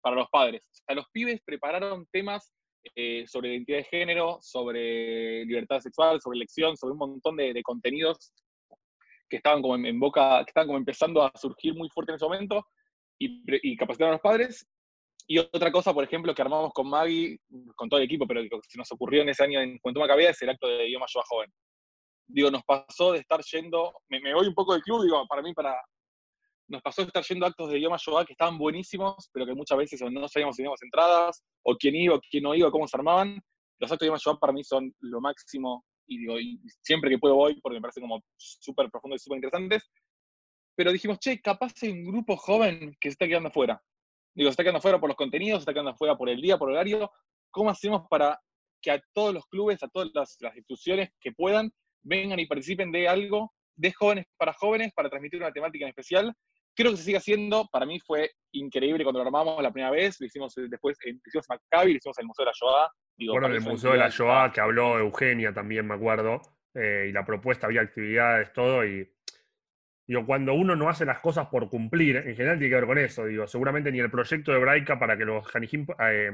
para 0.00 0.16
los 0.16 0.28
padres. 0.30 0.62
O 0.70 0.74
sea, 0.86 0.94
los 0.96 1.06
pibes 1.12 1.40
prepararon 1.44 2.06
temas 2.10 2.52
eh, 2.94 3.26
sobre 3.26 3.50
identidad 3.50 3.78
de 3.78 3.84
género, 3.84 4.38
sobre 4.40 5.44
libertad 5.44 5.80
sexual, 5.80 6.20
sobre 6.20 6.36
elección, 6.36 6.76
sobre 6.76 6.92
un 6.92 6.98
montón 6.98 7.36
de, 7.36 7.52
de 7.52 7.62
contenidos 7.62 8.32
que 9.28 9.36
estaban 9.36 9.62
como 9.62 9.74
en, 9.74 9.86
en 9.86 9.98
boca, 9.98 10.44
que 10.44 10.50
estaban 10.50 10.68
como 10.68 10.78
empezando 10.78 11.22
a 11.22 11.32
surgir 11.36 11.74
muy 11.74 11.88
fuerte 11.88 12.12
en 12.12 12.16
ese 12.16 12.24
momento 12.24 12.64
y, 13.18 13.42
y 13.70 13.76
capacitaron 13.76 14.12
a 14.12 14.16
los 14.16 14.22
padres. 14.22 14.66
Y 15.28 15.38
otra 15.38 15.72
cosa, 15.72 15.92
por 15.92 16.04
ejemplo, 16.04 16.32
que 16.34 16.42
armamos 16.42 16.72
con 16.72 16.88
Maggie, 16.88 17.38
con 17.74 17.88
todo 17.88 17.98
el 17.98 18.06
equipo, 18.06 18.26
pero 18.26 18.42
que 18.42 18.60
se 18.68 18.78
nos 18.78 18.92
ocurrió 18.92 19.22
en 19.22 19.30
ese 19.30 19.42
año 19.42 19.60
en 19.60 19.78
Juventud 19.78 20.00
Macabea, 20.00 20.30
es 20.30 20.40
el 20.42 20.50
acto 20.50 20.68
de 20.68 20.86
idioma 20.86 21.06
Yoa 21.12 21.24
Joven. 21.26 21.52
Digo, 22.28 22.50
nos 22.50 22.62
pasó 22.62 23.12
de 23.12 23.18
estar 23.18 23.40
yendo, 23.42 23.92
me, 24.08 24.20
me 24.20 24.34
voy 24.34 24.46
un 24.46 24.54
poco 24.54 24.74
del 24.74 24.82
club, 24.82 25.02
digo, 25.02 25.26
para 25.26 25.42
mí, 25.42 25.52
para, 25.52 25.74
nos 26.68 26.82
pasó 26.82 27.02
estar 27.02 27.24
yendo 27.24 27.46
a 27.46 27.48
actos 27.48 27.70
de 27.70 27.78
idioma 27.78 27.96
yoga 28.04 28.24
que 28.24 28.32
estaban 28.32 28.58
buenísimos, 28.58 29.28
pero 29.32 29.46
que 29.46 29.54
muchas 29.54 29.78
veces 29.78 30.00
no 30.00 30.28
sabíamos 30.28 30.56
si 30.56 30.62
teníamos 30.62 30.82
entradas, 30.82 31.42
o 31.62 31.76
quién 31.76 31.94
iba, 31.94 32.16
o 32.16 32.20
quién 32.20 32.42
no 32.42 32.54
iba, 32.54 32.70
cómo 32.70 32.88
se 32.88 32.96
armaban. 32.96 33.40
Los 33.78 33.90
actos 33.90 34.00
de 34.00 34.06
idioma 34.06 34.20
yoga 34.24 34.38
para 34.38 34.52
mí 34.52 34.64
son 34.64 34.92
lo 35.00 35.20
máximo, 35.20 35.84
y 36.06 36.18
digo, 36.18 36.38
y 36.38 36.60
siempre 36.82 37.10
que 37.10 37.18
puedo 37.18 37.34
voy, 37.34 37.60
porque 37.60 37.76
me 37.76 37.80
parecen 37.80 38.02
como 38.02 38.22
súper 38.36 38.90
profundos 38.90 39.20
y 39.20 39.24
súper 39.24 39.36
interesantes. 39.36 39.90
Pero 40.76 40.92
dijimos, 40.92 41.18
che, 41.18 41.40
capaz 41.40 41.72
hay 41.82 41.90
un 41.90 42.04
grupo 42.04 42.36
joven 42.36 42.96
que 43.00 43.08
se 43.08 43.12
está 43.12 43.26
quedando 43.26 43.48
afuera. 43.48 43.82
Digo, 44.34 44.48
se 44.48 44.52
está 44.52 44.62
quedando 44.62 44.78
afuera 44.78 45.00
por 45.00 45.08
los 45.08 45.16
contenidos, 45.16 45.60
se 45.60 45.62
está 45.62 45.72
quedando 45.72 45.92
afuera 45.92 46.16
por 46.16 46.28
el 46.28 46.40
día, 46.40 46.58
por 46.58 46.68
el 46.68 46.76
horario. 46.76 47.10
¿Cómo 47.50 47.70
hacemos 47.70 48.06
para 48.10 48.38
que 48.82 48.90
a 48.90 49.02
todos 49.14 49.32
los 49.32 49.46
clubes, 49.46 49.82
a 49.82 49.88
todas 49.88 50.10
las, 50.12 50.36
las 50.40 50.54
instituciones 50.54 51.10
que 51.20 51.32
puedan, 51.32 51.72
vengan 52.02 52.38
y 52.38 52.46
participen 52.46 52.92
de 52.92 53.08
algo 53.08 53.52
de 53.74 53.92
jóvenes 53.92 54.26
para 54.36 54.52
jóvenes, 54.52 54.92
para 54.94 55.08
transmitir 55.08 55.40
una 55.40 55.52
temática 55.52 55.86
en 55.86 55.88
especial? 55.88 56.34
Creo 56.76 56.90
que 56.90 56.98
se 56.98 57.04
sigue 57.04 57.16
haciendo. 57.16 57.66
Para 57.72 57.86
mí 57.86 57.98
fue 58.00 58.30
increíble 58.52 59.02
cuando 59.02 59.20
lo 59.20 59.26
armamos 59.26 59.62
la 59.62 59.72
primera 59.72 59.90
vez. 59.90 60.20
Lo 60.20 60.26
hicimos 60.26 60.56
eh, 60.58 60.66
después, 60.68 60.98
en, 61.04 61.14
lo 61.14 61.22
hicimos 61.26 61.46
en 61.48 61.54
Maccabi, 61.54 61.92
lo 61.92 61.96
hicimos 61.96 62.18
en 62.18 62.22
el 62.22 62.26
Museo 62.26 62.44
de 62.44 62.50
la 62.50 62.54
Shoah. 62.54 62.90
Digo, 63.16 63.32
Bueno, 63.32 63.46
en 63.46 63.54
el 63.54 63.60
Museo 63.62 63.92
de 63.92 63.98
la. 63.98 64.08
Shoah, 64.10 64.52
que 64.52 64.60
habló 64.60 64.98
Eugenia 64.98 65.54
también, 65.54 65.86
me 65.86 65.94
acuerdo, 65.94 66.42
eh, 66.74 67.06
y 67.08 67.12
la 67.12 67.24
propuesta, 67.24 67.66
había 67.66 67.80
actividades, 67.80 68.52
todo, 68.52 68.84
y 68.84 69.10
digo, 70.06 70.26
cuando 70.26 70.52
uno 70.52 70.76
no 70.76 70.90
hace 70.90 71.06
las 71.06 71.20
cosas 71.20 71.46
por 71.46 71.70
cumplir, 71.70 72.16
en 72.16 72.36
general 72.36 72.58
tiene 72.58 72.68
que 72.68 72.74
ver 72.74 72.86
con 72.86 72.98
eso, 72.98 73.24
digo, 73.24 73.46
seguramente 73.46 73.90
ni 73.90 74.00
el 74.00 74.10
proyecto 74.10 74.52
de 74.52 74.58
Braica 74.58 74.98
para 74.98 75.16
que 75.16 75.24
los 75.24 75.46
Janijim 75.46 75.86
eh, 75.98 76.30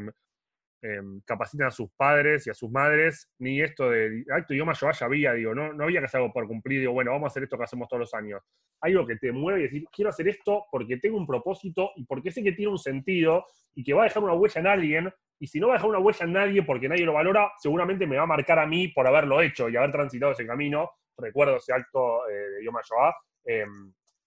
eh, 0.83 1.01
capaciten 1.25 1.67
a 1.67 1.71
sus 1.71 1.91
padres 1.93 2.47
y 2.47 2.51
a 2.51 2.55
sus 2.55 2.71
madres, 2.71 3.31
ni 3.39 3.61
esto 3.61 3.89
de 3.89 4.25
acto 4.31 4.53
idioma 4.53 4.73
yo 4.73 4.91
ya 4.91 5.07
había, 5.07 5.33
digo, 5.33 5.55
no, 5.55 5.73
no 5.73 5.85
había 5.85 6.01
que 6.01 6.07
hacer 6.07 6.21
algo 6.21 6.33
por 6.33 6.47
cumplir, 6.49 6.81
digo, 6.81 6.93
bueno, 6.93 7.13
vamos 7.13 7.27
a 7.27 7.31
hacer 7.31 7.45
esto 7.45 7.57
que 7.57 7.65
hacemos 7.65 7.89
todos 7.89 8.01
los 8.01 8.15
años. 8.15 8.43
Hay 8.81 8.93
algo 8.93 9.07
que 9.07 9.17
te 9.17 9.31
mueve 9.31 9.61
y 9.61 9.63
decir, 9.65 9.85
quiero 9.93 10.11
hacer 10.11 10.29
esto 10.29 10.65
porque 10.71 10.97
tengo 10.97 11.17
un 11.17 11.27
propósito 11.27 11.93
y 11.97 12.05
porque 12.05 12.33
sé 12.33 12.43
que 12.43 12.53
tiene 12.53 12.73
un 12.73 12.79
sentido 12.79 13.47
y 13.75 13.85
que 13.85 13.95
va 13.95 14.03
a 14.03 14.05
dejar 14.05 14.23
una 14.23 14.35
huella 14.35 14.61
en 14.61 14.67
alguien, 14.67 15.15
y 15.39 15.47
si 15.47 15.59
no 15.59 15.69
va 15.69 15.75
a 15.75 15.77
dejar 15.77 15.91
una 15.91 15.99
huella 15.99 16.25
en 16.25 16.33
nadie 16.33 16.63
porque 16.63 16.89
nadie 16.89 17.05
lo 17.05 17.15
valora, 17.15 17.51
seguramente 17.59 18.07
me 18.07 18.17
va 18.17 18.23
a 18.23 18.27
marcar 18.27 18.59
a 18.59 18.67
mí 18.67 18.89
por 18.89 19.07
haberlo 19.07 19.41
hecho 19.41 19.69
y 19.69 19.77
haber 19.77 19.91
transitado 19.91 20.33
ese 20.33 20.47
camino. 20.47 20.91
Recuerdo 21.17 21.57
ese 21.57 21.73
acto 21.73 22.29
eh, 22.29 22.33
de 22.33 22.61
idioma 22.61 22.81
Shoah. 22.85 23.13
Eh, 23.45 23.67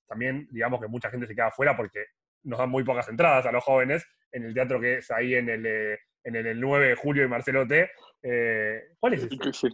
también, 0.08 0.48
digamos 0.52 0.82
que 0.82 0.88
mucha 0.88 1.10
gente 1.10 1.26
se 1.26 1.34
queda 1.34 1.48
afuera 1.48 1.76
porque 1.76 2.06
nos 2.44 2.60
dan 2.60 2.70
muy 2.70 2.84
pocas 2.84 3.08
entradas 3.08 3.46
a 3.46 3.52
los 3.52 3.63
jóvenes 3.63 4.06
en 4.32 4.44
el 4.44 4.54
teatro 4.54 4.80
que 4.80 4.96
es 4.96 5.10
ahí 5.10 5.36
en 5.36 5.50
el, 5.50 5.65
eh, 5.65 5.98
en 6.26 6.36
el, 6.36 6.46
el 6.48 6.60
9 6.60 6.90
de 6.90 6.96
julio 6.96 7.24
y 7.24 7.28
Marcelote. 7.30 7.92
Eh, 8.22 8.82
¿Cuál 9.00 9.14
es 9.14 9.24
ese? 9.24 9.54
Sí. 9.54 9.68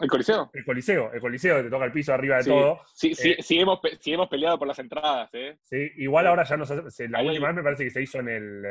¿El 0.00 0.08
Coliseo? 0.08 0.50
El 0.54 0.64
Coliseo, 0.64 1.12
el 1.12 1.20
Coliseo, 1.20 1.62
te 1.62 1.70
toca 1.70 1.84
el 1.84 1.92
piso 1.92 2.12
arriba 2.14 2.36
de 2.38 2.44
Sí, 2.44 2.50
todo. 2.50 2.80
sí, 2.94 3.14
sí, 3.14 3.30
Eh, 3.32 3.42
sí 3.42 3.58
hemos, 3.60 3.80
sí 4.00 4.12
hemos 4.14 4.28
peleado 4.28 4.58
por 4.58 4.66
las 4.66 4.78
entradas, 4.78 5.28
¿eh? 5.34 5.58
Sí, 5.62 5.90
igual 5.96 6.26
ahora 6.26 6.44
ya 6.44 6.56
no 6.56 6.64
se 6.66 6.90
se- 6.90 7.08
la 7.08 7.18
Ahí 7.18 7.24
hay- 7.26 7.30
última 7.30 7.48
vez 7.48 7.56
me 7.56 7.62
parece 7.62 7.84
que 7.84 7.90
se 7.90 8.02
hizo 8.02 8.18
en 8.20 8.28
el, 8.28 8.64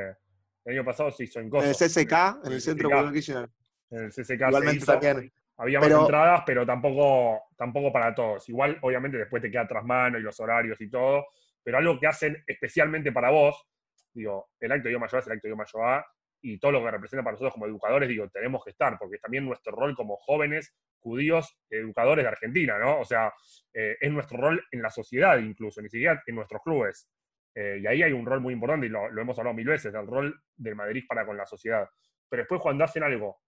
el 0.66 0.74
año 0.74 0.84
pasado 0.86 1.12
se 1.12 1.26
hizo 1.26 1.40
en 1.40 1.46
En 1.46 1.50
Coso, 1.52 1.68
el 1.70 1.76
CCK, 1.76 2.40
en 2.44 2.48
el 2.48 2.54
el 2.54 2.62
Centro. 2.62 2.90
Cultural 2.90 3.14
Kirchner. 3.14 3.50
en 3.92 4.04
el 4.06 4.12
CCK 4.12 4.26
se 4.28 4.34
Igualmente 4.48 4.78
hizo. 4.84 4.92
también. 5.00 5.32
Había 5.58 5.80
más 5.80 5.88
Pero- 5.90 6.02
entradas, 6.02 6.44
pero 6.46 6.66
tampoco, 6.66 7.42
tampoco 7.58 7.92
para 7.92 8.14
todos. 8.16 8.48
Igual, 8.50 8.78
obviamente, 8.82 9.18
después 9.18 9.42
te 9.42 9.50
queda 9.52 9.68
tras 9.68 9.84
mano 9.84 10.18
y 10.18 10.22
los 10.22 10.40
horarios 10.40 10.80
y 10.82 10.90
todo, 10.90 11.26
pero 11.64 11.78
algo 11.80 12.00
que 12.00 12.08
hacen 12.08 12.44
especialmente 12.48 13.12
para 13.12 13.32
vos, 13.32 13.68
digo, 14.14 14.50
el 14.60 14.72
acto 14.72 14.84
de 14.86 14.90
idioma 14.92 15.08
Yoa 15.08 15.20
es 15.20 15.28
el 15.28 15.34
acto 15.34 15.48
de 15.48 15.50
idioma 15.50 15.66
Yoa, 15.74 16.06
y 16.54 16.60
todo 16.60 16.72
lo 16.72 16.84
que 16.84 16.92
representa 16.92 17.24
para 17.24 17.34
nosotros 17.34 17.54
como 17.54 17.66
educadores, 17.66 18.08
digo, 18.08 18.30
tenemos 18.30 18.64
que 18.64 18.72
estar, 18.72 18.98
porque 18.98 19.18
también 19.18 19.46
nuestro 19.46 19.76
rol 19.76 19.96
como 19.96 20.16
jóvenes 20.16 20.74
judíos 21.00 21.58
educadores 21.70 22.24
de 22.24 22.30
Argentina, 22.30 22.80
¿no? 22.80 23.02
O 23.02 23.06
sea, 23.06 23.34
eh, 23.74 23.98
es 24.00 24.12
nuestro 24.12 24.38
rol 24.38 24.64
en 24.72 24.82
la 24.82 24.90
sociedad 24.90 25.38
incluso, 25.40 25.82
ni 25.82 25.90
siquiera 25.90 26.22
en 26.26 26.36
nuestros 26.36 26.62
clubes. 26.64 27.10
Eh, 27.54 27.80
y 27.82 27.88
ahí 27.88 28.02
hay 28.02 28.14
un 28.14 28.26
rol 28.26 28.40
muy 28.40 28.54
importante, 28.54 28.86
y 28.86 28.90
lo, 28.90 29.10
lo 29.10 29.22
hemos 29.22 29.38
hablado 29.38 29.56
mil 29.56 29.68
veces, 29.68 29.94
el 29.94 30.08
rol 30.08 30.42
del 30.56 30.76
Madrid 30.76 31.04
para 31.08 31.26
con 31.26 31.36
la 31.36 31.46
sociedad. 31.46 31.88
Pero 32.30 32.44
después 32.44 32.62
cuando 32.62 32.86
hacen 32.86 33.04
algo 33.04 33.42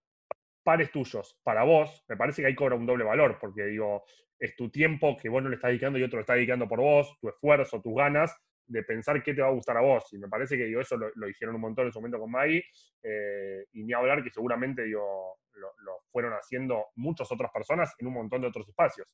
pares 0.62 0.90
tuyos 0.90 1.38
para 1.42 1.62
vos, 1.62 2.04
me 2.06 2.16
parece 2.16 2.42
que 2.42 2.48
ahí 2.48 2.54
cobra 2.54 2.74
un 2.74 2.84
doble 2.84 3.04
valor, 3.04 3.38
porque 3.40 3.64
digo, 3.64 4.04
es 4.38 4.54
tu 4.56 4.70
tiempo 4.70 5.16
que 5.16 5.30
vos 5.30 5.42
no 5.42 5.48
le 5.48 5.56
estás 5.56 5.70
dedicando 5.70 5.98
y 5.98 6.02
otro 6.02 6.18
lo 6.18 6.20
está 6.20 6.34
dedicando 6.34 6.68
por 6.68 6.80
vos, 6.80 7.16
tu 7.18 7.28
esfuerzo, 7.28 7.80
tus 7.80 7.94
ganas 7.94 8.36
de 8.70 8.84
pensar 8.84 9.20
qué 9.22 9.34
te 9.34 9.42
va 9.42 9.48
a 9.48 9.52
gustar 9.52 9.76
a 9.76 9.80
vos. 9.80 10.04
Y 10.12 10.18
me 10.18 10.28
parece 10.28 10.56
que 10.56 10.64
digo, 10.64 10.80
eso 10.80 10.96
lo, 10.96 11.10
lo 11.16 11.28
hicieron 11.28 11.56
un 11.56 11.60
montón 11.60 11.86
en 11.86 11.92
su 11.92 11.98
momento 11.98 12.20
con 12.20 12.30
Maggie, 12.30 12.64
eh, 13.02 13.64
y 13.72 13.82
ni 13.82 13.92
hablar 13.92 14.22
que 14.22 14.30
seguramente 14.30 14.84
digo, 14.84 15.38
lo, 15.54 15.72
fueron 16.12 16.32
haciendo 16.32 16.86
muchas 16.96 17.30
otras 17.32 17.50
personas 17.52 17.92
en 17.98 18.06
un 18.06 18.14
montón 18.14 18.40
de 18.40 18.48
otros 18.48 18.68
espacios. 18.68 19.08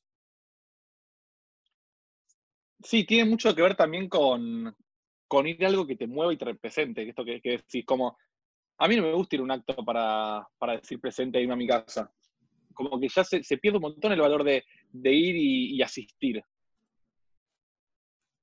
Sí, 2.83 3.05
tiene 3.05 3.29
mucho 3.29 3.55
que 3.55 3.63
ver 3.63 3.75
también 3.75 4.07
con, 4.07 4.75
con 5.27 5.47
ir 5.47 5.65
a 5.65 5.69
algo 5.69 5.87
que 5.87 5.95
te 5.95 6.05
mueva 6.05 6.31
y 6.31 6.37
te 6.37 6.45
represente. 6.45 7.07
Esto 7.09 7.25
que, 7.25 7.41
que 7.41 7.57
decís, 7.57 7.83
como, 7.83 8.15
a 8.77 8.87
mí 8.87 8.95
no 8.95 9.01
me 9.01 9.13
gusta 9.13 9.35
ir 9.35 9.41
a 9.41 9.43
un 9.43 9.51
acto 9.51 9.83
para, 9.83 10.47
para 10.59 10.77
decir 10.77 10.99
presente 10.99 11.39
e 11.39 11.41
irme 11.41 11.53
a 11.53 11.57
mi 11.57 11.67
casa. 11.67 12.11
Como 12.75 12.99
que 12.99 13.07
ya 13.09 13.23
se, 13.23 13.41
pierde 13.57 13.77
un 13.77 13.83
montón 13.83 14.11
el 14.11 14.21
valor 14.21 14.43
de, 14.43 14.63
de 14.91 15.11
ir 15.11 15.35
y 15.35 15.81
asistir. 15.81 16.43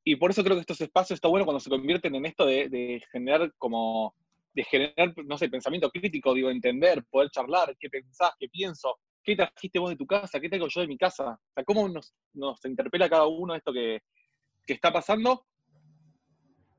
Y 0.04 0.16
por 0.16 0.30
eso 0.30 0.44
creo 0.44 0.56
que 0.56 0.60
estos 0.60 0.80
espacios 0.82 1.16
está 1.16 1.28
bueno 1.28 1.46
cuando 1.46 1.60
se 1.60 1.70
convierten 1.70 2.14
en 2.14 2.26
esto 2.26 2.44
de, 2.44 3.02
generar 3.10 3.52
como, 3.56 4.14
de 4.52 4.62
generar, 4.64 5.14
no 5.24 5.38
sé, 5.38 5.48
pensamiento 5.48 5.90
crítico, 5.90 6.34
digo, 6.34 6.50
entender, 6.50 7.02
poder 7.10 7.30
charlar, 7.30 7.74
qué 7.80 7.88
pensás, 7.88 8.32
qué 8.38 8.48
pienso, 8.48 8.98
qué 9.22 9.34
trajiste 9.34 9.78
vos 9.78 9.90
de 9.90 9.96
tu 9.96 10.06
casa, 10.06 10.38
qué 10.40 10.48
traigo 10.48 10.68
yo 10.68 10.82
de 10.82 10.88
mi 10.88 10.98
casa. 10.98 11.30
O 11.32 11.52
sea, 11.54 11.64
cómo 11.64 11.88
nos, 11.88 12.12
nos 12.34 12.62
interpela 12.66 13.08
cada 13.08 13.26
uno 13.26 13.54
esto 13.54 13.72
que, 13.72 14.00
que 14.66 14.74
está 14.74 14.92
pasando. 14.92 15.46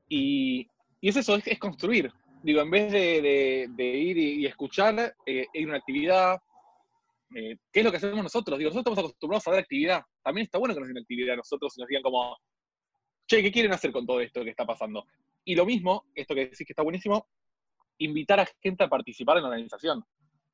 Y, 0.08 0.68
y 1.00 1.08
es 1.08 1.16
eso, 1.16 1.36
es, 1.44 1.58
construir. 1.58 2.12
Digo, 2.44 2.60
en 2.60 2.70
vez 2.70 2.92
de, 2.92 3.66
de- 3.74 3.98
ir 3.98 4.18
y, 4.18 4.42
y 4.42 4.46
escuchar, 4.46 5.16
eh, 5.26 5.46
ir 5.52 5.64
a 5.66 5.68
una 5.68 5.78
actividad, 5.78 6.36
eh, 7.34 7.56
¿qué 7.72 7.80
es 7.80 7.84
lo 7.84 7.90
que 7.90 7.96
hacemos 7.96 8.22
nosotros? 8.22 8.56
Digo, 8.56 8.70
nosotros 8.70 8.92
estamos 8.92 9.10
acostumbrados 9.10 9.48
a 9.48 9.50
dar 9.50 9.60
actividad. 9.60 10.00
También 10.22 10.44
está 10.44 10.58
bueno 10.58 10.74
que 10.74 10.80
nos 10.80 10.88
den 10.88 10.98
actividad 10.98 11.34
a 11.34 11.38
nosotros 11.38 11.76
y 11.76 11.80
nos 11.80 11.88
digan 11.88 12.04
como, 12.04 12.36
che, 13.26 13.42
¿qué 13.42 13.52
quieren 13.52 13.72
hacer 13.72 13.92
con 13.92 14.06
todo 14.06 14.20
esto 14.20 14.44
que 14.44 14.50
está 14.50 14.64
pasando? 14.64 15.06
Y 15.44 15.54
lo 15.54 15.66
mismo, 15.66 16.06
esto 16.14 16.34
que 16.34 16.46
decís 16.46 16.66
que 16.66 16.72
está 16.72 16.82
buenísimo, 16.82 17.28
invitar 17.98 18.40
a 18.40 18.46
gente 18.60 18.84
a 18.84 18.88
participar 18.88 19.36
en 19.36 19.44
la 19.44 19.48
organización. 19.50 20.04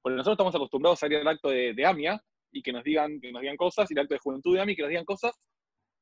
Porque 0.00 0.16
nosotros 0.16 0.34
estamos 0.34 0.54
acostumbrados 0.54 1.02
a 1.02 1.06
ir 1.06 1.16
al 1.16 1.28
acto 1.28 1.48
de, 1.48 1.86
AMIA 1.86 2.22
y 2.50 2.62
que 2.62 2.72
nos 2.72 2.84
digan, 2.84 3.20
que 3.20 3.32
nos 3.32 3.40
digan 3.40 3.56
cosas, 3.56 3.90
y 3.90 3.94
al 3.94 4.00
acto 4.02 4.14
de 4.14 4.20
juventud 4.20 4.54
de 4.54 4.60
AMIA 4.60 4.76
que 4.76 4.82
nos 4.82 4.88
digan 4.90 5.04
cosas, 5.04 5.32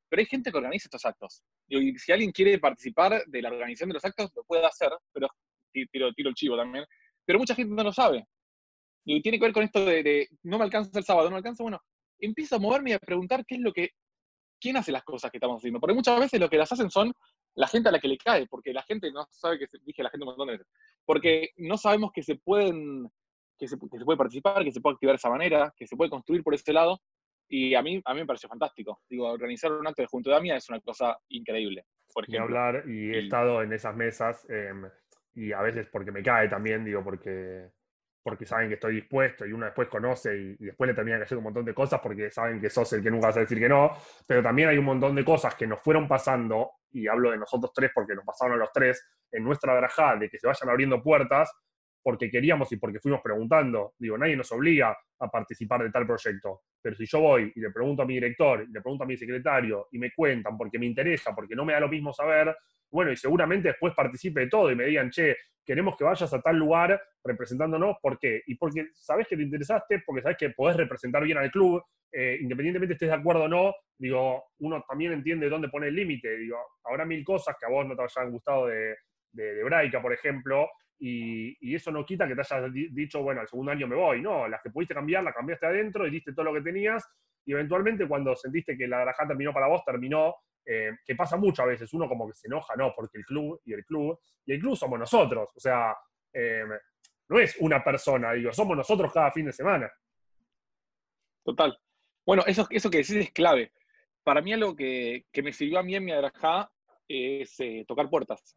pero 0.08 0.20
hay 0.20 0.26
gente 0.26 0.50
que 0.50 0.58
organiza 0.58 0.86
estos 0.86 1.04
actos. 1.04 1.42
Y 1.68 1.96
si 1.98 2.10
alguien 2.10 2.32
quiere 2.32 2.58
participar 2.58 3.24
de 3.26 3.42
la 3.42 3.50
organización 3.50 3.90
de 3.90 3.94
los 3.94 4.04
actos, 4.04 4.30
lo 4.34 4.42
puede 4.44 4.66
hacer, 4.66 4.90
pero 5.12 5.28
ti- 5.72 5.86
tiro, 5.86 6.12
tiro 6.12 6.28
el 6.30 6.34
chivo 6.34 6.56
también. 6.56 6.84
Pero 7.24 7.38
mucha 7.38 7.54
gente 7.54 7.72
no 7.74 7.84
lo 7.84 7.92
sabe. 7.92 8.26
Y 9.04 9.22
tiene 9.22 9.38
que 9.38 9.44
ver 9.44 9.52
con 9.52 9.62
esto 9.62 9.84
de, 9.84 10.02
de, 10.02 10.28
no 10.42 10.58
me 10.58 10.64
alcanza 10.64 10.98
el 10.98 11.04
sábado, 11.04 11.28
no 11.28 11.34
me 11.34 11.38
alcanza, 11.38 11.62
bueno, 11.62 11.80
empiezo 12.18 12.56
a 12.56 12.58
moverme 12.58 12.90
y 12.90 12.92
a 12.94 12.98
preguntar 12.98 13.44
qué 13.46 13.54
es 13.54 13.60
lo 13.60 13.72
que, 13.72 13.90
quién 14.60 14.76
hace 14.76 14.92
las 14.92 15.02
cosas 15.02 15.30
que 15.30 15.38
estamos 15.38 15.58
haciendo. 15.58 15.80
Porque 15.80 15.94
muchas 15.94 16.18
veces 16.20 16.38
lo 16.38 16.48
que 16.48 16.58
las 16.58 16.70
hacen 16.70 16.90
son 16.90 17.12
la 17.54 17.66
gente 17.66 17.88
a 17.88 17.92
la 17.92 17.98
que 17.98 18.08
le 18.08 18.18
cae, 18.18 18.46
porque 18.46 18.72
la 18.72 18.82
gente 18.82 19.10
no 19.10 19.26
sabe 19.30 19.58
que 19.58 19.66
se, 19.66 19.78
dije 19.84 20.02
la 20.02 20.10
gente 20.10 20.24
un 20.24 20.28
montón 20.30 20.46
de 20.48 20.52
veces, 20.52 20.68
porque 21.04 21.50
no 21.56 21.76
sabemos 21.76 22.12
que 22.12 22.22
se 22.22 22.36
pueden, 22.36 23.10
que 23.58 23.66
se, 23.66 23.76
que 23.76 23.98
se 23.98 24.04
puede 24.04 24.16
participar, 24.18 24.62
que 24.62 24.72
se 24.72 24.80
puede 24.80 24.94
activar 24.94 25.14
de 25.14 25.16
esa 25.16 25.30
manera, 25.30 25.74
que 25.76 25.86
se 25.86 25.96
puede 25.96 26.10
construir 26.10 26.42
por 26.44 26.54
ese 26.54 26.72
lado, 26.72 27.00
y 27.48 27.74
a 27.74 27.82
mí, 27.82 28.00
a 28.04 28.14
mí 28.14 28.20
me 28.20 28.26
pareció 28.26 28.48
fantástico. 28.48 29.00
Digo, 29.08 29.26
organizar 29.28 29.72
un 29.72 29.86
acto 29.86 30.02
de 30.02 30.06
Junto 30.06 30.30
de 30.30 30.36
AMIA 30.36 30.56
es 30.56 30.68
una 30.68 30.78
cosa 30.80 31.18
increíble, 31.30 31.84
por 32.14 32.22
ejemplo. 32.24 32.44
hablar, 32.44 32.84
y 32.88 33.10
he 33.10 33.20
Y- 33.22 33.24
estado 33.24 33.62
en 33.62 33.72
esas 33.72 33.96
mesas, 33.96 34.46
em, 34.48 34.88
y 35.34 35.50
a 35.52 35.60
veces 35.60 35.88
porque 35.90 36.12
me 36.12 36.22
cae 36.22 36.48
también, 36.48 36.84
digo, 36.84 37.02
porque, 37.02 37.70
porque 38.22 38.44
saben 38.44 38.68
que 38.68 38.74
estoy 38.74 38.96
dispuesto 38.96 39.46
y 39.46 39.52
uno 39.52 39.66
después 39.66 39.88
conoce 39.88 40.36
y, 40.36 40.56
y 40.58 40.66
después 40.66 40.88
le 40.88 40.94
termina 40.94 41.16
que 41.18 41.24
hacer 41.24 41.38
un 41.38 41.44
montón 41.44 41.64
de 41.64 41.74
cosas 41.74 42.00
porque 42.02 42.30
saben 42.30 42.60
que 42.60 42.68
sos 42.68 42.92
el 42.92 43.02
que 43.02 43.10
nunca 43.10 43.28
vas 43.28 43.36
a 43.36 43.40
decir 43.40 43.58
que 43.58 43.68
no, 43.68 43.96
pero 44.26 44.42
también 44.42 44.68
hay 44.68 44.78
un 44.78 44.84
montón 44.84 45.14
de 45.14 45.24
cosas 45.24 45.54
que 45.54 45.66
nos 45.66 45.80
fueron 45.80 46.06
pasando, 46.06 46.72
y 46.92 47.06
hablo 47.06 47.30
de 47.30 47.38
nosotros 47.38 47.72
tres 47.74 47.90
porque 47.94 48.14
nos 48.14 48.24
pasaron 48.24 48.54
a 48.54 48.58
los 48.58 48.72
tres, 48.72 49.04
en 49.32 49.44
nuestra 49.44 49.74
drajá, 49.74 50.16
de 50.16 50.28
que 50.28 50.38
se 50.38 50.46
vayan 50.46 50.68
abriendo 50.68 51.02
puertas 51.02 51.50
porque 52.02 52.30
queríamos 52.30 52.70
y 52.72 52.76
porque 52.76 53.00
fuimos 53.00 53.20
preguntando. 53.22 53.94
Digo, 53.98 54.16
nadie 54.16 54.36
nos 54.36 54.50
obliga 54.52 54.96
a 55.18 55.28
participar 55.30 55.82
de 55.82 55.90
tal 55.90 56.06
proyecto. 56.06 56.62
Pero 56.80 56.96
si 56.96 57.06
yo 57.06 57.20
voy 57.20 57.52
y 57.54 57.60
le 57.60 57.70
pregunto 57.70 58.02
a 58.02 58.06
mi 58.06 58.14
director, 58.14 58.64
y 58.68 58.72
le 58.72 58.80
pregunto 58.80 59.04
a 59.04 59.06
mi 59.06 59.16
secretario, 59.16 59.88
y 59.92 59.98
me 59.98 60.12
cuentan 60.12 60.56
porque 60.56 60.78
me 60.78 60.86
interesa, 60.86 61.34
porque 61.34 61.54
no 61.54 61.64
me 61.64 61.74
da 61.74 61.80
lo 61.80 61.88
mismo 61.88 62.12
saber, 62.12 62.56
bueno, 62.90 63.12
y 63.12 63.16
seguramente 63.16 63.68
después 63.68 63.94
participe 63.94 64.40
de 64.40 64.46
todo 64.48 64.70
y 64.70 64.74
me 64.74 64.84
digan, 64.84 65.10
che, 65.10 65.36
queremos 65.64 65.96
que 65.96 66.04
vayas 66.04 66.32
a 66.32 66.40
tal 66.40 66.56
lugar 66.56 67.00
representándonos, 67.22 67.96
¿por 68.02 68.18
qué? 68.18 68.42
Y 68.46 68.56
porque 68.56 68.88
sabes 68.94 69.28
que 69.28 69.36
te 69.36 69.42
interesaste, 69.42 70.02
porque 70.04 70.22
sabes 70.22 70.38
que 70.38 70.50
podés 70.50 70.76
representar 70.76 71.22
bien 71.22 71.38
al 71.38 71.50
club, 71.50 71.82
eh, 72.10 72.38
independientemente 72.40 72.94
estés 72.94 73.10
de 73.10 73.14
acuerdo 73.14 73.44
o 73.44 73.48
no, 73.48 73.74
digo, 73.96 74.44
uno 74.58 74.82
también 74.88 75.12
entiende 75.12 75.48
dónde 75.48 75.68
pone 75.68 75.88
el 75.88 75.94
límite, 75.94 76.38
digo, 76.38 76.58
habrá 76.84 77.04
mil 77.04 77.22
cosas 77.24 77.54
que 77.58 77.66
a 77.66 77.68
vos 77.68 77.86
no 77.86 77.94
te 77.94 78.02
hayan 78.02 78.32
gustado 78.32 78.66
de, 78.66 78.96
de, 79.32 79.54
de 79.54 80.00
por 80.02 80.12
ejemplo, 80.12 80.68
y, 81.00 81.74
eso 81.74 81.90
no 81.90 82.04
quita 82.04 82.28
que 82.28 82.34
te 82.34 82.42
hayas 82.42 82.72
di- 82.72 82.88
dicho, 82.90 83.22
bueno, 83.22 83.40
al 83.40 83.48
segundo 83.48 83.72
año 83.72 83.86
me 83.88 83.96
voy, 83.96 84.20
no, 84.20 84.46
las 84.46 84.62
que 84.62 84.70
pudiste 84.70 84.94
cambiar, 84.94 85.24
las 85.24 85.34
cambiaste 85.34 85.66
adentro 85.66 86.06
y 86.06 86.10
diste 86.10 86.32
todo 86.32 86.44
lo 86.44 86.54
que 86.54 86.60
tenías, 86.60 87.04
y 87.44 87.52
eventualmente 87.52 88.06
cuando 88.06 88.36
sentiste 88.36 88.76
que 88.76 88.86
la 88.86 89.00
Drajá 89.00 89.26
terminó 89.26 89.52
para 89.52 89.66
vos, 89.66 89.82
terminó, 89.84 90.34
eh, 90.64 90.90
que 91.04 91.14
pasa 91.16 91.36
mucho 91.36 91.62
a 91.62 91.66
veces, 91.66 91.92
uno 91.94 92.06
como 92.06 92.28
que 92.28 92.34
se 92.34 92.48
enoja, 92.48 92.76
no, 92.76 92.92
porque 92.94 93.18
el 93.18 93.24
club 93.24 93.60
y 93.64 93.72
el 93.72 93.84
club, 93.84 94.20
y 94.44 94.52
el 94.52 94.60
club 94.60 94.76
somos 94.76 94.98
nosotros, 94.98 95.50
o 95.56 95.60
sea, 95.60 95.96
eh, 96.32 96.64
no 97.28 97.38
es 97.38 97.56
una 97.60 97.82
persona, 97.82 98.32
digo, 98.32 98.52
somos 98.52 98.76
nosotros 98.76 99.12
cada 99.12 99.30
fin 99.32 99.46
de 99.46 99.52
semana. 99.52 99.90
Total. 101.42 101.78
Bueno, 102.26 102.42
eso, 102.46 102.66
eso 102.70 102.90
que 102.90 102.98
decís 102.98 103.16
es 103.16 103.32
clave. 103.32 103.72
Para 104.22 104.42
mí 104.42 104.52
algo 104.52 104.76
que, 104.76 105.24
que 105.32 105.42
me 105.42 105.52
sirvió 105.52 105.78
a 105.78 105.82
mí 105.82 105.96
en 105.96 106.04
mi 106.04 106.12
Adrajá 106.12 106.70
es 107.08 107.58
eh, 107.60 107.84
tocar 107.88 108.10
puertas. 108.10 108.56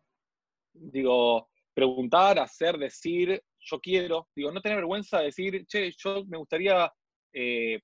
Digo, 0.74 1.50
preguntar, 1.74 2.40
hacer, 2.40 2.78
decir, 2.78 3.42
yo 3.60 3.80
quiero. 3.80 4.28
Digo, 4.36 4.52
no 4.52 4.62
tener 4.62 4.78
vergüenza 4.78 5.20
de 5.20 5.26
decir, 5.26 5.66
che, 5.68 5.92
yo 5.98 6.24
me 6.26 6.38
gustaría 6.38 6.92
eh, 7.34 7.80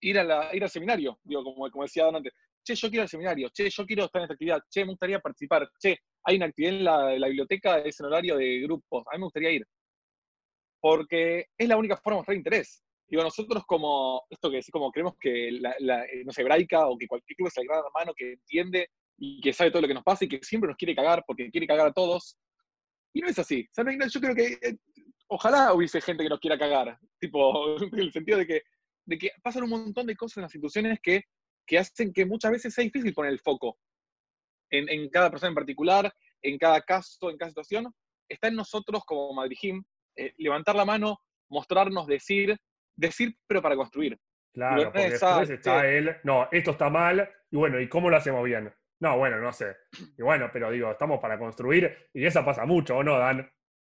ir, 0.00 0.18
a 0.18 0.24
la- 0.24 0.54
ir 0.54 0.62
al 0.62 0.70
seminario. 0.70 1.18
Digo, 1.22 1.42
como, 1.44 1.70
como 1.70 1.84
decía 1.84 2.04
Dan 2.04 2.16
antes, 2.16 2.32
che, 2.64 2.74
yo 2.74 2.88
quiero 2.88 3.00
ir 3.02 3.02
al 3.02 3.08
seminario, 3.08 3.50
che, 3.50 3.68
yo 3.70 3.86
quiero 3.86 4.04
estar 4.04 4.20
en 4.20 4.24
esta 4.24 4.34
actividad, 4.34 4.60
che, 4.70 4.84
me 4.84 4.92
gustaría 4.92 5.20
participar, 5.20 5.68
che, 5.80 5.98
hay 6.24 6.36
una 6.36 6.46
actividad 6.46 6.74
en 6.74 6.84
la, 6.84 7.18
la 7.18 7.26
biblioteca, 7.28 7.78
es 7.80 7.98
en 8.00 8.06
horario 8.06 8.36
de 8.36 8.60
grupos, 8.60 9.04
a 9.08 9.12
mí 9.16 9.18
me 9.18 9.24
gustaría 9.24 9.50
ir. 9.52 9.66
Porque 10.80 11.46
es 11.56 11.68
la 11.68 11.76
única 11.76 11.96
forma 11.96 12.16
de 12.16 12.18
mostrar 12.20 12.36
interés. 12.36 12.82
Digo, 13.08 13.22
nosotros 13.22 13.64
como, 13.66 14.22
esto 14.30 14.48
que 14.50 14.56
decís, 14.56 14.70
como 14.72 14.90
creemos 14.90 15.14
que, 15.20 15.52
la, 15.52 15.74
la, 15.80 16.04
eh, 16.06 16.24
no 16.24 16.32
sé, 16.32 16.42
Braica 16.44 16.86
o 16.88 16.96
que 16.96 17.06
cualquier 17.06 17.36
club 17.36 17.48
es 17.48 17.56
el 17.58 17.66
gran 17.66 17.82
hermano 17.84 18.12
que 18.16 18.32
entiende 18.32 18.88
y 19.18 19.40
que 19.40 19.52
sabe 19.52 19.70
todo 19.70 19.82
lo 19.82 19.88
que 19.88 19.94
nos 19.94 20.02
pasa 20.02 20.24
y 20.24 20.28
que 20.28 20.40
siempre 20.42 20.68
nos 20.68 20.76
quiere 20.76 20.94
cagar 20.94 21.22
porque 21.26 21.50
quiere 21.50 21.66
cagar 21.66 21.88
a 21.88 21.92
todos. 21.92 22.36
Y 23.12 23.20
no 23.20 23.28
es 23.28 23.38
así. 23.38 23.68
Hay- 23.76 23.98
yo 24.10 24.20
creo 24.20 24.34
que 24.34 24.58
eh, 24.62 24.76
ojalá 25.28 25.72
hubiese 25.74 26.00
gente 26.00 26.22
que 26.22 26.28
nos 26.30 26.40
quiera 26.40 26.58
cagar. 26.58 26.98
Tipo, 27.18 27.76
en 27.92 27.98
el 27.98 28.12
sentido 28.12 28.38
de 28.38 28.46
que, 28.46 28.62
de 29.06 29.18
que 29.18 29.30
pasan 29.42 29.64
un 29.64 29.70
montón 29.70 30.06
de 30.06 30.16
cosas 30.16 30.38
en 30.38 30.42
las 30.42 30.54
instituciones 30.54 30.98
que, 31.02 31.24
que 31.66 31.78
hacen 31.78 32.12
que 32.12 32.26
muchas 32.26 32.52
veces 32.52 32.74
sea 32.74 32.84
difícil 32.84 33.12
poner 33.14 33.32
el 33.32 33.40
foco 33.40 33.78
en, 34.70 34.88
en 34.88 35.08
cada 35.10 35.30
persona 35.30 35.50
en 35.50 35.54
particular, 35.54 36.12
en 36.42 36.58
cada 36.58 36.80
caso, 36.80 37.30
en 37.30 37.36
cada 37.36 37.50
situación. 37.50 37.92
Está 38.28 38.48
en 38.48 38.56
nosotros 38.56 39.04
como 39.04 39.32
Madrijim 39.34 39.82
eh, 40.16 40.32
levantar 40.38 40.74
la 40.74 40.84
mano, 40.84 41.18
mostrarnos, 41.48 42.06
decir, 42.06 42.56
decir, 42.96 43.36
pero 43.46 43.60
para 43.62 43.76
construir. 43.76 44.18
Claro, 44.54 44.84
porque 44.84 45.06
es, 45.06 45.20
después 45.20 45.50
está 45.50 45.88
él, 45.88 46.16
no, 46.24 46.48
esto 46.52 46.72
está 46.72 46.90
mal, 46.90 47.30
y 47.50 47.56
bueno, 47.56 47.80
¿y 47.80 47.88
cómo 47.88 48.10
lo 48.10 48.16
hacemos 48.16 48.44
bien? 48.44 48.72
No, 49.02 49.18
bueno, 49.18 49.38
no 49.40 49.52
sé. 49.52 49.66
Y 50.16 50.22
bueno, 50.22 50.48
pero 50.52 50.70
digo, 50.70 50.92
estamos 50.92 51.18
para 51.20 51.36
construir, 51.36 51.90
y 52.14 52.24
eso 52.24 52.44
pasa 52.44 52.64
mucho, 52.64 52.96
¿o 52.98 53.02
no, 53.02 53.18
Dan? 53.18 53.50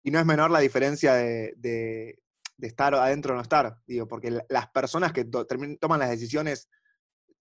Y 0.02 0.10
no 0.10 0.18
es 0.18 0.24
menor 0.24 0.50
la 0.50 0.60
diferencia 0.60 1.12
de, 1.14 1.52
de- 1.58 2.18
de 2.56 2.66
estar 2.66 2.94
adentro 2.94 3.34
o 3.34 3.36
no 3.36 3.42
estar, 3.42 3.76
digo, 3.86 4.08
porque 4.08 4.30
la- 4.30 4.46
las 4.48 4.68
personas 4.70 5.12
que 5.12 5.26
toman 5.26 6.00
las 6.00 6.08
decisiones, 6.08 6.70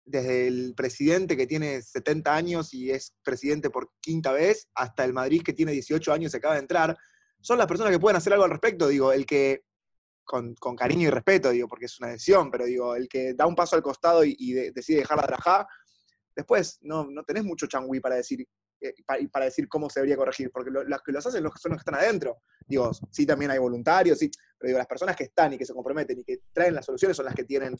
desde 0.05 0.47
el 0.47 0.73
presidente 0.77 1.35
que 1.35 1.47
tiene 1.47 1.81
70 1.81 2.35
años 2.35 2.71
y 2.73 2.91
es 2.91 3.15
presidente 3.23 3.71
por 3.71 3.93
quinta 3.99 4.31
vez, 4.31 4.69
hasta 4.75 5.03
el 5.03 5.13
Madrid 5.13 5.41
que 5.43 5.53
tiene 5.53 5.71
18 5.71 6.13
años 6.13 6.31
y 6.33 6.37
acaba 6.37 6.53
de 6.53 6.59
entrar, 6.61 6.95
son 7.41 7.57
las 7.57 7.65
personas 7.67 7.91
que 7.91 7.99
pueden 7.99 8.17
hacer 8.17 8.31
algo 8.33 8.45
al 8.45 8.51
respecto, 8.51 8.87
digo, 8.89 9.11
el 9.11 9.25
que, 9.25 9.63
con, 10.23 10.53
con 10.53 10.75
cariño 10.75 11.07
y 11.07 11.11
respeto, 11.11 11.49
digo, 11.49 11.67
porque 11.67 11.85
es 11.85 11.99
una 11.99 12.09
decisión, 12.09 12.51
pero 12.51 12.65
digo, 12.65 12.95
el 12.95 13.07
que 13.09 13.33
da 13.33 13.47
un 13.47 13.55
paso 13.55 13.75
al 13.75 13.81
costado 13.81 14.23
y, 14.23 14.35
y 14.37 14.53
de- 14.53 14.71
decide 14.71 14.99
dejar 14.99 15.17
la 15.17 15.25
drajá, 15.25 15.67
después 16.39 16.79
no, 16.81 17.05
no 17.09 17.23
tenés 17.23 17.43
mucho 17.43 17.67
changüí 17.67 17.99
para 17.99 18.15
decir, 18.15 18.45
eh, 18.81 18.93
pa- 19.05 19.17
para, 19.31 19.45
decir 19.45 19.67
cómo 19.67 19.89
se 19.89 19.99
debería 19.99 20.17
corregir, 20.17 20.51
porque 20.51 20.71
lo- 20.71 20.83
los 20.83 21.01
que 21.03 21.11
los 21.11 21.25
hacen 21.25 21.43
los 21.43 21.53
que 21.53 21.59
son 21.59 21.71
los 21.71 21.77
que 21.83 21.89
están 21.89 21.95
adentro. 22.01 22.37
Digo, 22.67 22.91
sí 23.11 23.25
también 23.25 23.51
hay 23.51 23.57
voluntarios, 23.59 24.17
sí, 24.19 24.29
pero 24.57 24.67
digo, 24.69 24.77
las 24.77 24.87
personas 24.87 25.15
que 25.15 25.25
están 25.25 25.53
y 25.53 25.57
que 25.57 25.65
se 25.65 25.73
comprometen 25.73 26.19
y 26.19 26.23
que 26.23 26.39
traen 26.53 26.75
las 26.75 26.85
soluciones 26.85 27.15
son 27.17 27.25
las 27.25 27.35
que 27.35 27.43
tienen 27.43 27.75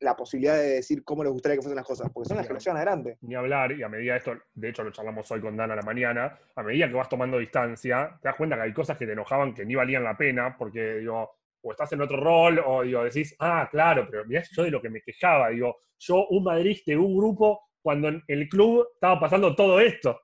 la 0.00 0.14
posibilidad 0.14 0.54
de 0.54 0.74
decir 0.74 1.02
cómo 1.02 1.24
les 1.24 1.32
gustaría 1.32 1.56
que 1.56 1.62
fuesen 1.62 1.76
las 1.76 1.84
cosas, 1.86 2.08
porque 2.12 2.28
son 2.28 2.36
las 2.36 2.46
que 2.46 2.52
lo 2.52 2.60
llevan 2.60 2.76
adelante. 2.76 3.18
Ni 3.22 3.34
hablar, 3.34 3.72
y 3.72 3.82
a 3.82 3.88
medida 3.88 4.12
de 4.12 4.18
esto, 4.18 4.32
de 4.54 4.68
hecho 4.68 4.84
lo 4.84 4.92
charlamos 4.92 5.28
hoy 5.32 5.40
con 5.40 5.56
Dan 5.56 5.72
a 5.72 5.76
la 5.76 5.82
mañana, 5.82 6.38
a 6.54 6.62
medida 6.62 6.86
que 6.86 6.94
vas 6.94 7.08
tomando 7.08 7.36
distancia, 7.38 8.16
te 8.22 8.28
das 8.28 8.36
cuenta 8.36 8.54
que 8.56 8.62
hay 8.62 8.72
cosas 8.72 8.96
que 8.96 9.06
te 9.06 9.12
enojaban 9.12 9.52
que 9.54 9.64
ni 9.64 9.74
valían 9.74 10.04
la 10.04 10.16
pena, 10.16 10.56
porque 10.56 10.98
digo, 10.98 11.38
o 11.62 11.72
estás 11.72 11.90
en 11.92 12.00
otro 12.02 12.16
rol, 12.16 12.62
o 12.64 12.82
digo, 12.82 13.02
decís, 13.02 13.34
ah, 13.40 13.68
claro, 13.68 14.06
pero 14.08 14.24
mirá 14.24 14.42
yo 14.52 14.62
de 14.62 14.70
lo 14.70 14.80
que 14.80 14.88
me 14.88 15.00
quejaba, 15.02 15.48
digo, 15.48 15.78
yo 15.98 16.28
un 16.28 16.44
Madrid 16.44 16.78
de 16.86 16.96
un 16.96 17.16
grupo 17.16 17.67
cuando 17.82 18.08
en 18.08 18.22
el 18.26 18.48
club 18.48 18.86
estaba 18.94 19.18
pasando 19.20 19.54
todo 19.54 19.80
esto. 19.80 20.20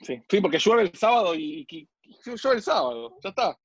Sí, 0.00 0.22
sí 0.28 0.40
porque 0.40 0.58
llueve 0.58 0.82
el 0.82 0.94
sábado 0.94 1.34
y, 1.34 1.66
y, 1.68 1.88
llueve 2.24 2.56
el 2.56 2.62
sábado, 2.62 3.16
ya 3.22 3.30
está. 3.30 3.58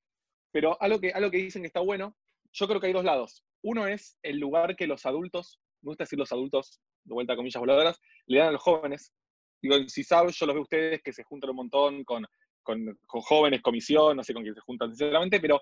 Pero 0.51 0.77
algo 0.81 0.99
que, 0.99 1.11
algo 1.11 1.31
que 1.31 1.37
dicen 1.37 1.61
que 1.61 1.67
está 1.67 1.79
bueno, 1.79 2.15
yo 2.53 2.67
creo 2.67 2.79
que 2.79 2.87
hay 2.87 2.93
dos 2.93 3.05
lados. 3.05 3.43
Uno 3.63 3.87
es 3.87 4.17
el 4.23 4.39
lugar 4.39 4.75
que 4.75 4.87
los 4.87 5.05
adultos, 5.05 5.59
me 5.81 5.89
gusta 5.89 6.03
decir 6.03 6.19
los 6.19 6.31
adultos, 6.31 6.79
de 7.03 7.13
vuelta 7.13 7.33
a 7.33 7.35
comillas 7.35 7.59
voladoras, 7.59 7.99
le 8.27 8.39
dan 8.39 8.49
a 8.49 8.51
los 8.51 8.61
jóvenes. 8.61 9.13
Digo, 9.61 9.75
si 9.87 10.03
sabes, 10.03 10.35
yo 10.37 10.45
los 10.45 10.55
veo 10.55 10.63
ustedes 10.63 11.01
que 11.03 11.13
se 11.13 11.23
juntan 11.23 11.51
un 11.51 11.57
montón 11.57 12.03
con, 12.03 12.25
con, 12.63 12.97
jóvenes, 13.05 13.61
comisión, 13.61 14.17
no 14.17 14.23
sé 14.23 14.33
con 14.33 14.43
quién 14.43 14.55
se 14.55 14.61
juntan 14.61 14.89
sinceramente, 14.89 15.39
pero 15.39 15.61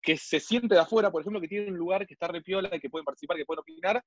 que 0.00 0.16
se 0.16 0.40
siente 0.40 0.74
de 0.74 0.80
afuera, 0.80 1.10
por 1.10 1.20
ejemplo, 1.20 1.40
que 1.40 1.48
tiene 1.48 1.70
un 1.70 1.78
lugar 1.78 2.06
que 2.06 2.14
está 2.14 2.28
repiola 2.28 2.70
que 2.70 2.90
pueden 2.90 3.04
participar, 3.04 3.36
que 3.36 3.44
pueden 3.44 3.60
opinar. 3.60 4.04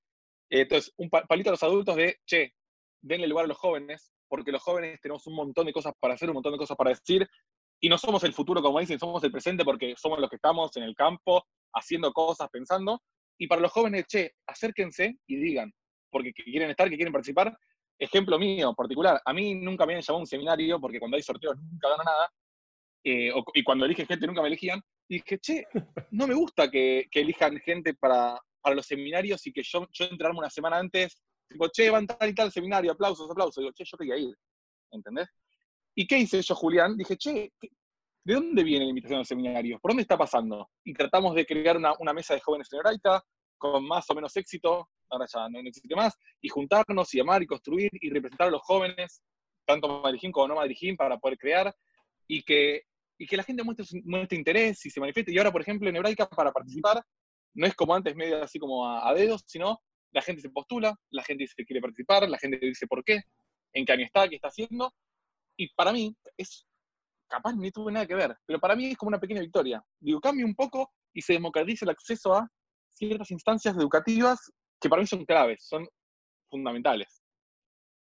Entonces, 0.49 0.93
un 0.97 1.09
palito 1.09 1.49
a 1.49 1.53
los 1.53 1.63
adultos 1.63 1.95
de, 1.95 2.17
che, 2.25 2.53
denle 3.01 3.27
lugar 3.27 3.45
a 3.45 3.47
los 3.47 3.57
jóvenes, 3.57 4.11
porque 4.27 4.51
los 4.51 4.61
jóvenes 4.61 4.99
tenemos 5.01 5.25
un 5.27 5.35
montón 5.35 5.65
de 5.65 5.73
cosas 5.73 5.93
para 5.99 6.13
hacer, 6.13 6.29
un 6.29 6.35
montón 6.35 6.53
de 6.53 6.57
cosas 6.57 6.77
para 6.77 6.91
decir, 6.91 7.27
y 7.79 7.89
no 7.89 7.97
somos 7.97 8.23
el 8.23 8.33
futuro, 8.33 8.61
como 8.61 8.79
dicen, 8.79 8.99
somos 8.99 9.23
el 9.23 9.31
presente 9.31 9.63
porque 9.63 9.95
somos 9.97 10.19
los 10.19 10.29
que 10.29 10.37
estamos 10.37 10.75
en 10.77 10.83
el 10.83 10.95
campo, 10.95 11.43
haciendo 11.73 12.11
cosas, 12.13 12.49
pensando. 12.49 13.01
Y 13.37 13.47
para 13.47 13.61
los 13.61 13.71
jóvenes, 13.71 14.05
che, 14.07 14.31
acérquense 14.47 15.17
y 15.27 15.35
digan, 15.35 15.71
porque 16.09 16.33
quieren 16.33 16.69
estar, 16.69 16.89
que 16.89 16.95
quieren 16.95 17.11
participar. 17.11 17.57
Ejemplo 17.97 18.37
mío 18.39 18.73
particular, 18.73 19.21
a 19.23 19.33
mí 19.33 19.55
nunca 19.55 19.85
me 19.85 19.93
habían 19.93 20.01
llamado 20.01 20.19
a 20.19 20.21
un 20.21 20.27
seminario, 20.27 20.79
porque 20.79 20.99
cuando 20.99 21.17
hay 21.17 21.23
sorteos 21.23 21.57
nunca 21.57 21.89
gano 21.89 22.03
nada, 22.03 22.29
eh, 23.03 23.31
y 23.53 23.63
cuando 23.63 23.85
elige 23.85 24.05
gente 24.05 24.25
nunca 24.25 24.41
me 24.41 24.47
elegían, 24.47 24.81
y 25.07 25.15
dije, 25.15 25.37
che, 25.39 25.67
no 26.11 26.27
me 26.27 26.33
gusta 26.33 26.69
que, 26.71 27.07
elijan 27.11 27.59
gente 27.59 27.93
para, 27.93 28.39
para, 28.65 28.75
los 28.75 28.85
seminarios 28.85 29.45
y 29.47 29.53
que 29.53 29.63
yo, 29.63 29.87
yo 29.91 30.05
entrarme 30.05 30.39
una 30.39 30.49
semana 30.49 30.77
antes, 30.77 31.21
tipo, 31.47 31.67
che, 31.69 31.89
van 31.89 32.07
tal 32.07 32.29
y 32.29 32.33
tal 32.33 32.51
seminario, 32.51 32.91
aplausos, 32.91 33.29
aplausos. 33.29 33.61
Digo, 33.61 33.73
che, 33.73 33.83
yo 33.85 33.97
quería 33.97 34.17
ir, 34.17 34.35
¿entendés? 34.91 35.29
¿Y 35.95 36.07
qué 36.07 36.17
hice 36.17 36.41
yo, 36.41 36.55
Julián? 36.55 36.97
Dije, 36.97 37.15
che, 37.17 37.53
¿de 37.61 38.33
dónde 38.33 38.63
viene 38.63 38.85
la 38.85 38.89
invitación 38.89 39.17
a 39.17 39.19
los 39.19 39.27
seminarios? 39.27 39.79
¿Por 39.79 39.91
dónde 39.91 40.01
está 40.01 40.17
pasando? 40.17 40.69
Y 40.83 40.93
tratamos 40.93 41.35
de 41.35 41.45
crear 41.45 41.77
una, 41.77 41.93
una 41.99 42.13
mesa 42.13 42.33
de 42.33 42.41
jóvenes 42.41 42.67
en 42.71 42.79
Hebraica, 42.79 43.23
con 43.57 43.87
más 43.87 44.09
o 44.09 44.15
menos 44.15 44.35
éxito, 44.35 44.89
ahora 45.09 45.25
ya 45.31 45.47
no, 45.49 45.59
existe 45.59 45.95
más, 45.95 46.17
y 46.41 46.49
juntarnos 46.49 47.13
y 47.13 47.19
amar 47.19 47.41
y 47.43 47.47
construir 47.47 47.89
y 47.93 48.09
representar 48.09 48.47
a 48.47 48.51
los 48.51 48.61
jóvenes, 48.61 49.21
tanto 49.65 50.01
Madrijín 50.01 50.31
como 50.31 50.49
no 50.49 50.55
Madrijín, 50.55 50.95
para 50.95 51.17
poder 51.17 51.37
crear, 51.37 51.75
y 52.27 52.43
que 52.43 52.83
y 53.17 53.27
que 53.27 53.37
la 53.37 53.43
gente 53.43 53.63
muestre, 53.63 53.85
muestre 54.03 54.37
interés 54.37 54.85
y 54.85 54.89
se 54.89 54.99
manifieste. 54.99 55.31
Y 55.31 55.37
ahora, 55.37 55.51
por 55.51 55.61
ejemplo, 55.61 55.87
en 55.89 55.95
Hebraica, 55.95 56.27
para 56.27 56.51
participar, 56.51 57.01
no 57.55 57.67
es 57.67 57.75
como 57.75 57.95
antes, 57.95 58.15
medio 58.15 58.43
así 58.43 58.59
como 58.59 58.87
a, 58.87 59.13
dedos, 59.13 59.43
sino 59.47 59.81
la 60.11 60.21
gente 60.21 60.41
se 60.41 60.49
postula, 60.49 60.95
la 61.09 61.23
gente 61.23 61.43
dice 61.43 61.55
que 61.57 61.65
quiere 61.65 61.81
participar, 61.81 62.29
la 62.29 62.37
gente 62.37 62.57
dice 62.57 62.87
por 62.87 63.03
qué, 63.03 63.21
en 63.73 63.85
qué 63.85 63.93
año 63.93 64.05
está, 64.05 64.27
qué 64.29 64.35
está 64.35 64.49
haciendo. 64.49 64.93
Y 65.57 65.73
para 65.73 65.91
mí, 65.91 66.15
es 66.37 66.65
capaz 67.27 67.53
ni 67.55 67.71
tuve 67.71 67.91
nada 67.91 68.05
que 68.05 68.15
ver, 68.15 68.37
pero 68.45 68.59
para 68.59 68.75
mí 68.75 68.87
es 68.87 68.97
como 68.97 69.09
una 69.09 69.19
pequeña 69.19 69.41
victoria. 69.41 69.83
Digo, 69.99 70.21
cambia 70.21 70.45
un 70.45 70.55
poco 70.55 70.91
y 71.13 71.21
se 71.21 71.33
democratiza 71.33 71.85
el 71.85 71.91
acceso 71.91 72.33
a 72.33 72.47
ciertas 72.93 73.31
instancias 73.31 73.75
educativas 73.75 74.51
que 74.79 74.89
para 74.89 75.01
mí 75.01 75.07
son 75.07 75.25
claves, 75.25 75.65
son 75.65 75.87
fundamentales 76.49 77.24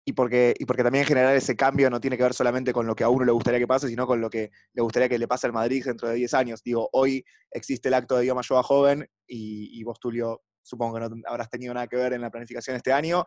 y 0.08 0.14
porque, 0.14 0.53
y 0.58 0.64
porque 0.64 0.84
también 0.84 1.03
generar 1.03 1.36
ese 1.36 1.58
cambio 1.58 1.89
no 1.89 1.99
tiene 1.99 2.16
que 2.16 2.24
ver 2.24 2.34
solamente 2.34 2.72
con 2.72 2.88
lo 2.88 2.95
que 2.95 3.03
a 3.03 3.10
uno 3.10 3.26
le 3.26 3.34
gustaría 3.34 3.60
que 3.60 3.68
pase, 3.68 3.89
sino 3.89 4.08
con 4.08 4.22
lo 4.22 4.30
que 4.30 4.51
le 4.72 4.82
gustaría 4.82 5.10
que 5.10 5.18
le 5.18 5.28
pase 5.28 5.47
al 5.47 5.51
Madrid 5.51 5.84
dentro 5.84 6.08
de 6.08 6.16
10 6.16 6.34
años. 6.34 6.64
Digo, 6.64 6.89
hoy 6.93 7.26
existe 7.51 7.89
el 7.89 7.93
acto 7.93 8.16
de 8.16 8.24
Idioma 8.24 8.41
Yoga 8.41 8.64
Joven 8.64 9.05
y, 9.28 9.84
vos, 9.84 9.99
Tulio, 9.99 10.43
supongo 10.62 10.93
que 10.93 10.99
no 11.01 11.10
habrás 11.28 11.49
tenido 11.49 11.74
nada 11.74 11.88
que 11.88 11.97
ver 11.97 12.14
en 12.14 12.22
la 12.22 12.32
planificación 12.32 12.78
este 12.78 12.93
año, 12.93 13.26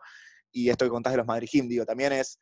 y 0.51 0.71
esto 0.71 0.83
que 0.83 0.89
contás 0.89 1.13
de 1.13 1.17
los 1.17 1.27
Madrid 1.27 1.49
Gym, 1.51 1.67
digo, 1.67 1.85
también 1.85 2.13
es, 2.13 2.39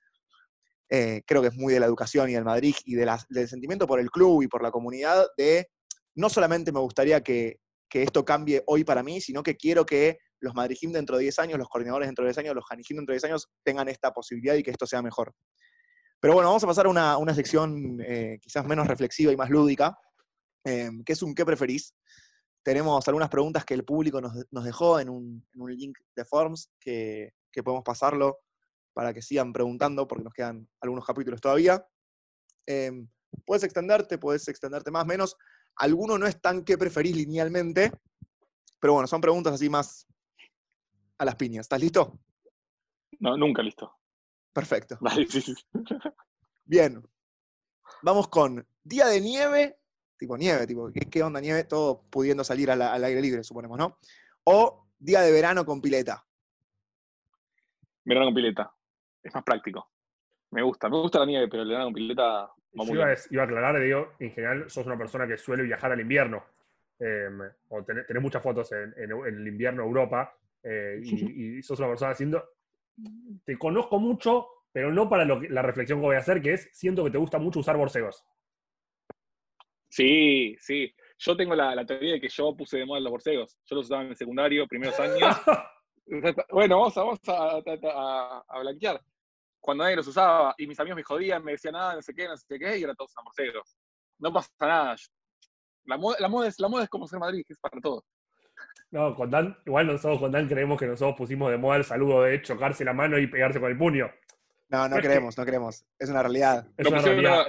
eh, 0.90 1.22
creo 1.28 1.42
que 1.42 1.50
es 1.50 1.56
muy 1.56 1.74
de 1.74 1.82
la 1.82 1.88
educación 1.88 2.30
y 2.30 2.34
del 2.34 2.46
Madrid 2.46 2.76
y 2.86 2.96
de 2.96 3.14
del 3.28 3.50
sentimiento 3.50 3.88
por 3.88 4.00
el 4.00 4.10
club 4.10 4.42
y 4.42 4.48
por 4.48 4.64
la 4.64 4.72
comunidad 4.72 5.28
de, 5.36 5.68
no 6.16 6.30
solamente 6.30 6.72
me 6.72 6.80
gustaría 6.80 7.22
que, 7.22 7.60
que 7.90 8.04
esto 8.04 8.24
cambie 8.24 8.64
hoy 8.68 8.86
para 8.86 9.04
mí, 9.04 9.20
sino 9.20 9.44
que 9.44 9.58
quiero 9.58 9.86
que 9.86 10.20
los 10.42 10.56
Madrid 10.56 10.78
dentro 10.92 11.18
de 11.18 11.24
10 11.24 11.40
años, 11.40 11.60
los 11.60 11.68
coordinadores 11.68 12.08
dentro 12.08 12.24
de 12.24 12.30
10 12.30 12.40
años, 12.40 12.56
los 12.56 12.66
Janijim 12.66 12.98
dentro 12.98 13.14
de 13.14 13.18
10 13.18 13.26
años 13.26 13.48
tengan 13.64 13.88
esta 13.90 14.12
posibilidad 14.12 14.56
y 14.56 14.64
que 14.64 14.72
esto 14.72 14.86
sea 14.86 15.02
mejor. 15.02 15.34
Pero 16.20 16.34
bueno, 16.34 16.50
vamos 16.50 16.64
a 16.64 16.68
pasar 16.68 16.86
a 16.86 17.18
una, 17.18 17.34
sección 17.34 18.00
eh, 18.06 18.40
quizás 18.42 18.66
menos 18.66 18.88
reflexiva 18.88 19.32
y 19.32 19.38
más 19.38 19.50
lúdica, 19.50 19.98
em, 20.66 21.04
que 21.04 21.14
es 21.14 21.22
un 21.22 21.34
¿qué 21.34 21.46
preferís? 21.46 21.96
Tenemos 22.64 23.08
algunas 23.08 23.30
preguntas 23.30 23.64
que 23.64 23.74
el 23.74 23.86
público 23.86 24.20
nos, 24.20 24.64
dejó 24.64 25.00
en 25.00 25.10
un, 25.10 25.46
link 25.54 25.98
de 26.16 26.26
Forms 26.26 26.70
que, 26.80 27.32
podemos 27.64 27.84
pasarlo 27.84 28.40
para 28.94 29.14
que 29.14 29.22
sigan 29.22 29.52
preguntando, 29.52 30.08
porque 30.08 30.24
nos 30.24 30.34
quedan 30.34 30.68
algunos 30.82 31.06
capítulos 31.06 31.42
todavía. 31.42 31.86
Em, 32.66 33.08
puedes 33.46 33.64
extenderte, 33.64 34.18
puedes 34.18 34.48
extenderte 34.48 34.92
más, 34.92 35.06
menos. 35.06 35.38
Alguno 35.76 36.18
no 36.18 36.28
es 36.28 36.42
tan 36.42 36.64
¿qué 36.64 36.78
preferís 36.78 37.16
linealmente, 37.16 37.92
pero 38.80 38.94
bueno, 38.94 39.08
son 39.08 39.22
preguntas 39.22 39.54
así 39.54 39.70
más, 39.70 40.06
a 41.20 41.26
las 41.26 41.36
piñas. 41.36 41.66
¿Estás 41.66 41.80
listo? 41.80 42.20
No, 43.20 43.38
nunca 43.38 43.62
listo. 43.62 43.94
Perfecto. 44.52 44.98
Bien. 46.66 47.04
Vamos 48.02 48.28
con 48.30 48.66
día 48.84 49.08
de 49.08 49.22
nieve, 49.22 49.78
tipo 50.18 50.38
nieve, 50.38 50.66
tipo, 50.66 50.90
¿qué, 50.92 51.24
onda 51.24 51.42
nieve? 51.42 51.66
Todo 51.66 52.04
pudiendo 52.10 52.44
salir 52.44 52.72
al, 52.72 53.04
aire 53.04 53.22
libre, 53.22 53.44
suponemos, 53.44 53.78
¿no? 53.78 54.00
O 54.46 54.88
día 54.98 55.22
de 55.22 55.32
verano 55.32 55.66
con 55.66 55.82
pileta. 55.82 56.26
Verano 58.06 58.28
con 58.28 58.36
pileta. 58.36 58.74
Es 59.22 59.34
más 59.34 59.44
práctico. 59.44 59.92
Me 60.52 60.64
gusta, 60.64 60.90
me 60.90 60.98
gusta 60.98 61.20
la 61.20 61.26
nieve, 61.26 61.48
pero 61.48 61.64
el 61.64 61.70
verano 61.70 61.86
con 61.86 61.94
pileta. 61.94 62.52
iba, 62.74 63.08
a, 63.08 63.16
iba 63.30 63.44
a 63.44 63.46
aclarar, 63.46 63.80
digo, 63.82 64.14
en 64.20 64.32
general 64.32 64.70
sos 64.70 64.86
una 64.86 64.98
persona 64.98 65.28
que 65.28 65.38
suele 65.38 65.64
viajar 65.64 65.92
al 65.92 66.00
invierno. 66.00 66.44
Em, 67.00 67.40
o 67.70 67.84
tener, 67.84 68.20
muchas 68.20 68.44
fotos 68.44 68.74
en, 68.74 68.94
el 68.98 69.48
invierno 69.48 69.84
Europa, 69.84 70.36
eh, 70.64 71.00
y, 71.04 71.62
sos 71.62 71.80
una 71.80 71.90
persona 71.90 72.12
haciendo. 72.12 72.44
Te 73.46 73.58
conozco 73.58 74.00
mucho, 74.00 74.48
pero 74.72 74.92
no 74.92 75.10
para 75.10 75.26
la 75.26 75.62
reflexión 75.62 76.00
que 76.00 76.06
voy 76.06 76.16
a 76.16 76.20
hacer, 76.20 76.42
que 76.42 76.54
es 76.54 76.70
siento 76.74 77.04
que 77.04 77.12
te 77.12 77.18
gusta 77.18 77.40
mucho 77.40 77.60
usar 77.60 77.78
borcegos. 77.78 78.24
Sí, 79.90 80.56
sí. 80.60 80.94
Yo 81.18 81.36
tengo 81.36 81.56
la, 81.56 81.86
teoría 81.86 82.14
de 82.14 82.22
que 82.22 82.30
yo 82.30 82.56
puse 82.56 82.78
de 82.78 82.86
moda 82.86 83.00
los 83.00 83.12
borcegos. 83.12 83.58
Yo 83.66 83.76
los 83.76 83.86
usaba 83.86 84.04
en 84.04 84.10
el 84.10 84.16
secundario, 84.16 84.68
primeros 84.68 84.98
años. 85.00 85.20
bueno, 86.52 86.80
vamos, 86.80 86.96
vamos 86.96 87.20
a, 87.28 88.44
a, 88.48 88.60
blanquear. 88.60 89.02
Cuando 89.60 89.84
nadie 89.84 89.98
los 89.98 90.08
usaba 90.08 90.56
y 90.58 90.68
mis 90.68 90.80
amigos 90.80 90.96
me 90.96 91.04
jodían, 91.04 91.44
me 91.44 91.54
decían 91.54 91.74
nada, 91.74 91.96
no 91.96 92.02
sé 92.02 92.14
qué, 92.14 92.28
no 92.28 92.38
sé 92.38 92.58
qué, 92.58 92.78
y 92.78 92.84
ahora 92.84 92.96
todos 92.96 93.12
usan 93.12 93.26
borcegos. 93.26 93.78
No 94.20 94.32
pasa 94.32 94.50
nada. 94.62 94.96
La 95.86 95.98
moda, 95.98 96.18
la 96.20 96.30
moda, 96.30 96.48
es, 96.48 96.60
la 96.60 96.68
moda 96.70 96.84
es 96.84 96.90
como 96.90 97.08
ser 97.08 97.20
Madrid, 97.20 97.44
que 97.46 97.54
es 97.54 97.60
para 97.60 97.82
todos. 97.82 98.04
No, 98.92 99.16
con 99.16 99.30
Dan, 99.30 99.56
igual 99.66 99.88
nosotros 99.88 100.20
con 100.20 100.32
Dan 100.32 100.48
creemos 100.48 100.80
que 100.80 100.88
nosotros 100.88 101.16
pusimos 101.18 101.52
de 101.52 101.58
moda 101.58 101.78
el 101.78 101.84
saludo 101.84 102.24
de 102.24 102.42
chocarse 102.42 102.84
la 102.84 102.94
mano 102.94 103.20
y 103.20 103.28
pegarse 103.28 103.60
con 103.60 103.70
el 103.70 103.78
puño. 103.78 104.10
No, 104.70 104.88
no 104.88 104.98
creemos, 104.98 105.38
no 105.38 105.46
creemos. 105.46 105.86
Es 105.98 106.10
una 106.10 106.22
realidad. 106.22 106.68
Es 106.78 106.88
una 106.88 107.02
realidad. 107.02 107.48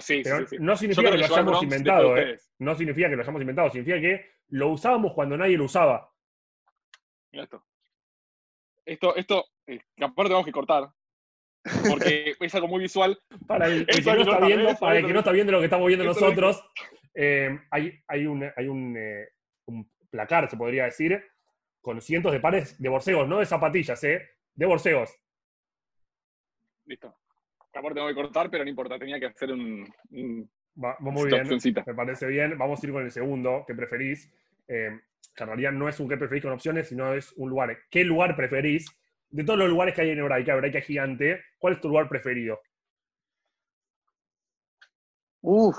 no 0.58 0.76
significa 0.76 1.10
que 1.10 1.18
lo 1.18 1.24
hayamos 1.24 1.62
inventado, 1.62 2.16
¿eh? 2.16 2.38
No 2.58 2.74
significa 2.74 3.10
que 3.10 3.16
lo 3.16 3.22
hayamos 3.22 3.40
inventado, 3.40 3.70
significa 3.70 4.00
que 4.00 4.26
lo 4.48 4.68
usábamos 4.68 5.12
cuando 5.12 5.36
nadie 5.36 5.56
lo 5.56 5.64
usaba. 5.64 6.10
esto. 7.32 7.64
Esto, 8.86 9.14
esto, 9.14 9.44
eh, 9.66 9.80
aparte 10.00 10.30
tenemos 10.30 10.46
que 10.46 10.52
cortar. 10.52 10.90
Porque 11.88 12.34
es 12.40 12.54
algo 12.54 12.68
muy 12.68 12.80
visual. 12.80 13.18
Para 13.46 13.66
el, 13.66 13.86
que, 13.86 14.00
no 14.02 14.22
está 14.22 14.40
viendo, 14.40 14.74
para 14.76 14.98
el 14.98 15.06
que 15.06 15.12
no 15.12 15.18
está 15.18 15.32
viendo 15.32 15.52
lo 15.52 15.58
que 15.58 15.66
estamos 15.66 15.86
viendo 15.86 16.04
nosotros, 16.04 16.64
eh, 17.14 17.58
hay, 17.70 17.92
hay, 18.08 18.26
un, 18.26 18.50
hay 18.56 18.66
un, 18.66 18.96
eh, 18.96 19.28
un 19.66 19.90
placar, 20.11 20.50
se 20.50 20.56
podría 20.56 20.84
decir, 20.84 21.22
con 21.80 22.00
cientos 22.00 22.32
de 22.32 22.40
pares 22.40 22.80
de 22.80 22.88
borseos, 22.88 23.28
no 23.28 23.38
de 23.38 23.46
zapatillas, 23.46 24.02
¿eh? 24.04 24.28
De 24.54 24.66
borseos. 24.66 25.16
Listo. 26.84 27.14
Aparte 27.72 27.94
tengo 27.94 28.08
que 28.08 28.14
cortar, 28.14 28.50
pero 28.50 28.64
no 28.64 28.70
importa, 28.70 28.98
tenía 28.98 29.20
que 29.20 29.26
hacer 29.26 29.52
un... 29.52 29.88
Va, 30.82 30.96
muy 31.00 31.28
bien, 31.28 31.48
me 31.86 31.94
parece 31.94 32.26
bien. 32.26 32.56
Vamos 32.56 32.82
a 32.82 32.86
ir 32.86 32.92
con 32.92 33.04
el 33.04 33.11
segundo, 33.11 33.64
¿qué 33.66 33.74
preferís? 33.74 34.32
Eh, 34.66 35.00
que 35.34 35.42
en 35.42 35.48
realidad 35.48 35.72
no 35.72 35.88
es 35.88 36.00
un 36.00 36.08
qué 36.08 36.16
preferís 36.16 36.42
con 36.42 36.52
opciones, 36.52 36.88
sino 36.88 37.12
es 37.12 37.32
un 37.36 37.50
lugar. 37.50 37.76
¿Qué 37.90 38.04
lugar 38.04 38.34
preferís? 38.36 38.86
De 39.28 39.44
todos 39.44 39.58
los 39.58 39.68
lugares 39.68 39.94
que 39.94 40.02
hay 40.02 40.11
en 40.11 40.18
Hebraica, 40.18 40.54
Hebraica 40.54 40.78
es 40.78 40.86
gigante, 40.86 41.44
¿cuál 41.58 41.74
es 41.74 41.80
tu 41.80 41.88
lugar 41.88 42.08
preferido? 42.08 42.61
Uf, 45.42 45.76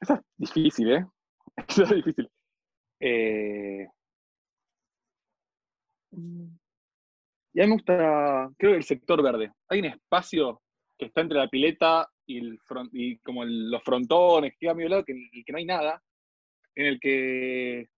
eso 0.00 0.14
es 0.14 0.20
difícil, 0.36 0.92
¿eh? 0.92 1.06
Eso 1.68 1.82
es 1.82 1.90
difícil. 1.90 2.30
Eh, 3.00 3.86
y 6.12 7.60
a 7.60 7.64
mí 7.64 7.68
me 7.70 7.74
gusta, 7.74 8.50
creo 8.56 8.72
que 8.72 8.76
el 8.78 8.84
sector 8.84 9.22
verde. 9.22 9.52
Hay 9.68 9.80
un 9.80 9.86
espacio 9.86 10.62
que 10.98 11.06
está 11.06 11.20
entre 11.22 11.38
la 11.38 11.48
pileta 11.48 12.08
y, 12.26 12.38
el 12.38 12.58
y 12.92 13.18
como 13.18 13.44
los 13.44 13.82
frontones, 13.82 14.54
que 14.58 14.68
a 14.68 14.74
mi 14.74 14.88
lado, 14.88 15.04
que, 15.04 15.14
que 15.44 15.52
no 15.52 15.58
hay 15.58 15.64
nada. 15.64 16.02
en 16.74 16.86
el 16.86 17.00
que 17.00 17.88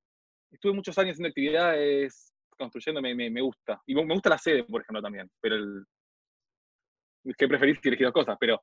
estuve 0.51 0.73
muchos 0.73 0.97
años 0.99 1.13
haciendo 1.13 1.29
actividades, 1.29 2.33
construyendo, 2.57 3.01
me, 3.03 3.15
me, 3.15 3.31
me 3.31 3.41
gusta. 3.41 3.81
Y 3.87 3.95
me, 3.95 4.05
gusta 4.05 4.31
la 4.31 4.39
sede, 4.39 4.65
por 4.65 4.83
ejemplo, 4.83 5.03
también. 5.03 5.31
Pero 5.41 5.57
el. 5.57 5.85
Es 7.25 7.37
que 7.37 7.49
preferís 7.49 7.79
elegís 7.85 8.07
dos 8.07 8.15
cosas, 8.15 8.37
pero 8.41 8.63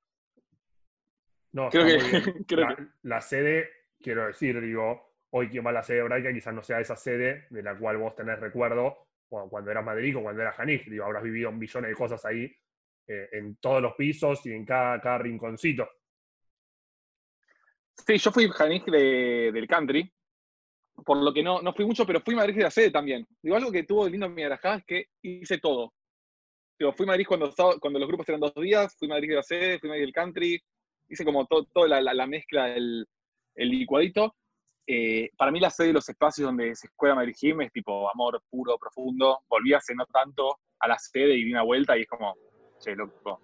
No, 1.52 1.70
creo 1.70 1.86
que. 1.86 1.98
la, 2.56 2.76
que- 2.76 2.88
la 3.04 3.22
sede, 3.22 3.70
quiero 4.00 4.28
decir, 4.28 4.60
digo, 4.62 5.07
hoy 5.32 5.50
quien 5.50 5.66
va 5.66 5.72
a 5.72 5.74
la 5.74 5.84
sede 5.84 6.00
hebraica 6.00 6.34
quizás 6.34 6.54
no 6.54 6.64
sea 6.64 6.80
esa 6.80 6.96
sede 6.96 7.48
de 7.50 7.64
la 7.64 7.78
cual 7.78 7.98
vos 7.98 8.16
tenés 8.16 8.40
recuerdo 8.40 9.08
cuando, 9.28 9.70
eras 9.70 9.84
Madrid 9.84 10.18
o 10.18 10.24
cuando 10.24 10.42
eras 10.42 10.56
Janij. 10.56 10.86
Digo, 10.86 11.06
habrás 11.06 11.24
vivido 11.24 11.52
millones 11.52 11.90
de 11.90 11.96
cosas 11.96 12.24
ahí 12.26 12.46
eh, 13.08 13.30
en 13.34 13.58
todos 13.58 13.82
los 13.82 13.94
pisos 13.96 14.46
y 14.46 14.52
en 14.52 14.66
cada, 14.66 15.02
cada 15.02 15.18
rinconcito. 15.20 15.90
Sí, 17.94 18.18
yo 18.18 18.32
fui 18.32 18.48
Janij 18.50 18.86
de, 18.86 19.52
del 19.52 19.68
country, 19.68 20.10
por 21.06 21.18
lo 21.18 21.34
que 21.34 21.44
no, 21.44 21.62
no 21.62 21.74
fui 21.74 21.86
mucho, 21.86 22.06
pero 22.06 22.22
fui 22.22 22.36
Madrid 22.36 22.56
de 22.56 22.64
la 22.64 22.72
sede 22.72 22.92
también. 22.92 23.28
Digo, 23.42 23.56
algo 23.56 23.72
que 23.72 23.84
tuvo 23.84 24.06
de 24.06 24.12
lindo 24.12 24.30
mi 24.30 24.44
Arajá 24.44 24.76
es 24.76 24.86
que 24.86 25.06
hice 25.22 25.58
todo. 25.58 25.94
Digo, 26.80 26.94
fui 26.94 27.06
Madrid 27.06 27.26
cuando, 27.28 27.52
cuando 27.80 28.00
los 28.00 28.08
grupos 28.08 28.30
eran 28.30 28.40
dos 28.40 28.54
días, 28.56 28.96
fui 28.98 29.08
Madrid 29.08 29.30
de 29.30 29.36
la 29.36 29.44
sede, 29.44 29.80
fui 29.80 29.90
Madrid 29.90 30.04
del 30.04 30.14
country, 30.14 30.62
hice 31.10 31.26
como 31.26 31.48
toda 31.48 31.88
la 31.88 32.28
mezcla, 32.28 32.74
el, 32.74 33.06
el 33.56 33.70
licuadito. 33.70 34.36
Eh, 34.90 35.30
para 35.38 35.52
mí 35.52 35.60
la 35.60 35.70
sede 35.70 35.88
de 35.88 35.94
los 35.94 36.08
espacios 36.08 36.46
donde 36.46 36.74
se 36.74 36.88
escuela 36.88 37.14
Madrid 37.14 37.36
Gym 37.38 37.62
es 37.62 37.74
tipo 37.74 38.10
amor 38.10 38.42
puro, 38.50 38.78
profundo. 38.78 39.40
Volví 39.50 39.74
hace 39.74 39.94
no 39.94 40.06
tanto 40.06 40.60
a 40.80 40.88
la 40.88 40.98
sede 40.98 41.36
y 41.38 41.44
di 41.44 41.52
una 41.52 41.64
vuelta 41.64 41.98
y 41.98 42.02
es 42.02 42.08
como, 42.08 42.36
che, 42.80 42.96
loco, 42.96 43.42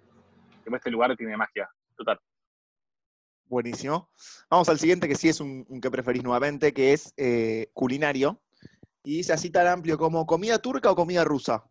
como 0.64 0.78
este 0.78 0.89
lugar 0.89 1.16
tiene 1.18 1.36
magia, 1.36 1.70
total. 1.98 2.18
Buenísimo. 3.46 4.10
Vamos 4.50 4.70
al 4.70 4.80
siguiente, 4.80 5.08
que 5.08 5.16
sí 5.16 5.28
es 5.28 5.41
un, 5.41 5.66
un 5.68 5.82
que 5.82 5.91
preferís 5.91 6.24
nuevamente, 6.24 6.74
que 6.74 6.94
es 6.94 7.14
eh, 7.18 7.70
culinario. 7.74 8.41
Y 9.04 9.18
dice 9.18 9.34
así 9.34 9.52
tan 9.52 9.68
amplio 9.68 9.98
como 9.98 10.26
comida 10.26 10.60
turca 10.60 10.89
o 10.91 10.96
comida 10.96 11.26
rusa. 11.26 11.70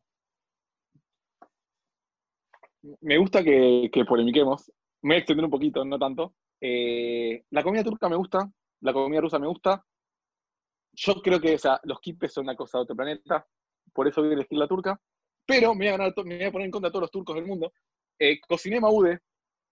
Me 3.00 3.16
gusta 3.16 3.42
que, 3.42 3.88
que 3.90 4.04
polemiquemos. 4.04 4.70
Me 5.00 5.14
voy 5.14 5.16
a 5.16 5.18
extender 5.20 5.46
un 5.46 5.50
poquito, 5.50 5.82
no 5.84 5.98
tanto. 5.98 6.34
Eh, 6.60 7.44
la 7.50 7.62
comida 7.62 7.82
turca 7.82 8.08
me 8.08 8.16
gusta, 8.16 8.52
la 8.82 8.92
comida 8.92 9.20
rusa 9.20 9.38
me 9.38 9.46
gusta. 9.46 9.84
Yo 10.92 11.14
creo 11.22 11.40
que 11.40 11.56
los 11.84 12.00
kipes 12.00 12.32
son 12.32 12.44
una 12.44 12.56
cosa 12.56 12.78
de 12.78 12.82
otro 12.82 12.96
planeta, 12.96 13.46
por 13.92 14.06
eso 14.06 14.20
voy 14.20 14.30
a 14.30 14.34
elegir 14.34 14.58
la 14.58 14.68
turca. 14.68 15.00
Pero 15.46 15.74
me 15.74 15.90
voy 15.90 16.06
a, 16.06 16.12
poner 16.12 16.66
en 16.66 16.70
contra 16.70 16.88
de 16.88 16.92
todos 16.92 17.02
los 17.02 17.10
turcos 17.10 17.34
del 17.34 17.46
mundo. 17.46 17.72
Eh, 18.18 18.40
cociné 18.40 18.80
maude 18.80 19.20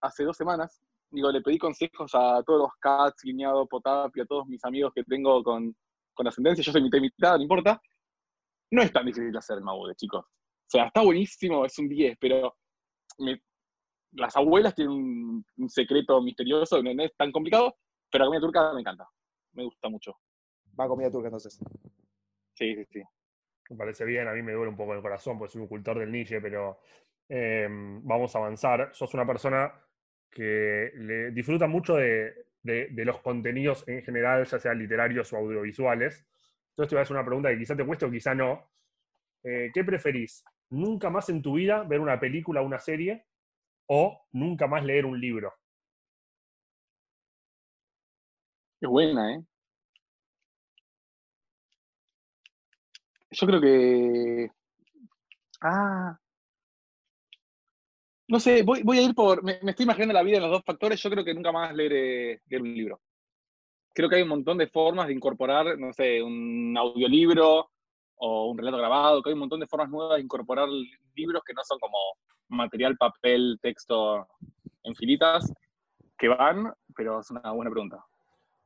hace 0.01 0.23
dos 0.23 0.35
semanas. 0.35 0.81
Digo, 1.09 1.31
le 1.31 1.41
pedí 1.41 1.57
consejos 1.57 2.11
a 2.13 2.41
todos 2.43 2.61
los 2.61 2.71
cats, 2.79 3.21
Guiñado, 3.23 3.67
Potap 3.67 4.15
y 4.17 4.21
a 4.21 4.25
todos 4.25 4.47
mis 4.47 4.63
amigos 4.65 4.91
que 4.93 5.03
tengo 5.03 5.43
con, 5.43 5.75
con 6.13 6.27
ascendencia. 6.27 6.63
Yo 6.63 6.71
soy 6.71 6.81
mitad 6.81 6.97
y 6.97 7.01
mitad, 7.01 7.35
no 7.37 7.43
importa. 7.43 7.81
No 8.71 8.81
es 8.81 8.91
tan 8.91 9.05
difícil 9.05 9.35
hacer 9.37 9.57
el 9.57 9.63
maude, 9.63 9.95
chicos. 9.95 10.25
O 10.25 10.69
sea, 10.69 10.85
está 10.85 11.01
buenísimo, 11.01 11.65
es 11.65 11.77
un 11.77 11.89
10, 11.89 12.17
pero 12.19 12.55
me- 13.19 13.41
las 14.13 14.35
abuelas 14.35 14.75
tienen 14.75 14.93
un, 14.93 15.69
secreto 15.69 16.21
misterioso, 16.21 16.81
no 16.81 17.03
es 17.03 17.15
tan 17.15 17.31
complicado, 17.31 17.75
pero 18.11 18.23
la 18.25 18.27
comida 18.29 18.41
turca 18.41 18.73
me 18.73 18.81
encanta. 18.81 19.07
Me 19.53 19.63
gusta 19.63 19.89
mucho. 19.89 20.17
Va 20.79 20.87
comida 20.87 21.11
turca 21.11 21.27
entonces. 21.27 21.59
Sí, 22.53 22.75
sí, 22.75 22.85
sí. 22.91 23.03
Me 23.69 23.77
parece 23.77 24.05
bien, 24.05 24.27
a 24.27 24.33
mí 24.33 24.41
me 24.41 24.51
duele 24.53 24.69
un 24.69 24.77
poco 24.77 24.93
el 24.93 25.01
corazón 25.01 25.37
porque 25.39 25.53
soy 25.53 25.61
un 25.61 25.67
cultor 25.67 25.99
del 25.99 26.11
niche, 26.11 26.41
pero 26.41 26.79
eh, 27.29 27.67
vamos 27.69 28.35
a 28.35 28.39
avanzar. 28.39 28.89
Sos 28.93 29.13
una 29.13 29.25
persona 29.25 29.73
que 30.29 30.91
le 30.95 31.31
disfruta 31.31 31.67
mucho 31.67 31.95
de, 31.95 32.33
de- 32.63 32.87
de 32.91 33.05
los 33.05 33.19
contenidos 33.21 33.87
en 33.87 34.03
general, 34.03 34.45
ya 34.45 34.59
sean 34.59 34.79
literarios 34.79 35.31
o 35.33 35.37
audiovisuales. 35.37 36.25
Entonces 36.71 36.89
te 36.89 36.95
voy 36.95 36.99
a 36.99 37.03
hacer 37.03 37.15
una 37.15 37.25
pregunta 37.25 37.49
que 37.49 37.57
quizá 37.59 37.75
te 37.75 37.85
cueste 37.85 38.05
o 38.05 38.11
quizá 38.11 38.35
no. 38.35 38.69
Eh, 39.43 39.71
¿Qué 39.73 39.83
preferís? 39.83 40.43
¿Nunca 40.71 41.09
más 41.09 41.29
en 41.29 41.41
tu 41.41 41.55
vida 41.55 41.83
ver 41.83 41.99
una 42.01 42.19
película 42.19 42.61
o 42.61 42.65
una 42.65 42.79
serie? 42.79 43.25
¿O 43.87 44.27
nunca 44.33 44.67
más 44.67 44.83
leer 44.85 45.05
un 45.05 45.19
libro? 45.21 45.53
Es 48.81 48.89
buena, 48.89 49.35
¿eh? 49.35 49.43
Yo 53.31 53.47
creo 53.47 53.61
que. 53.61 54.51
Ah. 55.61 56.17
No 58.27 58.39
sé, 58.39 58.63
voy, 58.63 58.81
voy 58.83 58.97
a 58.97 59.01
ir 59.03 59.13
por. 59.13 59.43
Me, 59.43 59.59
me 59.61 59.71
estoy 59.71 59.83
imaginando 59.83 60.13
la 60.13 60.23
vida 60.23 60.37
en 60.37 60.43
los 60.43 60.51
dos 60.51 60.63
factores. 60.65 61.01
Yo 61.01 61.09
creo 61.11 61.23
que 61.23 61.33
nunca 61.33 61.51
más 61.51 61.73
leeré, 61.75 62.41
leer 62.47 62.61
un 62.61 62.73
libro. 62.73 63.01
Creo 63.93 64.09
que 64.09 64.15
hay 64.15 64.23
un 64.23 64.29
montón 64.29 64.57
de 64.57 64.67
formas 64.67 65.07
de 65.07 65.13
incorporar, 65.13 65.77
no 65.77 65.93
sé, 65.93 66.23
un 66.23 66.75
audiolibro 66.77 67.69
o 68.15 68.49
un 68.49 68.57
relato 68.57 68.77
grabado, 68.77 69.21
que 69.21 69.29
hay 69.29 69.33
un 69.33 69.41
montón 69.41 69.59
de 69.59 69.67
formas 69.67 69.89
nuevas 69.89 70.17
de 70.17 70.23
incorporar 70.23 70.67
libros 71.15 71.43
que 71.45 71.53
no 71.53 71.63
son 71.63 71.77
como 71.79 71.97
material, 72.47 72.97
papel, 72.97 73.59
texto 73.61 74.27
en 74.83 74.95
filitas, 74.95 75.53
que 76.17 76.29
van, 76.29 76.73
pero 76.95 77.19
es 77.19 77.29
una 77.31 77.51
buena 77.51 77.71
pregunta. 77.71 78.05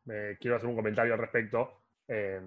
Eh, 0.10 0.38
quiero 0.40 0.58
hacer 0.58 0.70
un 0.70 0.76
comentario 0.76 1.14
al 1.14 1.20
respecto. 1.20 1.84
Eh, 2.08 2.40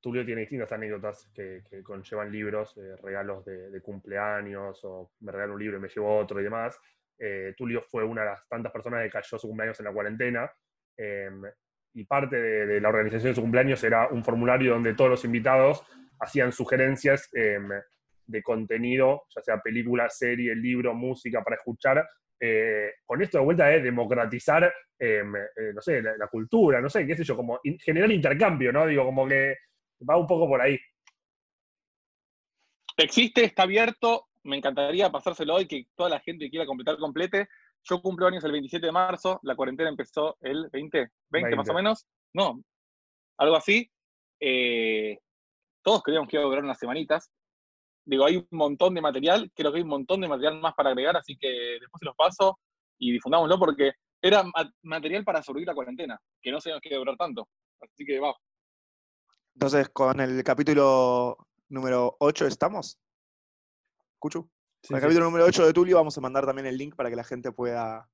Tulio 0.00 0.24
tiene 0.24 0.40
distintas 0.40 0.72
anécdotas 0.72 1.30
que, 1.32 1.62
conllevan 1.84 2.32
libros, 2.32 2.76
eh, 2.76 2.96
regalos 3.02 3.44
de, 3.44 3.80
cumpleaños, 3.80 4.80
o 4.84 5.12
me 5.20 5.30
regaló 5.30 5.54
un 5.54 5.60
libro 5.60 5.78
y 5.78 5.80
me 5.80 5.88
llevó 5.88 6.18
otro 6.18 6.40
y 6.40 6.44
demás. 6.44 6.78
Eh, 7.18 7.54
Tulio 7.56 7.82
fue 7.82 8.02
una 8.04 8.22
de 8.22 8.28
las 8.30 8.48
tantas 8.48 8.72
personas 8.72 9.04
que 9.04 9.10
cayó 9.10 9.38
su 9.38 9.46
cumpleaños 9.46 9.78
en 9.78 9.84
la 9.84 9.92
cuarentena. 9.92 10.52
eh, 10.96 11.30
y 11.94 12.04
parte 12.04 12.36
de, 12.40 12.80
la 12.80 12.88
organización 12.88 13.30
de 13.30 13.34
su 13.34 13.42
cumpleaños 13.42 13.82
era 13.84 14.08
un 14.08 14.24
formulario 14.24 14.72
donde 14.72 14.94
todos 14.94 15.10
los 15.10 15.24
invitados 15.24 15.84
hacían 16.20 16.52
sugerencias 16.52 17.28
eh, 17.34 17.58
de 18.32 18.42
contenido, 18.42 19.22
ya 19.34 19.42
sea 19.42 19.58
película, 19.60 20.08
serie, 20.10 20.54
libro, 20.56 20.94
música 20.94 21.42
para 21.44 21.56
escuchar, 21.56 22.04
eh, 22.40 22.90
con 23.04 23.22
esto 23.22 23.38
de 23.38 23.44
vuelta 23.44 23.66
de 23.66 23.80
democratizar, 23.82 24.64
eh, 24.98 25.22
eh, 25.56 25.72
no 25.72 25.80
sé, 25.80 26.02
la, 26.02 26.16
la 26.16 26.26
cultura, 26.26 26.80
no 26.80 26.90
sé, 26.90 27.06
qué 27.06 27.14
sé 27.14 27.22
yo, 27.22 27.36
como 27.36 27.60
in- 27.62 27.78
generar 27.78 28.10
intercambio, 28.10 28.72
¿no? 28.72 28.86
Digo, 28.86 29.04
como 29.04 29.28
que 29.28 29.54
va 30.08 30.16
un 30.16 30.26
poco 30.26 30.48
por 30.48 30.60
ahí. 30.60 30.76
Existe, 32.96 33.44
está 33.44 33.62
abierto. 33.62 34.26
Me 34.44 34.56
encantaría 34.56 35.10
pasárselo 35.10 35.54
hoy, 35.54 35.66
que 35.66 35.84
toda 35.96 36.10
la 36.10 36.20
gente 36.20 36.44
que 36.46 36.50
quiera 36.50 36.66
completar 36.66 36.98
complete. 36.98 37.48
Yo 37.84 38.00
cumplo 38.00 38.26
años 38.26 38.44
el 38.44 38.52
27 38.52 38.86
de 38.86 38.92
marzo, 38.92 39.40
la 39.42 39.54
cuarentena 39.56 39.88
empezó 39.88 40.36
el 40.40 40.68
20, 40.72 41.08
20, 41.30 41.56
más 41.56 41.66
20. 41.66 41.70
o 41.70 41.74
menos. 41.74 42.06
No, 42.34 42.62
algo 43.38 43.56
así. 43.56 43.90
Eh, 44.40 45.18
todos 45.84 46.02
creíamos 46.02 46.28
que 46.28 46.36
iba 46.36 46.44
a 46.44 46.48
durar 46.48 46.64
unas 46.64 46.78
semanitas. 46.78 47.30
Digo, 48.04 48.24
hay 48.24 48.36
un 48.36 48.46
montón 48.50 48.94
de 48.94 49.00
material, 49.00 49.50
creo 49.54 49.70
que 49.70 49.78
hay 49.78 49.82
un 49.82 49.88
montón 49.90 50.20
de 50.20 50.28
material 50.28 50.60
más 50.60 50.74
para 50.74 50.90
agregar, 50.90 51.16
así 51.16 51.36
que 51.36 51.48
después 51.80 51.98
se 52.00 52.04
los 52.06 52.16
paso 52.16 52.58
y 52.98 53.12
difundámoslo 53.12 53.58
porque 53.58 53.92
era 54.20 54.42
ma- 54.42 54.72
material 54.82 55.24
para 55.24 55.42
sobrevivir 55.42 55.68
la 55.68 55.74
cuarentena, 55.74 56.18
que 56.40 56.50
no 56.50 56.60
se 56.60 56.70
nos 56.70 56.80
quiere 56.80 56.96
durar 56.96 57.16
tanto. 57.16 57.48
Así 57.80 58.04
que 58.04 58.18
va. 58.20 58.34
Entonces, 59.54 59.88
con 59.90 60.20
el 60.20 60.42
capítulo 60.42 61.36
número 61.68 62.16
8 62.20 62.46
estamos. 62.46 62.98
¿Escucho? 64.14 64.50
Sí, 64.82 64.88
Con 64.88 64.96
el 64.96 65.00
sí. 65.00 65.06
capítulo 65.06 65.26
número 65.26 65.44
8 65.44 65.66
de 65.66 65.72
Tulio 65.72 65.96
vamos 65.96 66.16
a 66.16 66.20
mandar 66.20 66.46
también 66.46 66.66
el 66.66 66.76
link 66.78 66.94
para 66.96 67.10
que 67.10 67.16
la 67.16 67.24
gente 67.24 67.52
pueda, 67.52 68.08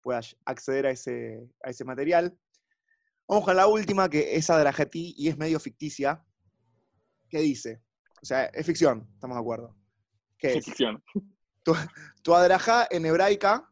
pueda 0.00 0.20
acceder 0.44 0.86
a 0.86 0.90
ese, 0.90 1.46
a 1.62 1.70
ese 1.70 1.84
material. 1.84 2.38
Vamos 3.28 3.44
con 3.44 3.56
la 3.56 3.66
última, 3.66 4.08
que 4.08 4.36
es 4.36 4.48
Adrajati 4.50 5.14
y 5.16 5.28
es 5.28 5.36
medio 5.36 5.58
ficticia. 5.58 6.24
¿Qué 7.28 7.38
dice? 7.40 7.82
O 8.26 8.28
sea, 8.28 8.46
es 8.46 8.66
ficción, 8.66 9.08
estamos 9.14 9.36
de 9.36 9.40
acuerdo. 9.40 9.76
¿Qué 10.36 10.54
es? 10.54 10.64
Ficción. 10.64 11.00
Tu 12.24 12.34
Adrajá 12.34 12.88
en 12.90 13.06
hebraica, 13.06 13.70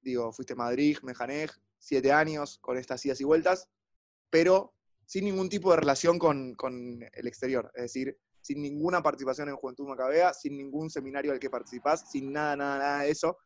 digo, 0.00 0.32
fuiste 0.32 0.52
a 0.52 0.56
Madrid, 0.56 0.96
Mejanej, 1.02 1.50
siete 1.76 2.12
años 2.12 2.56
con 2.60 2.78
estas 2.78 3.04
idas 3.04 3.20
y 3.20 3.24
vueltas, 3.24 3.68
pero 4.30 4.76
sin 5.06 5.24
ningún 5.24 5.48
tipo 5.48 5.72
de 5.72 5.78
relación 5.78 6.20
con, 6.20 6.54
con 6.54 7.02
el 7.02 7.26
exterior. 7.26 7.72
Es 7.74 7.82
decir, 7.82 8.16
sin 8.40 8.62
ninguna 8.62 9.02
participación 9.02 9.48
en 9.48 9.56
Juventud 9.56 9.88
Macabea, 9.88 10.32
sin 10.32 10.56
ningún 10.56 10.88
seminario 10.88 11.32
al 11.32 11.40
que 11.40 11.50
participás, 11.50 12.08
sin 12.08 12.30
nada, 12.30 12.54
nada, 12.54 12.78
nada 12.78 13.02
de 13.02 13.10
eso. 13.10 13.38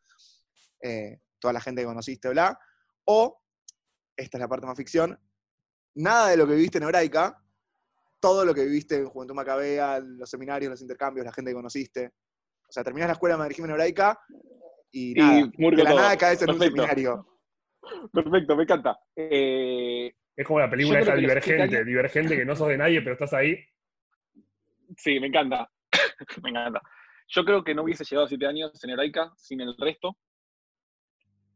Eh, 0.82 1.20
toda 1.38 1.54
la 1.54 1.62
gente 1.62 1.80
que 1.80 1.86
conociste, 1.86 2.28
bla. 2.28 2.58
O, 3.06 3.40
esta 4.14 4.36
es 4.36 4.40
la 4.42 4.48
parte 4.48 4.66
más 4.66 4.76
ficción, 4.76 5.18
nada 5.94 6.28
de 6.28 6.36
lo 6.36 6.46
que 6.46 6.52
viviste 6.52 6.76
en 6.76 6.84
hebraica, 6.84 7.42
todo 8.21 8.45
lo 8.45 8.55
que 8.55 8.64
viviste 8.64 8.97
en 8.97 9.07
Juventud 9.07 9.35
Macabea, 9.35 10.01
los 10.01 10.29
seminarios, 10.29 10.71
los 10.71 10.83
intercambios, 10.83 11.25
la 11.27 11.33
gente 11.33 11.51
que 11.51 11.55
conociste. 11.57 12.12
O 12.68 12.73
sea, 12.73 12.85
terminás 12.85 13.09
la 13.09 13.14
escuela 13.14 13.35
de 13.35 13.39
Madrid 13.41 13.57
Jiménez 13.57 13.75
hebraica 13.75 14.18
y 14.93 15.11
Y 15.12 15.14
nada, 15.14 15.51
de 15.57 15.77
la 15.85 15.91
todo. 15.91 15.99
nada 16.01 16.16
caes 16.16 16.43
en 16.43 16.51
un 16.51 16.59
Perfecto. 16.59 16.83
seminario. 16.83 17.27
Perfecto, 18.12 18.57
me 18.57 18.62
encanta. 18.64 18.99
Eh, 19.16 20.12
Es 20.37 20.47
como 20.47 20.61
la 20.61 20.71
película 20.71 21.01
esa 21.01 21.14
que 21.14 21.21
divergente, 21.21 21.85
divergente 21.85 22.37
que 22.37 22.45
no 22.45 22.55
sos 22.55 22.68
de 22.68 22.77
nadie, 22.79 23.01
pero 23.03 23.14
estás 23.14 23.33
ahí. 23.33 23.59
Sí, 24.97 25.18
me 25.21 25.29
encanta. 25.29 25.71
me 26.43 26.51
encanta. 26.51 26.81
Yo 27.29 27.45
creo 27.45 27.62
que 27.64 27.75
no 27.75 27.83
hubiese 27.85 28.05
llegado 28.05 28.27
a 28.27 28.29
siete 28.29 28.47
años 28.47 28.73
en 28.85 28.91
hebraica 28.91 29.33
sin 29.37 29.61
el 29.61 29.75
resto, 29.79 30.16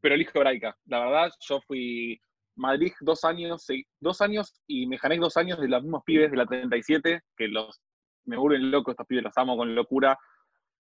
pero 0.01 0.15
elijo 0.15 0.31
hebraica. 0.39 0.77
La 0.85 0.99
verdad, 0.99 1.31
yo 1.41 1.59
fui 1.61 2.19
Madrid 2.55 2.93
dos 3.01 3.23
años, 3.23 3.65
dos 3.99 4.21
años 4.21 4.53
y 4.67 4.87
Mejanek 4.87 5.19
dos 5.19 5.37
años 5.37 5.59
de 5.59 5.67
los 5.67 5.83
mismos 5.83 6.03
pibes 6.05 6.31
de 6.31 6.37
la 6.37 6.45
37, 6.45 7.21
que 7.35 7.47
los 7.47 7.81
me 8.25 8.37
vuelven 8.37 8.71
loco, 8.71 8.91
estos 8.91 9.05
pibes 9.05 9.23
los 9.23 9.37
amo 9.37 9.57
con 9.57 9.75
locura. 9.75 10.17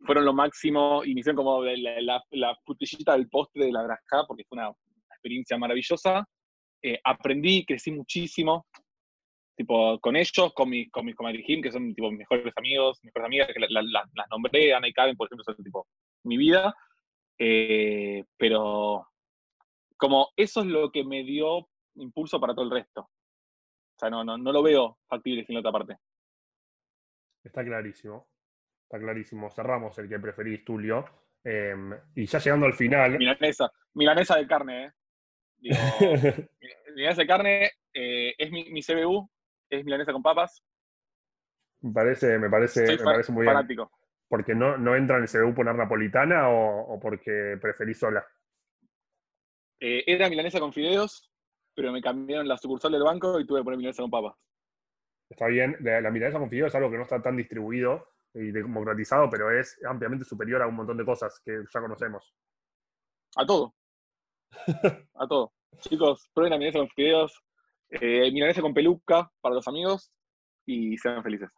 Fueron 0.00 0.24
lo 0.24 0.32
máximo 0.32 1.02
y 1.04 1.14
me 1.14 1.20
hicieron 1.20 1.36
como 1.36 1.64
la, 1.64 2.00
la, 2.00 2.22
la 2.30 2.56
putillita 2.64 3.12
del 3.12 3.28
postre 3.28 3.66
de 3.66 3.72
la 3.72 3.82
Grasca, 3.82 4.24
porque 4.26 4.44
fue 4.48 4.58
una, 4.58 4.70
experiencia 5.10 5.58
maravillosa. 5.58 6.24
Eh, 6.80 7.00
aprendí, 7.02 7.64
crecí 7.66 7.90
muchísimo, 7.90 8.66
tipo, 9.56 9.98
con 9.98 10.14
ellos, 10.14 10.52
con 10.54 10.70
mis, 10.70 10.88
con 10.92 11.04
mis 11.04 11.16
que 11.16 11.72
son 11.72 11.92
tipo 11.92 12.08
mis 12.10 12.20
mejores 12.20 12.52
amigos, 12.56 13.00
mejores 13.02 13.26
amigas, 13.26 13.48
que 13.52 13.60
las 13.60 14.30
nombré, 14.30 14.72
Ana 14.72 14.86
y 14.86 14.92
Karen, 14.92 15.16
por 15.16 15.26
ejemplo, 15.26 15.44
son 15.44 15.56
tipo 15.56 15.86
mi 16.24 16.36
vida. 16.36 16.72
Eh, 17.40 18.24
pero 18.36 19.06
como 19.98 20.28
eso 20.36 20.60
es 20.60 20.66
lo 20.66 20.90
que 20.90 21.04
me 21.04 21.24
dio 21.24 21.68
impulso 21.96 22.40
para 22.40 22.54
todo 22.54 22.64
el 22.64 22.70
resto. 22.70 23.00
O 23.02 23.98
sea, 23.98 24.08
no, 24.08 24.24
no, 24.24 24.38
no 24.38 24.52
lo 24.52 24.62
veo 24.62 24.98
factible 25.08 25.44
sin 25.44 25.54
la 25.54 25.60
otra 25.60 25.72
parte. 25.72 25.96
Está 27.44 27.64
clarísimo. 27.64 28.28
Está 28.84 28.98
clarísimo. 28.98 29.50
Cerramos 29.50 29.98
el 29.98 30.08
que 30.08 30.18
preferís, 30.18 30.64
Tulio. 30.64 31.04
Em, 31.44 31.92
y 32.14 32.26
ya 32.26 32.38
llegando 32.38 32.66
al 32.66 32.74
final. 32.74 33.18
Milanesa. 33.18 33.70
Milanesa 33.94 34.36
de 34.36 34.46
carne, 34.46 34.84
¿eh? 34.84 34.92
milanesa 36.94 37.22
de 37.22 37.26
carne 37.26 37.70
eh, 37.92 38.34
es 38.38 38.50
mi, 38.52 38.70
mi, 38.70 38.80
CBU, 38.82 39.28
es 39.68 39.84
milanesa 39.84 40.12
con 40.12 40.22
papas. 40.22 40.62
Me 41.80 41.92
parece, 41.92 42.38
me 42.38 42.48
parece, 42.48 42.96
me 42.96 42.98
parece 42.98 43.32
muy 43.32 43.44
fanático. 43.44 43.86
bien. 43.86 43.98
¿Porque 44.28 44.54
no, 44.54 44.76
no 44.76 44.94
entra 44.94 45.16
en 45.16 45.22
el 45.24 45.28
CBU 45.28 45.54
poner 45.54 45.74
napolitana 45.74 46.48
o, 46.48 46.94
o 46.94 47.00
porque 47.00 47.58
preferís 47.60 47.98
sola? 47.98 48.24
Eh, 49.80 50.04
era 50.06 50.28
milanesa 50.28 50.60
con 50.60 50.72
fideos, 50.72 51.30
pero 51.74 51.92
me 51.92 52.02
cambiaron 52.02 52.48
la 52.48 52.56
sucursal 52.56 52.92
del 52.92 53.02
banco 53.02 53.38
y 53.38 53.46
tuve 53.46 53.60
que 53.60 53.64
poner 53.64 53.78
milanesa 53.78 54.02
con 54.02 54.10
papas. 54.10 54.34
Está 55.28 55.46
bien, 55.46 55.76
la 55.80 56.10
milanesa 56.10 56.38
con 56.38 56.48
fideos 56.48 56.68
es 56.68 56.74
algo 56.74 56.90
que 56.90 56.96
no 56.96 57.02
está 57.02 57.20
tan 57.20 57.36
distribuido 57.36 58.08
y 58.34 58.50
democratizado, 58.50 59.28
pero 59.30 59.50
es 59.50 59.78
ampliamente 59.84 60.24
superior 60.24 60.62
a 60.62 60.66
un 60.66 60.74
montón 60.74 60.96
de 60.96 61.04
cosas 61.04 61.40
que 61.44 61.62
ya 61.72 61.80
conocemos. 61.80 62.34
A 63.36 63.46
todo. 63.46 63.74
a 65.14 65.26
todo. 65.28 65.52
Chicos, 65.80 66.30
prueben 66.32 66.52
la 66.52 66.58
milanesa 66.58 66.78
con 66.78 66.88
fideos, 66.88 67.44
eh, 67.90 68.30
milanesa 68.32 68.62
con 68.62 68.74
peluca 68.74 69.30
para 69.40 69.54
los 69.54 69.68
amigos 69.68 70.10
y 70.66 70.96
sean 70.96 71.22
felices. 71.22 71.50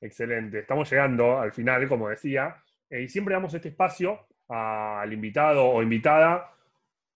Excelente. 0.00 0.60
Estamos 0.60 0.90
llegando 0.90 1.38
al 1.38 1.52
final, 1.52 1.88
como 1.88 2.08
decía, 2.08 2.62
eh, 2.90 3.02
y 3.02 3.08
siempre 3.08 3.34
damos 3.34 3.54
este 3.54 3.68
espacio 3.68 4.26
al 4.48 5.12
invitado 5.12 5.66
o 5.66 5.82
invitada 5.82 6.54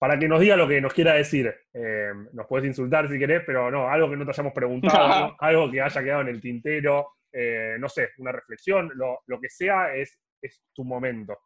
para 0.03 0.19
que 0.19 0.27
nos 0.27 0.41
diga 0.41 0.57
lo 0.57 0.67
que 0.67 0.81
nos 0.81 0.93
quiera 0.93 1.13
decir. 1.13 1.47
Eh, 1.73 2.11
nos 2.33 2.45
puedes 2.45 2.67
insultar 2.67 3.07
si 3.07 3.17
querés, 3.17 3.41
pero 3.45 3.71
no, 3.71 3.87
algo 3.87 4.09
que 4.09 4.17
no 4.17 4.25
te 4.25 4.31
hayamos 4.31 4.51
preguntado, 4.51 5.33
algo 5.39 5.71
que 5.71 5.79
haya 5.79 6.03
quedado 6.03 6.21
en 6.23 6.27
el 6.27 6.41
tintero, 6.41 7.07
eh, 7.31 7.77
no 7.79 7.87
sé, 7.87 8.09
una 8.17 8.33
reflexión, 8.33 8.91
lo, 8.95 9.39
que 9.39 9.47
sea 9.47 9.95
es, 9.95 10.19
es 10.41 10.61
tu 10.73 10.83
momento. 10.83 11.37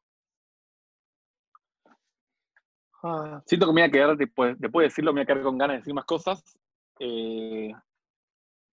Ah, 3.04 3.44
siento 3.46 3.68
que 3.68 3.74
me 3.74 3.82
voy 3.82 3.90
a 3.90 3.92
quedar, 3.92 4.18
después, 4.18 4.60
después 4.60 4.86
de 4.86 4.88
decirlo, 4.88 5.14
me 5.14 5.20
voy 5.20 5.24
a 5.26 5.28
quedar 5.28 5.44
con 5.44 5.58
ganas 5.60 5.76
de 5.76 5.78
decir 5.82 5.94
más 5.94 6.06
cosas. 6.06 6.58
Eh, 7.00 7.72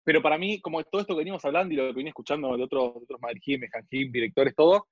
pero 0.03 0.21
para 0.21 0.37
mí, 0.37 0.61
como 0.61 0.83
todo 0.83 1.01
esto 1.01 1.15
que 1.15 1.21
venimos 1.21 1.43
hablando 1.43 1.73
y 1.73 1.77
lo 1.77 1.87
que 1.87 1.93
vine 1.93 2.09
escuchando 2.09 2.55
de 2.55 2.63
otros, 2.65 2.93
de 2.93 3.03
otros 3.05 3.19
Madrid, 3.19 3.65
directores, 3.89 4.53
todo, 4.53 4.85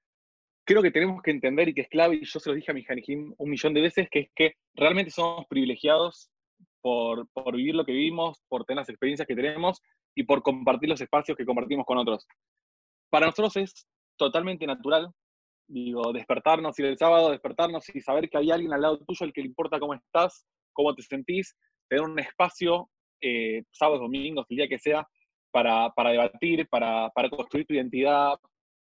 creo 0.70 0.84
que 0.84 0.92
tenemos 0.92 1.24
que 1.24 1.32
entender 1.32 1.68
y 1.68 1.74
que 1.74 1.82
es 1.82 1.88
clave, 1.88 2.18
y 2.18 2.26
yo 2.26 2.40
se 2.40 2.48
lo 2.48 2.56
dije 2.56 2.70
a 2.70 2.76
mi 2.76 2.86
Hanijim 2.88 3.34
un 3.40 3.50
millón 3.50 3.74
de 3.74 3.82
veces, 3.82 4.08
que 4.12 4.20
es 4.20 4.30
que 4.36 4.54
realmente 4.76 5.10
somos 5.10 5.48
privilegiados 5.48 6.30
por, 6.80 7.28
por, 7.30 7.56
vivir 7.56 7.74
lo 7.74 7.84
que 7.84 7.92
vivimos, 7.92 8.40
por 8.48 8.66
tener 8.66 8.82
las 8.82 8.90
experiencias 8.90 9.28
que 9.28 9.34
tenemos 9.34 9.82
y 10.14 10.26
por 10.26 10.44
compartir 10.44 10.88
los 10.88 11.02
espacios 11.02 11.36
que 11.36 11.44
compartimos 11.44 11.88
con 11.88 11.98
otros. 11.98 12.28
Para 13.10 13.26
nosotros 13.26 13.58
es 13.58 13.88
totalmente 14.16 14.68
natural, 14.68 15.12
digo, 15.68 16.14
despertarnos 16.14 16.78
y 16.78 16.84
el 16.84 17.00
sábado 17.00 17.32
despertarnos 17.32 17.90
y 17.96 18.00
saber 18.02 18.30
que 18.30 18.38
hay 18.38 18.52
alguien 18.52 18.72
al 18.72 18.82
lado 18.82 19.00
tuyo 19.00 19.26
al 19.26 19.34
que 19.34 19.42
le 19.42 19.48
importa 19.48 19.80
cómo 19.80 19.96
estás, 19.96 20.46
cómo 20.72 20.94
te 20.94 21.02
sentís, 21.02 21.58
tener 21.90 22.06
un 22.06 22.20
espacio, 22.20 22.92
eh, 23.22 23.64
sábados, 23.72 24.02
domingos, 24.02 24.46
el 24.52 24.58
día 24.58 24.68
que 24.68 24.78
sea, 24.78 25.08
para, 25.50 25.90
para 25.96 26.12
debatir, 26.12 26.68
para, 26.70 27.10
para 27.10 27.28
construir 27.28 27.66
tu 27.66 27.74
identidad, 27.74 28.38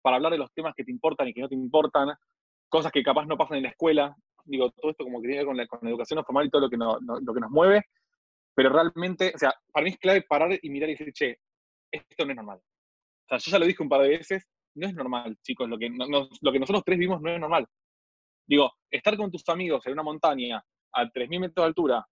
para 0.03 0.17
hablar 0.17 0.33
de 0.33 0.39
los 0.39 0.53
temas 0.53 0.75
que 0.77 0.85
te 0.85 0.91
importan 0.91 1.29
y 1.29 1.35
que 1.35 1.41
no 1.41 1.49
te 1.49 1.55
importan, 1.55 2.11
cosas 2.69 2.93
que 2.93 3.03
capaz 3.03 3.27
no 3.27 3.37
pasan 3.37 3.59
en 3.59 3.65
la 3.65 3.71
escuela. 3.71 4.15
Digo, 4.45 4.71
todo 4.71 4.91
esto 4.91 5.05
como 5.05 5.21
que 5.21 5.29
tiene 5.29 5.43
que 5.43 5.47
ver 5.47 5.47
con 5.47 5.57
la, 5.57 5.67
con 5.67 5.79
la 5.83 5.91
educación 5.91 6.25
formal 6.25 6.47
y 6.47 6.51
todo 6.51 6.63
lo 6.63 6.71
que, 6.71 6.77
lo 6.77 7.35
que 7.35 7.41
nos 7.41 7.51
mueve. 7.51 7.83
Pero 8.55 8.71
realmente, 8.71 9.33
o 9.35 9.39
sea, 9.39 9.53
para 9.73 9.85
mí 9.85 9.91
es 9.91 9.99
clave 9.99 10.23
parar 10.23 10.59
y 10.61 10.71
mirar 10.71 10.89
y 10.89 10.93
decir, 10.93 11.13
che, 11.13 11.39
esto 11.93 12.25
no 12.25 12.31
es 12.31 12.37
normal. 12.37 12.59
O 12.59 13.29
sea, 13.29 13.39
yo 13.39 13.53
ya 13.53 13.59
lo 13.59 13.67
dije 13.67 13.83
un 13.83 13.89
par 13.89 14.03
de 14.03 14.09
veces, 14.09 14.47
no 14.75 14.87
es 14.87 14.95
normal, 14.95 15.37
chicos, 15.43 15.69
lo 15.69 15.79
que, 15.79 15.91
lo 15.91 16.53
que 16.53 16.59
nosotros 16.59 16.83
tres 16.85 16.99
vimos 16.99 17.21
no 17.21 17.31
es 17.31 17.41
normal. 17.41 17.67
Digo, 18.47 18.73
estar 18.91 19.17
con 19.17 19.31
tus 19.31 19.47
amigos 19.49 19.87
en 19.87 19.93
una 19.93 20.03
montaña 20.03 20.65
a 20.93 21.05
3.000 21.05 21.41
metros 21.41 21.65
de 21.65 21.69
altura, 21.69 22.07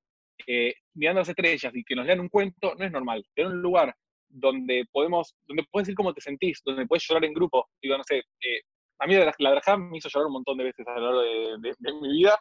eh, 0.46 0.74
mirando 0.94 1.20
las 1.20 1.28
estrellas 1.28 1.74
y 1.74 1.82
que 1.82 1.96
nos 1.96 2.06
lean 2.06 2.20
un 2.20 2.28
cuento, 2.28 2.74
no 2.74 2.84
es 2.84 2.92
normal. 2.92 3.24
Tener 3.34 3.52
un 3.52 3.62
lugar 3.62 3.96
donde 4.28 4.84
podemos, 4.92 5.34
donde 5.46 5.64
puedes 5.70 5.86
decir 5.86 5.96
cómo 5.96 6.12
te 6.12 6.20
sentís, 6.20 6.60
donde 6.64 6.86
puedes 6.86 7.06
llorar 7.08 7.24
en 7.24 7.34
grupo. 7.34 7.68
Digo, 7.82 7.96
no 7.96 8.04
sé, 8.04 8.18
eh, 8.18 8.60
a 8.98 9.06
mí 9.06 9.14
la, 9.14 9.34
la 9.38 9.76
me 9.76 9.98
hizo 9.98 10.08
llorar 10.08 10.26
un 10.26 10.34
montón 10.34 10.58
de 10.58 10.64
veces 10.64 10.86
a 10.86 10.98
lo 10.98 11.00
largo 11.00 11.20
de, 11.20 11.92
mi 12.00 12.08
vida, 12.08 12.38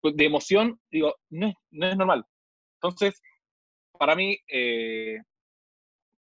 pues, 0.00 0.16
de 0.16 0.24
emoción, 0.24 0.78
digo, 0.90 1.14
no 1.30 1.48
es, 1.48 1.54
no 1.70 1.86
es 1.86 1.96
normal. 1.96 2.24
Entonces, 2.74 3.20
para 3.98 4.14
mí, 4.14 4.36
eh, 4.48 5.18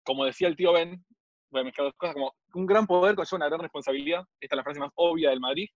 como 0.03 0.24
decía 0.24 0.49
el 0.49 0.57
tío 0.57 0.72
Ben, 0.72 1.05
voy 1.51 1.61
a 1.61 1.64
mezclar 1.64 1.87
dos 1.87 1.95
cosas, 1.97 2.14
como 2.14 2.35
un 2.55 2.66
gran 2.66 2.87
poder 2.87 3.14
conlleva 3.14 3.37
una 3.37 3.49
gran 3.49 3.61
responsabilidad, 3.61 4.24
esta 4.41 4.55
es 4.55 4.57
la 4.57 4.64
frase 4.64 4.81
más 4.81 4.91
obvia 4.95 5.31
del 5.31 5.41
Madrid, 5.41 5.68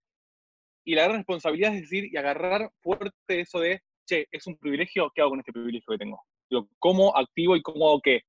y 0.85 0.95
la 0.95 1.03
gran 1.03 1.17
responsabilidad 1.17 1.73
es 1.73 1.81
decir 1.81 2.05
y 2.11 2.17
agarrar 2.17 2.69
fuerte 2.81 3.13
eso 3.27 3.59
de, 3.59 3.81
che, 4.05 4.27
es 4.31 4.45
un 4.47 4.57
privilegio, 4.57 5.11
¿qué 5.15 5.21
hago 5.21 5.31
con 5.31 5.39
este 5.39 5.53
privilegio 5.53 5.91
que 5.91 5.97
tengo? 5.97 6.21
Digo, 6.49 6.67
¿cómo 6.79 7.15
activo 7.15 7.55
y 7.55 7.61
cómo 7.61 7.87
hago 7.87 8.01
que 8.01 8.21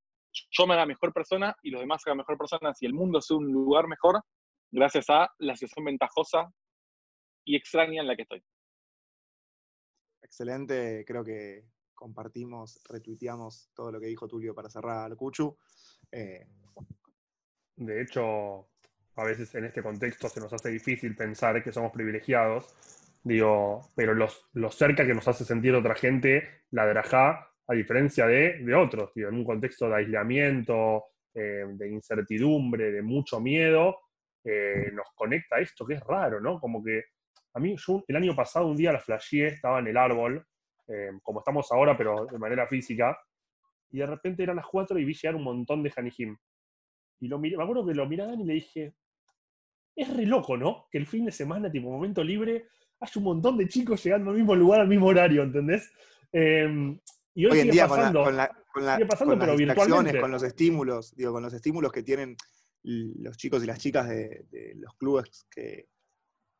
yo 0.51 0.67
me 0.67 0.73
haga 0.73 0.85
mejor 0.85 1.13
persona 1.13 1.55
y 1.61 1.71
los 1.71 1.81
demás 1.81 2.01
se 2.01 2.09
hagan 2.09 2.17
mejor 2.17 2.37
persona 2.37 2.73
y 2.79 2.85
el 2.85 2.93
mundo 2.93 3.21
sea 3.21 3.37
un 3.37 3.51
lugar 3.51 3.87
mejor 3.87 4.21
gracias 4.71 5.09
a 5.09 5.29
la 5.39 5.55
situación 5.55 5.85
ventajosa 5.85 6.51
y 7.45 7.55
extraña 7.55 8.01
en 8.01 8.07
la 8.07 8.15
que 8.15 8.23
estoy. 8.23 8.43
Excelente, 10.21 11.05
creo 11.05 11.23
que 11.23 11.65
compartimos, 11.93 12.81
retuiteamos 12.89 13.69
todo 13.73 13.91
lo 13.91 13.99
que 13.99 14.07
dijo 14.07 14.27
Tulio 14.27 14.53
para 14.53 14.69
cerrar 14.69 15.15
Cuchu. 15.15 15.57
Eh, 16.11 16.45
de 17.77 18.01
hecho, 18.01 18.69
a 19.15 19.23
veces 19.23 19.53
en 19.55 19.65
este 19.65 19.81
contexto 19.81 20.27
se 20.27 20.39
nos 20.39 20.51
hace 20.51 20.69
difícil 20.69 21.15
pensar 21.15 21.63
que 21.63 21.71
somos 21.71 21.91
privilegiados, 21.91 22.75
digo, 23.23 23.91
pero 23.95 24.13
los, 24.13 24.45
lo 24.53 24.71
cerca 24.71 25.05
que 25.05 25.13
nos 25.13 25.27
hace 25.27 25.45
sentir 25.45 25.73
otra 25.73 25.95
gente, 25.95 26.63
la 26.71 26.85
Drajá, 26.85 27.54
a 27.67 27.73
diferencia 27.73 28.27
de, 28.27 28.75
otros, 28.75 29.11
en 29.15 29.33
un 29.33 29.43
contexto 29.43 29.89
de 29.89 29.95
aislamiento, 29.95 31.05
eh, 31.33 31.65
de 31.67 31.89
incertidumbre, 31.89 32.91
de 32.91 33.01
mucho 33.01 33.39
miedo, 33.39 33.97
eh, 34.43 34.91
nos 34.93 35.07
conecta 35.15 35.59
esto 35.59 35.85
que 35.85 35.95
es 35.95 36.01
raro, 36.01 36.39
¿no? 36.39 36.59
Como 36.59 36.83
que 36.83 37.05
a 37.55 37.59
mí, 37.59 37.75
yo 37.77 38.03
el 38.07 38.15
año 38.17 38.35
pasado 38.35 38.67
un 38.67 38.75
día 38.75 38.91
la 38.91 38.99
flasheé, 38.99 39.47
estaba 39.47 39.79
en 39.79 39.87
el 39.87 39.97
árbol, 39.97 40.45
eh, 40.87 41.11
como 41.23 41.39
estamos 41.39 41.71
ahora, 41.71 41.97
pero 41.97 42.25
de 42.25 42.37
manera 42.37 42.67
física, 42.67 43.17
y 43.89 43.99
de 43.99 44.05
repente 44.05 44.43
eran 44.43 44.57
las 44.57 44.67
cuatro 44.67 44.99
y 44.99 45.05
vi 45.05 45.13
llegar 45.13 45.35
un 45.35 45.43
montón 45.43 45.81
de 45.81 45.91
Hanijim. 45.95 46.37
Y 47.21 47.27
lo 47.29 47.39
miré, 47.39 47.55
me 47.55 47.63
acuerdo 47.63 47.85
que 47.85 47.93
lo 47.93 48.05
miraban 48.07 48.41
y 48.41 48.43
le 48.43 48.53
dije, 48.55 48.93
es 49.95 50.13
re 50.13 50.25
loco, 50.25 50.57
¿no? 50.57 50.87
Que 50.91 50.97
el 50.97 51.07
fin 51.07 51.25
de 51.25 51.31
semana, 51.31 51.71
tipo 51.71 51.89
momento 51.89 52.23
libre, 52.23 52.67
hay 52.99 53.09
un 53.15 53.23
montón 53.23 53.57
de 53.57 53.67
chicos 53.69 54.03
llegando 54.03 54.31
al 54.31 54.37
mismo 54.37 54.53
lugar, 54.53 54.81
al 54.81 54.89
mismo 54.89 55.07
horario, 55.07 55.43
¿entendés? 55.43 55.91
Em, 56.33 56.99
y 57.35 57.45
hoy, 57.45 57.59
en 57.59 57.69
día 57.69 57.87
con, 57.87 57.99
la, 57.99 58.49
con, 58.73 58.85
las 58.85 58.97
distracciones, 58.97 60.21
con 60.21 60.31
los 60.31 60.41
estímulos, 60.41 61.13
digo, 61.15 61.33
con 61.33 61.43
los 61.43 61.53
estímulos 61.53 61.91
que 61.91 62.01
tienen 62.01 62.37
los 62.83 63.35
chicos 63.35 63.61
y 63.61 63.65
las 63.65 63.77
chicas 63.77 64.07
de, 64.07 64.73
los 64.75 64.95
clubes 64.95 65.45
que, 65.51 65.89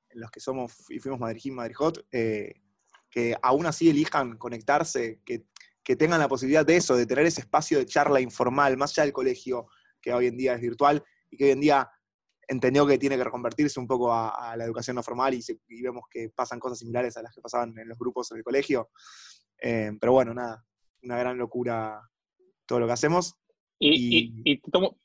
en 0.09 0.19
los 0.19 0.29
que 0.29 0.41
somos 0.41 0.73
y 0.89 0.99
fuimos 0.99 1.19
Madrid 1.19 1.51
Madrid 1.53 1.75
Hot, 1.77 2.05
eh, 2.11 2.55
que 3.09 3.35
aún 3.41 3.65
así 3.65 3.89
elijan 3.89 4.37
conectarse, 4.37 5.21
que, 5.25 5.45
tengan 5.95 6.19
la 6.19 6.27
posibilidad 6.27 6.65
de 6.65 6.75
eso, 6.75 6.97
de 6.97 7.05
tener 7.05 7.25
ese 7.25 7.41
espacio 7.41 7.77
de 7.77 7.85
charla 7.85 8.19
informal, 8.19 8.75
más 8.75 8.91
allá 8.91 9.03
del 9.03 9.13
colegio, 9.13 9.67
que 10.01 10.11
hoy 10.13 10.27
en 10.27 10.35
día 10.35 10.55
es 10.55 10.61
virtual, 10.61 11.01
y 11.29 11.37
que 11.37 11.45
hoy 11.45 11.51
en 11.51 11.61
día 11.61 11.89
entendió 12.47 12.85
que 12.85 12.97
tiene 12.97 13.17
que 13.17 13.23
reconvertirse 13.23 13.79
un 13.79 13.87
poco 13.87 14.11
a, 14.11 14.55
la 14.57 14.65
educación 14.65 14.95
no 14.95 15.03
formal 15.03 15.35
y, 15.35 15.43
y, 15.69 15.81
vemos 15.81 16.03
que 16.09 16.29
pasan 16.29 16.59
cosas 16.59 16.79
similares 16.79 17.15
a 17.17 17.21
las 17.21 17.33
que 17.33 17.41
pasaban 17.41 17.77
en 17.77 17.87
los 17.87 17.97
grupos 17.97 18.31
en 18.31 18.37
el 18.37 18.43
colegio. 18.43 18.89
Eh, 19.61 19.91
pero 19.99 20.13
bueno, 20.13 20.33
nada, 20.33 20.65
una 21.03 21.17
gran 21.17 21.37
locura 21.37 22.01
todo 22.65 22.79
lo 22.79 22.87
que 22.87 22.93
hacemos. 22.93 23.35
Y, 23.79 24.31
y, 24.43 24.59
tomo, 24.71 24.97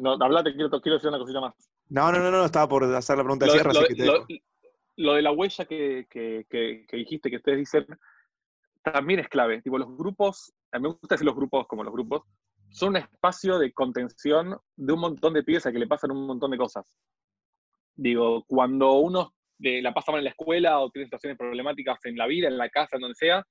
no, 0.00 0.12
hablate, 0.20 0.52
quiero, 0.54 0.70
quiero 0.80 0.96
decir 0.96 1.08
una 1.08 1.18
cosita 1.18 1.40
más. 1.40 1.54
No, 1.88 2.10
no, 2.12 2.18
no, 2.18 2.30
no, 2.30 2.44
estaba 2.44 2.68
por 2.68 2.84
hacer 2.84 3.16
la 3.16 3.24
pregunta 3.24 3.46
de 3.46 3.52
cierre, 3.52 3.72
lo, 3.72 3.80
así 3.80 3.88
que 3.88 3.94
te 3.94 4.06
lo, 4.06 4.26
lo, 4.96 5.14
de 5.14 5.22
la 5.22 5.32
huella 5.32 5.64
que, 5.64 6.06
que, 6.10 6.46
que, 6.48 6.96
dijiste, 6.96 7.30
que 7.30 7.36
ustedes 7.36 7.58
dicen, 7.58 7.86
también 8.82 9.20
es 9.20 9.28
clave. 9.28 9.62
Tipo, 9.62 9.78
los 9.78 9.96
grupos, 9.96 10.52
a 10.72 10.78
mí 10.78 10.82
me 10.84 10.88
gusta 10.90 11.14
decir 11.14 11.26
los 11.26 11.36
grupos 11.36 11.66
como 11.66 11.84
los 11.84 11.92
grupos, 11.92 12.22
son 12.70 12.90
un 12.90 12.96
espacio 12.96 13.58
de 13.58 13.72
contención 13.72 14.56
de 14.76 14.92
un 14.92 15.00
montón 15.00 15.34
de 15.34 15.42
pibes 15.42 15.66
a 15.66 15.72
que 15.72 15.78
le 15.78 15.88
pasan 15.88 16.12
un 16.12 16.26
montón 16.26 16.50
de 16.50 16.58
cosas. 16.58 16.92
Digo, 17.94 18.44
cuando 18.46 18.92
uno 18.94 19.34
la 19.58 19.92
pasa 19.92 20.12
mal 20.12 20.20
en 20.20 20.24
la 20.24 20.30
escuela 20.30 20.80
o 20.80 20.90
tiene 20.90 21.06
situaciones 21.06 21.36
problemáticas 21.36 21.98
en 22.04 22.16
la 22.16 22.26
vida, 22.26 22.48
en 22.48 22.56
la 22.56 22.70
casa, 22.70 22.96
en 22.96 23.02
donde 23.02 23.14
sea, 23.14 23.44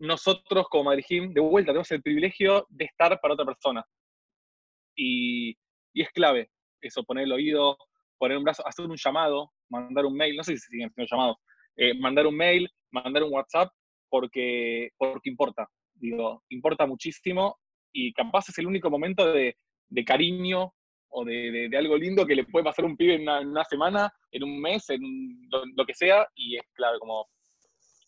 nosotros 0.00 0.66
como 0.68 0.84
Madrid 0.84 1.30
de 1.30 1.40
vuelta, 1.40 1.72
tenemos 1.72 1.90
el 1.92 2.02
privilegio 2.02 2.66
de 2.68 2.86
estar 2.86 3.18
para 3.20 3.34
otra 3.34 3.46
persona. 3.46 3.84
Y, 4.96 5.50
y, 5.92 6.02
es 6.02 6.10
clave 6.10 6.50
eso, 6.80 7.04
poner 7.04 7.24
el 7.24 7.32
oído, 7.32 7.76
poner 8.18 8.36
un 8.36 8.44
brazo, 8.44 8.66
hacer 8.66 8.86
un 8.86 8.96
llamado, 8.96 9.52
mandar 9.68 10.06
un 10.06 10.16
mail, 10.16 10.36
no 10.36 10.42
sé 10.42 10.56
si 10.56 10.70
siguen 10.70 10.90
siendo 10.94 11.08
llamados, 11.10 11.36
eh, 11.76 11.94
mandar 11.94 12.26
un 12.26 12.36
mail, 12.36 12.68
mandar 12.90 13.22
un 13.22 13.32
WhatsApp, 13.32 13.70
porque, 14.08 14.90
porque 14.98 15.30
importa. 15.30 15.68
Digo, 15.94 16.42
importa 16.48 16.86
muchísimo 16.86 17.58
y 17.92 18.12
capaz 18.12 18.48
es 18.48 18.58
el 18.58 18.66
único 18.66 18.90
momento 18.90 19.32
de, 19.32 19.56
de 19.88 20.04
cariño 20.04 20.72
o 21.10 21.24
de, 21.24 21.68
de, 21.68 21.76
algo 21.76 21.96
lindo 21.96 22.24
que 22.24 22.34
le 22.34 22.44
puede 22.44 22.64
pasar 22.64 22.84
un 22.84 22.96
pibe 22.96 23.14
en 23.14 23.28
una, 23.28 23.64
semana, 23.64 24.12
en 24.30 24.44
un 24.44 24.60
mes, 24.60 24.88
en 24.90 25.00
lo, 25.50 25.84
que 25.84 25.94
sea, 25.94 26.26
y 26.34 26.56
es 26.56 26.62
clave 26.72 26.98
como 26.98 27.28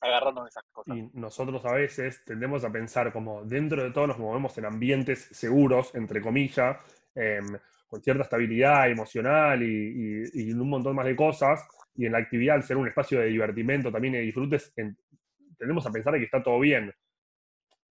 agarrarnos 0.03 0.45
de 0.45 0.49
esas 0.49 0.65
cosas. 0.73 0.97
Y 0.97 1.11
nosotros 1.15 1.65
a 1.65 1.73
veces 1.73 2.25
tendemos 2.25 2.65
a 2.65 2.71
pensar 2.71 3.13
como 3.13 3.45
dentro 3.45 3.83
de 3.83 3.91
todo 3.91 4.09
nos 4.09 4.19
movemos 4.19 4.57
en 4.59 4.67
ambientes 4.67 5.29
seguros, 5.31 5.95
entre 5.95 6.21
comillas, 6.21 6.77
em, 7.15 7.47
con 7.87 8.03
cierta 8.03 8.25
estabilidad 8.25 8.91
emocional 8.91 9.63
y, 9.63 10.25
y, 10.33 10.53
un 10.53 10.69
montón 10.69 10.97
más 10.97 11.07
de 11.07 11.15
cosas, 11.15 11.67
y 11.95 12.07
en 12.07 12.13
la 12.13 12.19
actividad, 12.19 12.57
al 12.57 12.63
ser 12.63 12.77
un 12.77 12.89
espacio 12.89 13.21
de 13.21 13.27
divertimento 13.27 13.93
también 13.93 14.15
y 14.15 14.21
disfrutes, 14.21 14.73
tendemos 15.59 15.87
a 15.87 15.91
pensar 15.91 16.15
que 16.15 16.25
está 16.25 16.43
todo 16.43 16.59
bien. 16.59 16.93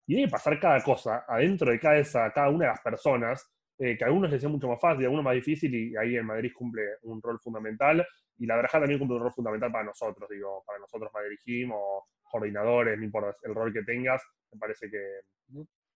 Y 0.07 0.15
debe 0.15 0.29
pasar 0.29 0.59
cada 0.59 0.81
cosa 0.81 1.25
adentro 1.27 1.69
de 1.69 1.79
cada, 1.79 1.97
esa, 1.97 2.31
cada 2.31 2.49
una 2.49 2.65
de 2.65 2.71
las 2.71 2.81
personas, 2.81 3.47
eh, 3.79 3.97
que 3.97 4.03
a 4.03 4.07
algunos 4.07 4.29
les 4.29 4.41
sea 4.41 4.49
mucho 4.49 4.67
más 4.67 4.79
fácil, 4.79 5.03
a 5.03 5.05
algunos 5.05 5.23
más 5.23 5.35
difícil, 5.35 5.73
y 5.73 5.95
ahí 5.97 6.17
en 6.17 6.25
Madrid 6.25 6.51
cumple 6.53 6.83
un 7.03 7.21
rol 7.21 7.39
fundamental. 7.39 8.05
Y 8.37 8.45
la 8.45 8.57
Draja 8.57 8.79
también 8.79 8.99
cumple 8.99 9.17
un 9.17 9.23
rol 9.23 9.33
fundamental 9.33 9.71
para 9.71 9.85
nosotros, 9.85 10.29
digo, 10.29 10.63
para 10.65 10.79
nosotros 10.79 11.09
Madrid 11.13 11.37
Gym 11.43 11.71
o 11.73 12.07
coordinadores, 12.23 12.97
no 12.97 13.03
importa 13.03 13.35
el 13.43 13.55
rol 13.55 13.73
que 13.73 13.83
tengas, 13.83 14.21
me 14.51 14.59
parece 14.59 14.89
que, 14.89 15.21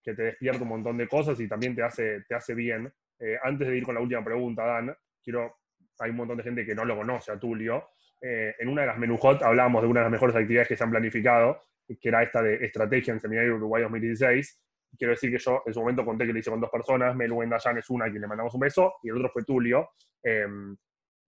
que 0.03 0.13
te 0.13 0.23
despierta 0.23 0.63
un 0.63 0.69
montón 0.69 0.97
de 0.97 1.07
cosas 1.07 1.39
y 1.39 1.47
también 1.47 1.75
te 1.75 1.83
hace, 1.83 2.21
te 2.27 2.35
hace 2.35 2.55
bien. 2.55 2.91
Eh, 3.19 3.37
antes 3.43 3.67
de 3.67 3.77
ir 3.77 3.83
con 3.83 3.95
la 3.95 4.01
última 4.01 4.23
pregunta, 4.23 4.65
Dan, 4.65 4.95
quiero, 5.23 5.59
hay 5.99 6.09
un 6.09 6.17
montón 6.17 6.37
de 6.37 6.43
gente 6.43 6.65
que 6.65 6.75
no 6.75 6.85
lo 6.85 6.97
conoce 6.97 7.31
a 7.31 7.39
Tulio, 7.39 7.89
eh, 8.25 8.55
en 8.57 8.69
una 8.69 8.81
de 8.83 8.87
las 8.87 8.97
menujot 8.97 9.43
hablábamos 9.43 9.81
de 9.81 9.87
una 9.89 9.99
de 9.99 10.05
las 10.05 10.11
mejores 10.11 10.33
actividades 10.33 10.69
que 10.69 10.77
se 10.77 10.83
han 10.83 10.91
planificado, 10.91 11.59
que 11.85 12.07
era 12.07 12.23
esta 12.23 12.41
de 12.41 12.55
estrategia 12.65 13.13
en 13.13 13.19
Seminario 13.19 13.55
Uruguay 13.55 13.83
2016. 13.83 14.62
Quiero 14.97 15.11
decir 15.11 15.31
que 15.31 15.39
yo 15.39 15.63
en 15.65 15.73
su 15.73 15.79
momento 15.79 16.05
conté 16.05 16.25
que 16.25 16.33
lo 16.33 16.39
hice 16.39 16.51
con 16.51 16.61
dos 16.61 16.69
personas, 16.69 17.15
Melu 17.15 17.41
Dayan 17.47 17.77
es 17.77 17.89
una 17.89 18.05
a 18.05 18.09
quien 18.09 18.21
le 18.21 18.27
mandamos 18.27 18.53
un 18.53 18.59
beso, 18.59 18.95
y 19.01 19.09
el 19.09 19.15
otro 19.17 19.29
fue 19.29 19.43
Tulio, 19.43 19.89
em, 20.21 20.75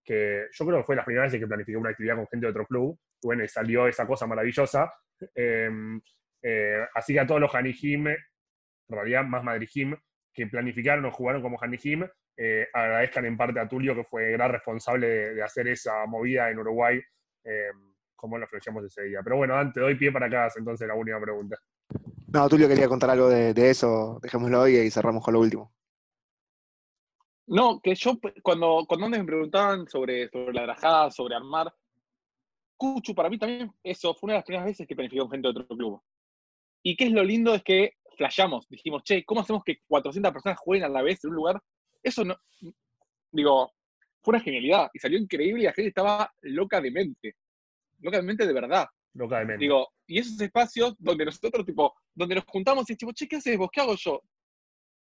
que 0.04 0.48
yo 0.52 0.66
creo 0.66 0.80
que 0.80 0.84
fue 0.84 0.96
la 0.96 1.04
primera 1.04 1.26
vez 1.26 1.40
que 1.40 1.48
planifiqué 1.48 1.78
una 1.78 1.90
actividad 1.90 2.16
con 2.16 2.28
gente 2.28 2.46
de 2.46 2.52
otro 2.52 2.66
club, 2.66 3.00
bueno, 3.24 3.44
y 3.44 3.48
salió 3.48 3.88
esa 3.88 4.06
cosa 4.06 4.28
maravillosa. 4.28 4.94
Em, 5.34 6.00
eh, 6.44 6.86
así 6.94 7.14
que 7.14 7.20
a 7.20 7.26
todos 7.28 7.42
los 7.42 7.54
Hanijim, 7.54 8.08
en 8.08 8.18
realidad 8.88 9.24
más 9.24 9.44
Madrid-Jim, 9.44 9.96
que 10.32 10.48
planificaron 10.48 11.06
o 11.06 11.12
jugaron 11.12 11.42
como 11.42 11.58
Hanijim, 11.60 12.06
eh, 12.38 12.68
agradezcan 12.74 13.26
en 13.26 13.38
parte 13.38 13.60
a 13.60 13.68
Tulio, 13.68 13.96
que 13.96 14.04
fue 14.04 14.32
gran 14.32 14.52
responsable 14.52 15.34
de, 15.34 15.42
hacer 15.44 15.68
esa 15.70 16.06
movida 16.06 16.52
en 16.52 16.60
Uruguay, 16.60 17.02
eh, 17.44 17.70
como 18.16 18.38
lo 18.38 18.46
flechamos 18.48 18.84
ese 18.86 19.04
día. 19.04 19.22
Pero 19.24 19.38
bueno, 19.38 19.56
antes 19.56 19.82
doy 19.82 19.96
pie 19.96 20.12
para 20.12 20.28
acá, 20.28 20.50
entonces 20.56 20.88
la 20.88 20.96
última 20.96 21.20
pregunta. 21.20 21.58
No, 22.36 22.50
Tulio 22.50 22.68
quería 22.68 22.90
contar 22.90 23.10
algo 23.12 23.30
de, 23.30 23.70
eso, 23.70 24.20
dejémoslo 24.22 24.64
hoy 24.64 24.76
y 24.76 24.92
cerramos 24.92 25.24
con 25.24 25.36
lo 25.36 25.40
último. 25.40 25.72
No, 27.48 27.80
que 27.80 27.96
yo 27.96 28.20
cuando, 28.44 28.84
cuando 28.86 29.08
me 29.08 29.24
preguntaban 29.24 29.88
sobre, 29.88 30.28
sobre 30.28 30.52
la 30.52 30.64
grajada, 30.64 31.12
sobre 31.12 31.34
armar, 31.34 31.74
Cuchu 32.76 33.16
para 33.16 33.30
mí 33.30 33.40
también 33.40 33.72
eso 33.82 34.14
fue 34.14 34.28
una 34.28 34.34
de 34.34 34.40
las 34.40 34.46
primeras 34.46 34.66
veces 34.66 34.86
que 34.86 34.96
planificó 34.96 35.30
gente 35.30 35.48
de 35.48 35.62
otro 35.62 35.78
club. 35.78 36.02
Y 36.84 36.98
qué 36.98 37.06
es 37.06 37.14
lo 37.14 37.24
lindo 37.24 37.56
es 37.56 37.64
que 37.64 37.94
flashamos, 38.18 38.68
dijimos, 38.68 39.04
che, 39.04 39.24
¿cómo 39.24 39.40
hacemos 39.40 39.64
que 39.64 39.78
400 39.88 40.34
personas 40.34 40.60
jueguen 40.60 40.88
a 40.88 40.90
la 40.90 41.04
vez 41.04 41.24
en 41.24 41.30
un 41.30 41.38
lugar 41.38 41.64
eso 42.04 42.26
no, 42.26 42.36
digo, 43.32 43.72
fue 44.22 44.34
una 44.34 44.44
genialidad 44.44 44.90
y 44.94 45.00
salió 45.00 45.18
increíble 45.18 45.62
y 45.62 45.66
la 45.68 45.74
gente 45.74 45.88
estaba 45.88 46.34
loca 46.42 46.82
de 46.82 46.92
mente. 46.92 47.38
Loca 48.02 48.18
de 48.18 48.24
mente 48.24 48.46
de 48.46 48.54
verdad. 48.54 48.88
Loca 49.16 49.40
de 49.40 49.46
mente. 49.46 49.64
Digo, 49.64 49.88
y 50.06 50.20
esos 50.20 50.40
espacios 50.40 50.96
donde 51.00 51.26
nosotros, 51.26 51.66
tipo, 51.66 51.96
donde 52.14 52.36
nos 52.36 52.46
juntamos 52.46 52.90
y 52.90 52.94
decimos, 52.94 53.16
che, 53.16 53.28
¿qué 53.28 53.38
haces 53.38 53.58
vos? 53.58 53.70
¿Qué 53.72 53.82
hago 53.82 53.96
yo? 53.96 54.22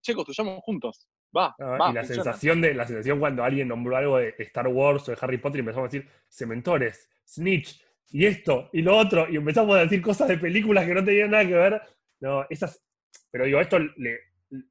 Che, 0.02 0.14
construyamos 0.14 0.60
juntos. 0.64 1.08
Va, 1.36 1.56
va, 1.60 1.92
y 1.92 1.94
la 1.94 2.04
sensación, 2.04 2.60
de, 2.60 2.74
la 2.74 2.86
sensación 2.86 3.20
cuando 3.20 3.44
alguien 3.44 3.70
nombró 3.70 3.96
algo 3.96 4.18
de 4.18 4.36
Star 4.40 4.68
Wars 4.68 5.08
o 5.08 5.12
de 5.12 5.18
Harry 5.22 5.38
Potter 5.38 5.60
y 5.60 5.62
empezamos 5.62 5.88
a 5.88 5.92
decir 5.92 6.10
cementores, 6.28 7.10
snitch, 7.26 7.82
y 8.10 8.26
esto, 8.26 8.70
y 8.74 8.82
lo 8.82 8.98
otro, 8.98 9.30
y 9.30 9.38
empezamos 9.38 9.78
a 9.78 9.80
decir 9.80 10.02
cosas 10.02 10.28
de 10.28 10.38
películas 10.38 10.86
que 10.86 10.94
no 10.94 11.04
tenían 11.04 11.32
nada 11.32 11.48
que 11.48 11.54
ver. 11.54 11.82
No, 12.20 12.46
esas. 12.50 12.84
Pero 13.32 13.46
digo, 13.46 13.62
esto 13.62 13.80
le, 13.80 14.20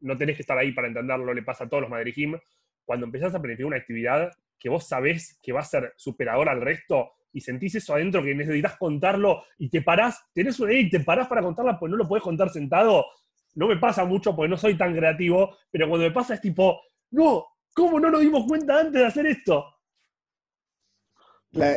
no 0.00 0.18
tenés 0.18 0.36
que 0.36 0.42
estar 0.42 0.58
ahí 0.58 0.72
para 0.72 0.88
entenderlo, 0.88 1.32
le 1.32 1.42
pasa 1.42 1.64
a 1.64 1.68
todos 1.68 1.82
los 1.82 1.90
Madrid 1.90 2.12
Gym. 2.14 2.38
Cuando 2.84 3.06
empezás 3.06 3.34
a 3.34 3.40
planificar 3.40 3.66
una 3.66 3.76
actividad 3.78 4.30
que 4.58 4.68
vos 4.68 4.86
sabés 4.86 5.38
que 5.42 5.52
va 5.52 5.60
a 5.60 5.64
ser 5.64 5.94
superadora 5.96 6.52
al 6.52 6.60
resto 6.60 7.14
y 7.32 7.40
sentís 7.40 7.74
eso 7.76 7.94
adentro 7.94 8.22
que 8.22 8.34
necesitas 8.34 8.76
contarlo 8.76 9.44
y 9.58 9.68
te 9.68 9.82
parás, 9.82 10.20
tenés 10.32 10.58
una 10.60 10.72
idea 10.72 10.82
y 10.82 10.90
te 10.90 11.00
parás 11.00 11.28
para 11.28 11.42
contarla 11.42 11.78
pues 11.78 11.90
no 11.90 11.96
lo 11.96 12.08
podés 12.08 12.22
contar 12.22 12.50
sentado, 12.50 13.06
no 13.54 13.68
me 13.68 13.76
pasa 13.76 14.04
mucho 14.04 14.34
porque 14.34 14.48
no 14.48 14.56
soy 14.56 14.76
tan 14.76 14.94
creativo, 14.94 15.56
pero 15.70 15.88
cuando 15.88 16.06
me 16.06 16.12
pasa 16.12 16.34
es 16.34 16.40
tipo, 16.40 16.80
no, 17.10 17.46
¿cómo 17.74 17.98
no 18.00 18.10
nos 18.10 18.20
dimos 18.20 18.44
cuenta 18.46 18.80
antes 18.80 19.00
de 19.00 19.06
hacer 19.06 19.26
esto? 19.26 19.64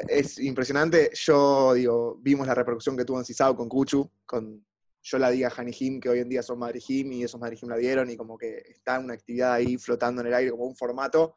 es 0.08 0.40
impresionante. 0.40 1.10
Yo, 1.16 1.74
digo, 1.74 2.20
vimos 2.22 2.46
la 2.46 2.54
repercusión 2.54 2.96
que 2.96 3.06
tuvo 3.06 3.18
en 3.18 3.26
Cisao 3.26 3.56
con 3.56 3.68
Cuchu, 3.68 4.08
con 4.24 4.64
yo 5.04 5.18
la 5.18 5.30
diga 5.30 5.50
a 5.50 5.66
Jim, 5.66 6.00
que 6.00 6.10
hoy 6.10 6.20
en 6.20 6.30
día 6.30 6.42
son 6.42 6.60
Madrid 6.60 6.82
Jim 6.82 7.12
y 7.12 7.24
esos 7.24 7.40
Madrid 7.40 7.58
Jim 7.60 7.70
la 7.70 7.76
dieron 7.76 8.10
y 8.10 8.16
como 8.16 8.38
que 8.38 8.64
está 8.70 9.00
una 9.00 9.14
actividad 9.14 9.52
ahí 9.52 9.78
flotando 9.78 10.22
en 10.22 10.28
el 10.28 10.34
aire 10.34 10.52
como 10.52 10.64
un 10.64 10.76
formato, 10.78 11.36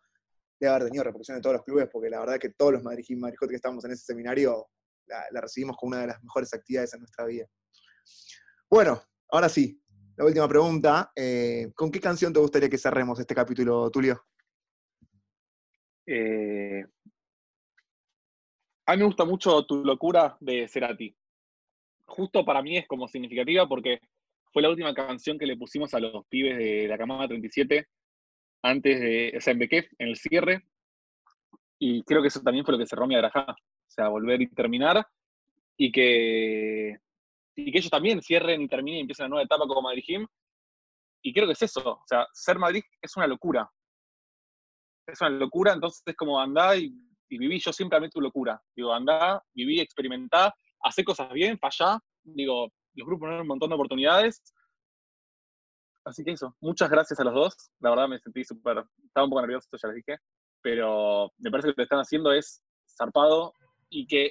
debe 0.58 0.72
haber 0.72 0.84
tenido 0.84 1.04
repercusión 1.04 1.36
en 1.36 1.42
todos 1.42 1.56
los 1.56 1.64
clubes, 1.64 1.88
porque 1.92 2.10
la 2.10 2.20
verdad 2.20 2.38
que 2.38 2.50
todos 2.50 2.72
los 2.72 2.82
Madrid 2.82 3.04
Madrid 3.16 3.36
que 3.48 3.56
estamos 3.56 3.84
en 3.84 3.92
ese 3.92 4.04
seminario 4.04 4.68
la, 5.06 5.40
recibimos 5.40 5.76
como 5.76 5.90
una 5.90 6.00
de 6.00 6.06
las 6.08 6.22
mejores 6.22 6.52
actividades 6.52 6.92
en 6.94 7.00
nuestra 7.00 7.26
vida. 7.26 7.46
Bueno, 8.68 9.00
ahora 9.30 9.48
sí, 9.48 9.80
la 10.16 10.24
última 10.24 10.48
pregunta. 10.48 11.12
Eh, 11.14 11.70
¿Con 11.74 11.90
qué 11.90 12.00
canción 12.00 12.32
te 12.32 12.40
gustaría 12.40 12.68
que 12.68 12.78
cerremos 12.78 13.20
este 13.20 13.34
capítulo, 13.34 13.90
Tulio? 13.90 14.20
Eh, 16.06 16.84
a 18.86 18.92
mí 18.92 18.98
me 18.98 19.04
gusta 19.04 19.24
mucho 19.24 19.66
Tu 19.66 19.84
locura 19.84 20.36
de 20.40 20.68
Cerati 20.68 21.16
justo 22.06 22.44
para 22.44 22.62
mí 22.62 22.76
es 22.76 22.86
como 22.86 23.08
significativa 23.08 23.68
porque 23.68 24.00
fue 24.52 24.62
la 24.62 24.70
última 24.70 24.94
canción 24.94 25.38
que 25.38 25.46
le 25.46 25.56
pusimos 25.56 25.92
a 25.94 26.00
los 26.00 26.24
pibes 26.28 26.56
de 26.56 26.88
la 26.88 26.96
camada 26.96 27.28
37 27.28 27.86
antes 28.70 29.00
de, 29.00 29.34
o 29.36 29.40
sea, 29.40 29.52
en 29.52 29.58
Bekef, 29.58 29.86
en 29.98 30.08
el 30.08 30.16
cierre. 30.16 30.66
Y 31.78 32.02
creo 32.04 32.22
que 32.22 32.28
eso 32.28 32.40
también 32.40 32.64
fue 32.64 32.72
lo 32.72 32.78
que 32.78 32.86
cerró 32.86 33.06
mi 33.06 33.14
Adrajá. 33.14 33.46
O 33.50 33.90
sea, 33.90 34.08
volver 34.08 34.42
y 34.42 34.48
terminar. 34.48 35.06
Y 35.76 35.92
que, 35.92 36.98
y 37.54 37.72
que 37.72 37.78
ellos 37.78 37.90
también 37.90 38.22
cierren 38.22 38.62
y 38.62 38.68
terminen 38.68 38.98
y 38.98 39.00
empiecen 39.02 39.24
una 39.24 39.30
nueva 39.30 39.44
etapa 39.44 39.66
como 39.66 39.82
Madrid 39.82 40.04
Gym. 40.06 40.26
Y 41.22 41.32
creo 41.32 41.46
que 41.46 41.52
es 41.52 41.62
eso. 41.62 41.92
O 41.92 42.04
sea, 42.06 42.26
ser 42.32 42.58
Madrid 42.58 42.82
es 43.00 43.16
una 43.16 43.26
locura. 43.26 43.70
Es 45.06 45.20
una 45.20 45.30
locura, 45.30 45.72
entonces 45.72 46.02
es 46.04 46.16
como 46.16 46.40
andá 46.40 46.76
y, 46.76 46.92
y 47.28 47.38
viví. 47.38 47.60
Yo 47.60 47.72
siempre 47.72 47.98
amé 47.98 48.08
tu 48.08 48.20
locura. 48.20 48.60
Digo, 48.74 48.92
andá, 48.92 49.42
viví, 49.54 49.80
experimentá 49.80 50.54
hacer 50.82 51.04
cosas 51.04 51.32
bien, 51.32 51.58
fallá. 51.58 51.98
Digo, 52.24 52.68
los 52.94 53.06
grupos 53.06 53.28
dan 53.28 53.40
un 53.42 53.46
montón 53.46 53.68
de 53.68 53.74
oportunidades. 53.74 54.42
Así 56.06 56.22
que 56.22 56.30
eso, 56.30 56.56
muchas 56.60 56.88
gracias 56.88 57.18
a 57.18 57.24
los 57.24 57.34
dos. 57.34 57.70
La 57.80 57.90
verdad 57.90 58.06
me 58.06 58.20
sentí 58.20 58.44
súper, 58.44 58.84
estaba 59.04 59.24
un 59.24 59.30
poco 59.30 59.40
nervioso, 59.40 59.68
ya 59.72 59.88
les 59.88 59.96
dije, 59.96 60.18
pero 60.62 61.32
me 61.38 61.50
parece 61.50 61.66
que 61.66 61.70
lo 61.70 61.74
que 61.74 61.82
están 61.82 61.98
haciendo 61.98 62.32
es 62.32 62.62
zarpado 62.96 63.52
y 63.90 64.06
que 64.06 64.30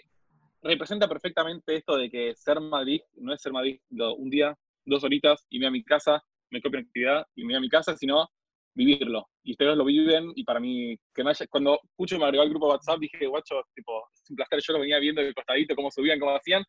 representa 0.61 1.09
perfectamente 1.09 1.75
esto 1.75 1.97
de 1.97 2.09
que 2.09 2.33
ser 2.35 2.61
Madrid 2.61 3.01
no 3.15 3.33
es 3.33 3.41
ser 3.41 3.51
Madrid 3.51 3.81
un 3.89 4.29
día, 4.29 4.57
dos 4.85 5.03
horitas 5.03 5.45
y 5.49 5.59
me 5.59 5.67
a 5.67 5.71
mi 5.71 5.83
casa, 5.83 6.23
me 6.49 6.61
copio 6.61 6.79
una 6.79 6.87
actividad 6.87 7.25
y 7.35 7.43
me 7.43 7.53
voy 7.53 7.57
a 7.57 7.59
mi 7.59 7.69
casa, 7.69 7.97
sino 7.97 8.29
vivirlo. 8.73 9.27
Y 9.43 9.51
ustedes 9.51 9.75
lo 9.75 9.83
viven 9.83 10.31
y 10.33 10.45
para 10.45 10.61
mí, 10.61 10.97
que 11.13 11.25
me 11.25 11.31
haya, 11.31 11.45
cuando 11.47 11.77
escucho 11.83 12.17
me 12.17 12.23
agregó 12.23 12.43
al 12.43 12.49
grupo 12.49 12.69
WhatsApp, 12.69 12.99
dije, 12.99 13.27
guacho, 13.27 13.61
tipo, 13.75 14.01
es 14.13 14.29
un 14.29 14.37
placer, 14.37 14.61
yo 14.65 14.73
lo 14.73 14.79
venía 14.79 14.99
viendo 14.99 15.21
de 15.21 15.33
costadito, 15.33 15.75
cómo 15.75 15.91
subían, 15.91 16.21
cómo 16.21 16.37
hacían, 16.37 16.63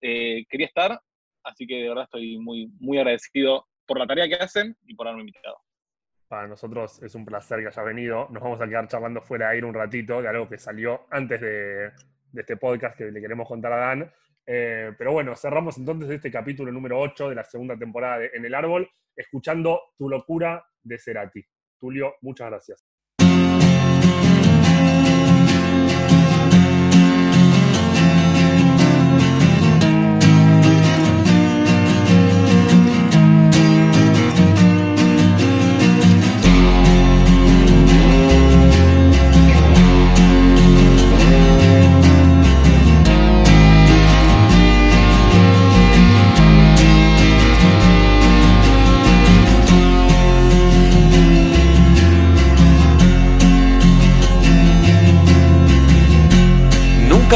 eh, 0.00 0.46
quería 0.48 0.66
estar, 0.66 0.98
así 1.44 1.66
que 1.66 1.74
de 1.74 1.88
verdad 1.90 2.04
estoy 2.04 2.38
muy, 2.38 2.68
muy 2.80 2.96
agradecido 2.96 3.66
por 3.86 3.98
la 3.98 4.06
tarea 4.06 4.28
que 4.28 4.42
hacen 4.42 4.76
y 4.84 4.94
por 4.94 5.06
haberme 5.06 5.22
invitado. 5.22 5.58
Para 6.28 6.48
nosotros 6.48 7.02
es 7.02 7.14
un 7.14 7.24
placer 7.24 7.60
que 7.60 7.68
hayas 7.68 7.84
venido. 7.84 8.28
Nos 8.30 8.42
vamos 8.42 8.60
a 8.60 8.66
quedar 8.66 8.88
charlando 8.88 9.22
fuera 9.22 9.46
de 9.46 9.54
aire 9.54 9.66
un 9.66 9.74
ratito 9.74 10.20
de 10.20 10.28
algo 10.28 10.48
que 10.48 10.58
salió 10.58 11.06
antes 11.10 11.40
de, 11.40 11.92
este 12.34 12.56
podcast 12.56 12.98
que 12.98 13.04
le 13.10 13.20
queremos 13.20 13.46
contar 13.46 13.72
a 13.72 13.76
Dan. 13.76 14.12
Eh, 14.44 14.92
pero 14.98 15.12
bueno, 15.12 15.34
cerramos 15.36 15.78
entonces 15.78 16.10
este 16.10 16.30
capítulo 16.30 16.70
número 16.72 17.00
8 17.00 17.30
de 17.30 17.34
la 17.34 17.44
segunda 17.44 17.76
temporada 17.76 18.18
de 18.18 18.30
En 18.34 18.44
el 18.44 18.54
Árbol, 18.54 18.88
escuchando 19.14 19.80
tu 19.96 20.08
locura 20.08 20.64
de 20.82 20.98
Cerati. 20.98 21.44
Tulio, 21.78 22.14
muchas 22.22 22.48
gracias. 22.48 22.95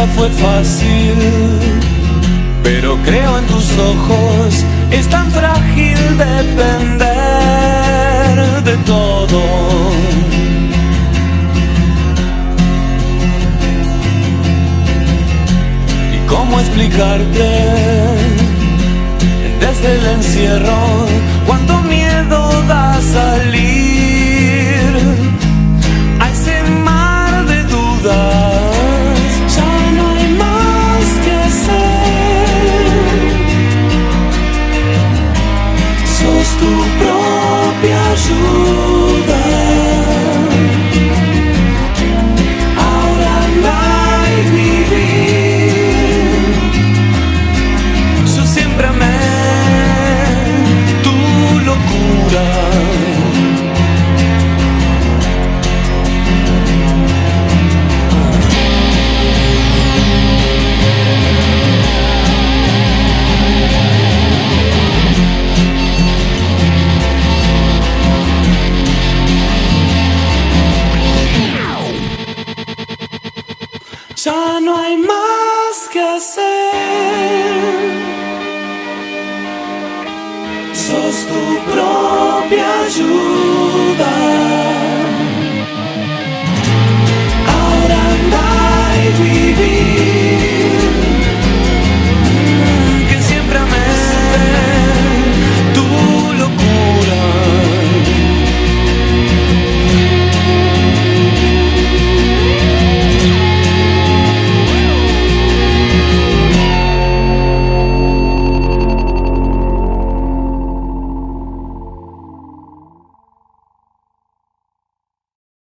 nunca 0.00 0.12
fue 0.14 0.28
fácil, 0.30 1.14
pero 2.62 2.96
creo 3.04 3.38
en 3.38 3.46
tus 3.46 3.78
ojos, 3.78 4.64
es 4.90 5.08
tan 5.08 5.30
frágil 5.30 5.98
depender 6.16 7.04
de 8.64 8.76
todo. 8.86 9.40
¿Y 16.14 16.18
cómo 16.28 16.60
explicarte 16.60 17.50
desde 19.60 19.96
el 19.96 20.06
encierro? 20.16 20.99